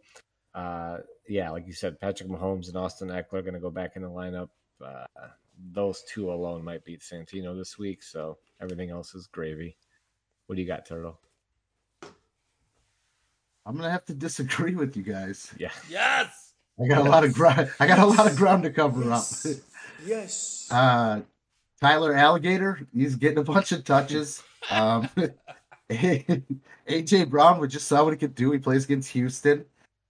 Uh, 0.53 0.97
yeah, 1.27 1.49
like 1.49 1.65
you 1.65 1.73
said, 1.73 1.99
Patrick 1.99 2.29
Mahomes 2.29 2.67
and 2.67 2.77
Austin 2.77 3.09
Ekeler 3.09 3.35
are 3.35 3.41
going 3.41 3.53
to 3.53 3.59
go 3.59 3.71
back 3.71 3.95
in 3.95 4.01
the 4.01 4.09
lineup. 4.09 4.49
Uh, 4.83 5.05
those 5.71 6.03
two 6.03 6.31
alone 6.31 6.63
might 6.63 6.85
beat 6.85 7.01
Santino 7.01 7.57
this 7.57 7.77
week, 7.77 8.03
so 8.03 8.37
everything 8.61 8.89
else 8.89 9.15
is 9.15 9.27
gravy. 9.27 9.77
What 10.47 10.55
do 10.55 10.61
you 10.61 10.67
got, 10.67 10.85
Turtle? 10.85 11.19
I'm 13.65 13.77
gonna 13.77 13.89
have 13.91 14.05
to 14.05 14.13
disagree 14.13 14.75
with 14.75 14.97
you 14.97 15.03
guys. 15.03 15.53
Yeah. 15.57 15.71
Yes. 15.89 16.53
I 16.81 16.87
got 16.87 17.05
a 17.05 17.09
lot 17.09 17.23
of 17.23 17.33
ground. 17.33 17.71
I 17.79 17.87
got 17.87 17.99
a 17.99 18.05
lot 18.05 18.29
of 18.29 18.35
ground 18.35 18.63
to 18.63 18.71
cover 18.71 19.11
up. 19.11 19.23
Yes. 20.05 20.67
Uh, 20.69 21.21
Tyler 21.79 22.13
Allgeier, 22.13 22.85
he's 22.93 23.15
getting 23.15 23.37
a 23.37 23.43
bunch 23.43 23.71
of 23.71 23.85
touches. 23.85 24.43
Um, 24.69 25.07
AJ 25.89 27.29
Brown, 27.29 27.59
we 27.59 27.69
just 27.69 27.87
saw 27.87 28.03
what 28.03 28.11
he 28.11 28.17
could 28.17 28.35
do. 28.35 28.51
He 28.51 28.59
plays 28.59 28.83
against 28.83 29.11
Houston. 29.11 29.63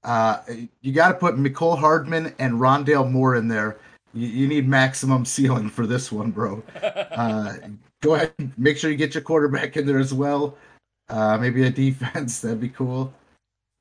Uh, 0.03 0.39
you 0.81 0.91
got 0.91 1.09
to 1.09 1.13
put 1.13 1.35
Mecole 1.35 1.77
Hardman 1.77 2.33
and 2.39 2.55
Rondale 2.55 3.09
Moore 3.09 3.35
in 3.35 3.47
there. 3.47 3.77
You, 4.13 4.27
you 4.27 4.47
need 4.47 4.67
maximum 4.67 5.25
ceiling 5.35 5.69
for 5.69 5.85
this 5.85 6.11
one, 6.11 6.31
bro. 6.31 6.63
Uh, 7.13 7.53
go 8.01 8.15
ahead, 8.15 8.33
make 8.57 8.75
sure 8.75 8.89
you 8.89 8.97
get 8.97 9.13
your 9.13 9.21
quarterback 9.21 9.77
in 9.77 9.85
there 9.85 9.99
as 9.99 10.11
well. 10.11 10.57
Uh, 11.09 11.37
maybe 11.37 11.63
a 11.63 11.69
defense, 11.69 12.39
that'd 12.41 12.59
be 12.59 12.69
cool. 12.69 13.13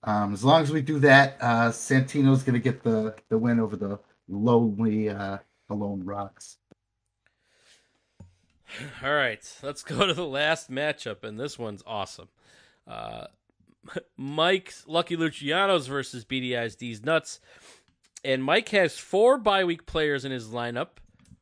Um, 0.04 0.34
as 0.34 0.44
long 0.44 0.62
as 0.62 0.70
we 0.70 0.82
do 0.82 0.98
that, 0.98 1.38
uh, 1.40 1.70
Santino's 1.70 2.42
to 2.42 2.58
get 2.58 2.82
the, 2.82 3.14
the 3.30 3.38
win 3.38 3.58
over 3.58 3.74
the 3.74 3.98
lonely 4.28 5.08
uh, 5.08 5.38
Alone 5.70 6.04
Rocks. 6.04 6.58
All 9.02 9.14
right, 9.14 9.40
let's 9.62 9.82
go 9.82 10.06
to 10.06 10.14
the 10.14 10.26
last 10.26 10.70
matchup, 10.70 11.24
and 11.24 11.40
this 11.40 11.58
one's 11.58 11.82
awesome. 11.86 12.28
Uh, 12.86 13.26
Mike 14.16 14.72
Lucky 14.86 15.16
Luciano's 15.16 15.86
versus 15.86 16.24
BDI's 16.24 16.76
D's 16.76 17.04
Nuts. 17.04 17.40
And 18.24 18.44
Mike 18.44 18.68
has 18.70 18.98
four 18.98 19.38
bye 19.38 19.64
week 19.64 19.86
players 19.86 20.24
in 20.24 20.30
his 20.30 20.48
lineup, 20.48 20.98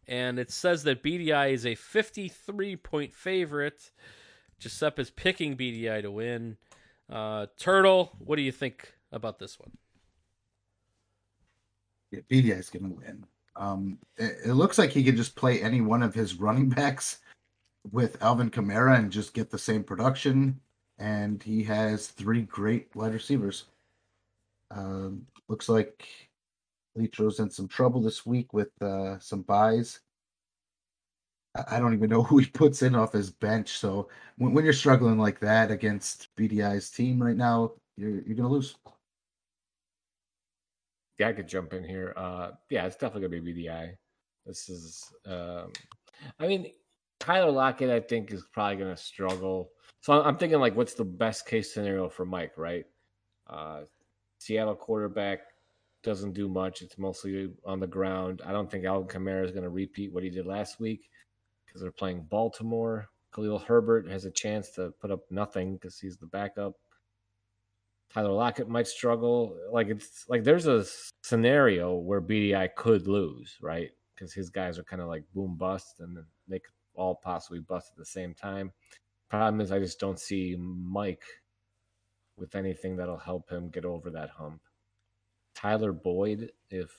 and 0.08 0.38
it 0.38 0.50
says 0.50 0.82
that 0.84 1.02
BDI 1.02 1.52
is 1.52 1.66
a 1.66 1.74
53 1.74 2.76
point 2.76 3.14
favorite. 3.14 3.90
Giuseppe's 4.58 5.10
picking 5.10 5.56
BDI 5.56 6.02
to 6.02 6.10
win. 6.10 6.56
Uh, 7.08 7.46
Turtle, 7.58 8.12
what 8.18 8.36
do 8.36 8.42
you 8.42 8.52
think 8.52 8.94
about 9.12 9.38
this 9.38 9.58
one? 9.58 9.72
Yeah, 12.10 12.20
BDI 12.30 12.58
is 12.58 12.70
going 12.70 12.84
to 12.84 12.96
win. 12.96 13.24
Um, 13.56 13.98
it, 14.16 14.36
it, 14.46 14.52
looks 14.52 14.78
like 14.78 14.90
he 14.90 15.04
could 15.04 15.16
just 15.16 15.34
play 15.34 15.60
any 15.60 15.80
one 15.80 16.02
of 16.02 16.14
his 16.14 16.34
running 16.34 16.68
backs 16.68 17.18
with 17.90 18.22
Alvin 18.22 18.50
Kamara 18.50 18.98
and 18.98 19.10
just 19.10 19.34
get 19.34 19.50
the 19.50 19.58
same 19.58 19.82
production. 19.82 20.60
And 21.00 21.42
he 21.42 21.64
has 21.64 22.08
three 22.08 22.42
great 22.42 22.94
wide 22.94 23.14
receivers. 23.14 23.64
Um, 24.70 25.26
looks 25.48 25.68
like 25.68 26.06
Litro's 26.94 27.40
in 27.40 27.50
some 27.50 27.66
trouble 27.66 28.00
this 28.00 28.24
week 28.24 28.52
with 28.52 28.70
uh, 28.80 29.18
some 29.18 29.42
byes. 29.42 30.00
I 31.68 31.80
don't 31.80 31.94
even 31.94 32.10
know 32.10 32.22
who 32.24 32.38
he 32.38 32.46
puts 32.46 32.82
in 32.82 32.94
off 32.94 33.12
his 33.12 33.30
bench. 33.30 33.78
So 33.78 34.08
when, 34.38 34.52
when 34.52 34.64
you're 34.64 34.72
struggling 34.72 35.18
like 35.18 35.40
that 35.40 35.70
against 35.70 36.28
BDI's 36.36 36.90
team 36.90 37.22
right 37.22 37.36
now, 37.36 37.72
you're 37.96 38.20
you're 38.22 38.36
gonna 38.36 38.48
lose. 38.48 38.76
Yeah, 41.18 41.28
I 41.28 41.32
could 41.32 41.48
jump 41.48 41.74
in 41.74 41.84
here. 41.84 42.14
Uh, 42.16 42.52
yeah, 42.70 42.86
it's 42.86 42.96
definitely 42.96 43.28
gonna 43.28 43.42
be 43.42 43.64
BDI. 43.64 43.94
This 44.46 44.70
is, 44.70 45.12
um, 45.26 45.72
I 46.38 46.46
mean, 46.46 46.72
Tyler 47.18 47.50
Lockett. 47.50 47.90
I 47.90 48.00
think 48.00 48.32
is 48.32 48.44
probably 48.52 48.76
gonna 48.76 48.96
struggle. 48.96 49.70
So 50.00 50.22
I'm 50.22 50.36
thinking 50.36 50.60
like, 50.60 50.76
what's 50.76 50.94
the 50.94 51.04
best 51.04 51.46
case 51.46 51.74
scenario 51.74 52.08
for 52.08 52.24
Mike? 52.24 52.52
Right? 52.56 52.84
Uh, 53.46 53.82
Seattle 54.38 54.74
quarterback 54.74 55.40
doesn't 56.02 56.32
do 56.32 56.48
much. 56.48 56.82
It's 56.82 56.98
mostly 56.98 57.50
on 57.64 57.80
the 57.80 57.86
ground. 57.86 58.40
I 58.44 58.52
don't 58.52 58.70
think 58.70 58.84
Alvin 58.84 59.08
Kamara 59.08 59.44
is 59.44 59.50
going 59.50 59.64
to 59.64 59.70
repeat 59.70 60.12
what 60.12 60.22
he 60.22 60.30
did 60.30 60.46
last 60.46 60.80
week 60.80 61.10
because 61.66 61.82
they're 61.82 61.92
playing 61.92 62.26
Baltimore. 62.30 63.08
Khalil 63.34 63.58
Herbert 63.58 64.08
has 64.08 64.24
a 64.24 64.30
chance 64.30 64.70
to 64.70 64.92
put 65.00 65.10
up 65.10 65.20
nothing 65.30 65.74
because 65.74 65.98
he's 65.98 66.16
the 66.16 66.26
backup. 66.26 66.74
Tyler 68.12 68.32
Lockett 68.32 68.68
might 68.68 68.88
struggle. 68.88 69.56
Like 69.70 69.88
it's 69.88 70.24
like 70.28 70.42
there's 70.42 70.66
a 70.66 70.84
scenario 71.22 71.94
where 71.94 72.20
BDI 72.20 72.74
could 72.74 73.06
lose, 73.06 73.56
right? 73.60 73.90
Because 74.14 74.32
his 74.32 74.50
guys 74.50 74.78
are 74.78 74.84
kind 74.84 75.00
of 75.00 75.08
like 75.08 75.24
boom 75.32 75.56
bust, 75.56 76.00
and 76.00 76.18
they 76.48 76.58
could 76.58 76.74
all 76.94 77.14
possibly 77.14 77.60
bust 77.60 77.90
at 77.92 77.96
the 77.96 78.04
same 78.04 78.34
time. 78.34 78.72
Problem 79.30 79.60
is, 79.60 79.70
I 79.70 79.78
just 79.78 80.00
don't 80.00 80.18
see 80.18 80.56
Mike 80.58 81.22
with 82.36 82.56
anything 82.56 82.96
that'll 82.96 83.16
help 83.16 83.48
him 83.48 83.68
get 83.68 83.84
over 83.84 84.10
that 84.10 84.30
hump. 84.30 84.60
Tyler 85.54 85.92
Boyd, 85.92 86.50
if 86.70 86.90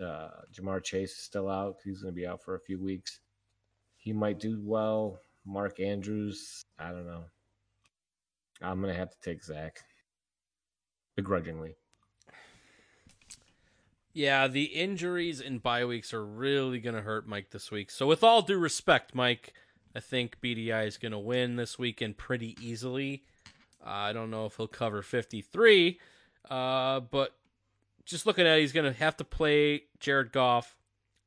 uh, 0.00 0.28
Ja'Marr 0.52 0.82
Chase 0.82 1.12
is 1.12 1.18
still 1.18 1.48
out, 1.48 1.76
he's 1.84 2.02
going 2.02 2.14
to 2.14 2.20
be 2.20 2.26
out 2.26 2.42
for 2.42 2.54
a 2.54 2.60
few 2.60 2.80
weeks. 2.80 3.20
He 3.96 4.12
might 4.12 4.38
do 4.38 4.60
well. 4.62 5.20
Mark 5.46 5.80
Andrews, 5.80 6.62
I 6.78 6.90
don't 6.90 7.06
know. 7.06 7.24
I'm 8.62 8.80
going 8.80 8.92
to 8.92 8.98
have 8.98 9.10
to 9.10 9.20
take 9.20 9.42
Zach 9.42 9.80
begrudgingly. 11.16 11.76
Yeah, 14.12 14.46
the 14.46 14.64
injuries 14.64 15.40
in 15.40 15.58
bye 15.58 15.84
weeks 15.84 16.14
are 16.14 16.24
really 16.24 16.78
going 16.78 16.94
to 16.94 17.02
hurt 17.02 17.26
Mike 17.26 17.50
this 17.50 17.70
week. 17.72 17.90
So, 17.90 18.06
with 18.06 18.22
all 18.22 18.42
due 18.42 18.58
respect, 18.58 19.12
Mike, 19.12 19.54
I 19.94 20.00
think 20.00 20.40
BDI 20.40 20.86
is 20.86 20.98
going 20.98 21.12
to 21.12 21.18
win 21.18 21.56
this 21.56 21.78
weekend 21.78 22.16
pretty 22.16 22.56
easily. 22.60 23.24
Uh, 23.84 23.90
I 23.90 24.12
don't 24.12 24.30
know 24.30 24.46
if 24.46 24.56
he'll 24.56 24.66
cover 24.66 25.02
53, 25.02 26.00
uh, 26.50 27.00
but 27.00 27.34
just 28.04 28.26
looking 28.26 28.46
at 28.46 28.58
it, 28.58 28.62
he's 28.62 28.72
going 28.72 28.90
to 28.90 28.98
have 28.98 29.16
to 29.18 29.24
play 29.24 29.82
Jared 30.00 30.32
Goff. 30.32 30.76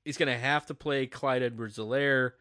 He's 0.04 0.18
going 0.18 0.32
to 0.32 0.38
have 0.38 0.66
to 0.68 0.74
play 0.74 1.06
Clyde 1.08 1.44
Edwards-Helaire. 1.44 2.32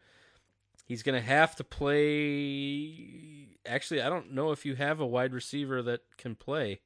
He's 0.85 1.03
going 1.03 1.19
to 1.21 1.25
have 1.25 1.55
to 1.57 1.63
play. 1.63 3.49
Actually, 3.65 4.01
I 4.01 4.09
don't 4.09 4.31
know 4.31 4.51
if 4.51 4.65
you 4.65 4.75
have 4.75 4.99
a 4.99 5.05
wide 5.05 5.33
receiver 5.33 5.81
that 5.83 6.01
can 6.17 6.35
play. 6.35 6.79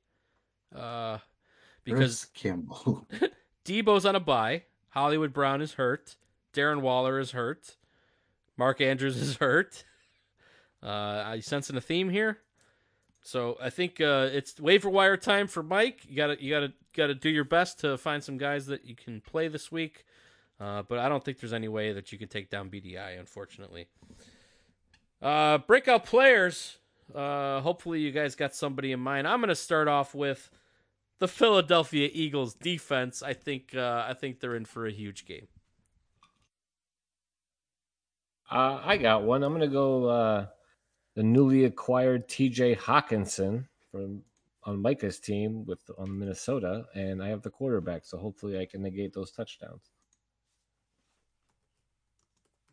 Uh, 0.76 1.20
because 1.84 2.26
Campbell. 2.34 3.08
Deebo's 3.66 4.06
on 4.06 4.16
a 4.16 4.20
bye. 4.20 4.64
Hollywood 4.90 5.34
Brown 5.34 5.62
is 5.62 5.74
hurt. 5.74 6.16
Darren 6.54 6.82
Waller 6.82 7.20
is 7.20 7.32
hurt. 7.32 7.78
Mark 8.58 8.82
Andrews 8.82 9.18
is 9.18 9.36
hurt. 9.40 9.84
Uh, 10.82 11.34
you 11.36 11.42
sensing 11.42 11.78
a 11.78 11.82
theme 11.82 12.10
here? 12.10 12.40
So 13.24 13.58
I 13.62 13.70
think 13.70 14.02
uh, 14.02 14.30
it's 14.32 14.60
waiver 14.60 14.90
wire 14.90 15.18
time 15.18 15.48
for 15.48 15.62
Mike. 15.62 16.02
You 16.08 16.16
gotta 16.16 16.44
you 16.44 16.50
gotta 16.50 16.74
gotta 16.96 17.14
do 17.14 17.30
your 17.30 17.44
best 17.44 17.80
to 17.82 17.98
find 17.98 18.24
some 18.24 18.38
guys 18.38 18.66
that 18.68 18.86
you 18.86 18.96
can 18.96 19.22
play 19.22 19.48
this 19.48 19.72
week. 19.72 20.06
Uh, 20.60 20.84
but 20.84 21.00
I 21.00 21.10
don't 21.10 21.24
think 21.24 21.40
there's 21.40 21.54
any 21.54 21.68
way 21.68 21.92
that 21.94 22.12
you 22.12 22.18
can 22.18 22.28
take 22.28 22.50
down 22.50 22.70
BDI, 22.70 23.20
unfortunately. 23.20 23.88
Uh, 25.22 25.60
breakout 25.60 26.06
players. 26.06 26.78
Uh, 27.14 27.62
hopefully 27.62 28.00
you 28.00 28.12
guys 28.12 28.36
got 28.36 28.56
somebody 28.56 28.92
in 28.92 29.00
mind. 29.00 29.28
I'm 29.28 29.40
gonna 29.40 29.56
start 29.56 29.88
off 29.88 30.16
with 30.16 30.50
the 31.20 31.28
Philadelphia 31.28 32.10
Eagles 32.12 32.56
defense. 32.56 33.22
I 33.22 33.34
think 33.34 33.76
uh, 33.76 34.06
I 34.08 34.14
think 34.14 34.40
they're 34.40 34.56
in 34.56 34.66
for 34.66 34.88
a 34.88 34.92
huge 34.92 35.26
game. 35.26 35.48
Uh, 38.52 38.82
I 38.84 38.98
got 38.98 39.24
one. 39.24 39.44
I'm 39.44 39.54
gonna 39.54 39.68
go 39.68 40.06
uh, 40.06 40.46
the 41.16 41.24
newly 41.24 41.64
acquired 41.64 42.28
T.J. 42.28 42.76
Hockenson 42.76 43.66
from 43.90 44.22
on 44.64 44.82
Micah's 44.82 45.20
team 45.20 45.66
with 45.66 45.80
on 45.98 46.20
Minnesota, 46.20 46.86
and 46.94 47.24
I 47.24 47.30
have 47.30 47.42
the 47.42 47.50
quarterback, 47.50 48.04
so 48.04 48.18
hopefully 48.18 48.60
I 48.60 48.66
can 48.66 48.84
negate 48.84 49.14
those 49.14 49.32
touchdowns. 49.32 49.90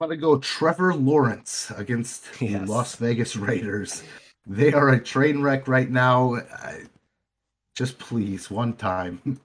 I'm 0.00 0.08
gonna 0.08 0.20
go 0.20 0.38
Trevor 0.38 0.94
Lawrence 0.94 1.72
against 1.76 2.26
yes. 2.40 2.60
the 2.60 2.66
Las 2.72 2.96
Vegas 2.96 3.36
Raiders. 3.36 4.02
They 4.46 4.72
are 4.72 4.90
a 4.90 5.00
train 5.00 5.42
wreck 5.42 5.68
right 5.68 5.90
now. 5.90 6.40
Just 7.76 7.98
please, 8.00 8.50
one 8.50 8.72
time. 8.72 9.20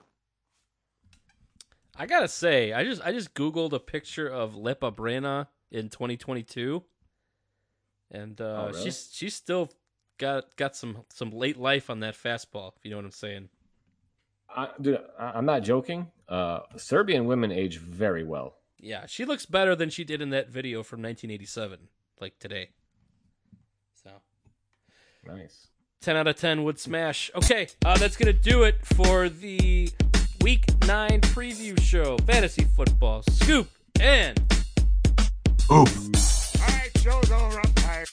I 1.95 2.07
gotta 2.07 2.27
say, 2.27 2.73
I 2.73 2.83
just 2.83 3.03
I 3.03 3.11
just 3.11 3.35
googled 3.35 3.73
a 3.73 3.79
picture 3.79 4.27
of 4.27 4.53
Lepa 4.53 4.95
Brena 4.95 5.47
in 5.73 5.89
2022, 5.89 6.83
and 8.11 8.39
uh, 8.39 8.43
oh, 8.43 8.67
really? 8.67 8.83
she's 8.83 9.09
she's 9.11 9.35
still 9.35 9.69
got 10.17 10.55
got 10.55 10.75
some 10.75 10.99
some 11.11 11.31
late 11.31 11.57
life 11.57 11.89
on 11.89 11.99
that 12.01 12.15
fastball. 12.15 12.73
If 12.77 12.85
you 12.85 12.91
know 12.91 12.97
what 12.97 13.05
I'm 13.05 13.11
saying. 13.11 13.49
I, 14.55 14.69
dude, 14.79 14.99
I'm 15.17 15.45
not 15.45 15.63
joking. 15.63 16.11
Uh, 16.29 16.59
Serbian 16.77 17.25
women 17.25 17.51
age 17.51 17.79
very 17.79 18.23
well. 18.23 18.55
Yeah, 18.77 19.07
she 19.07 19.25
looks 19.25 19.47
better 19.47 19.75
than 19.75 19.89
she 19.89 20.03
did 20.03 20.21
in 20.21 20.29
that 20.29 20.49
video 20.49 20.83
from 20.83 21.01
1987, 21.01 21.87
like 22.21 22.37
today. 22.37 22.69
So 24.03 24.11
nice. 25.25 25.69
10 26.01 26.17
out 26.17 26.27
of 26.27 26.35
10 26.35 26.63
would 26.65 26.79
smash. 26.79 27.31
Okay, 27.33 27.69
uh, 27.85 27.97
that's 27.97 28.17
going 28.17 28.31
to 28.31 28.39
do 28.39 28.63
it 28.63 28.85
for 28.85 29.29
the 29.29 29.89
Week 30.41 30.65
9 30.85 31.21
preview 31.21 31.81
show. 31.81 32.17
Fantasy 32.27 32.65
football, 32.65 33.23
scoop, 33.23 33.69
and. 33.99 34.52
Oop. 35.71 35.87
Tired. 37.75 38.07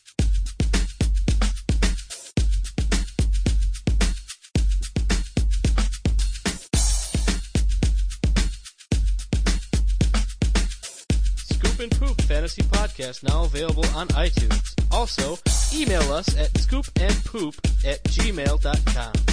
and 11.81 11.91
Poop 11.93 12.21
Fantasy 12.23 12.63
Podcast 12.63 13.23
now 13.23 13.45
available 13.45 13.87
on 13.97 14.09
iTunes. 14.09 14.75
Also, 14.93 15.39
email 15.75 16.13
us 16.13 16.29
at 16.37 16.53
scoopandpoop 16.53 17.57
at 17.87 18.03
gmail.com. 18.05 19.30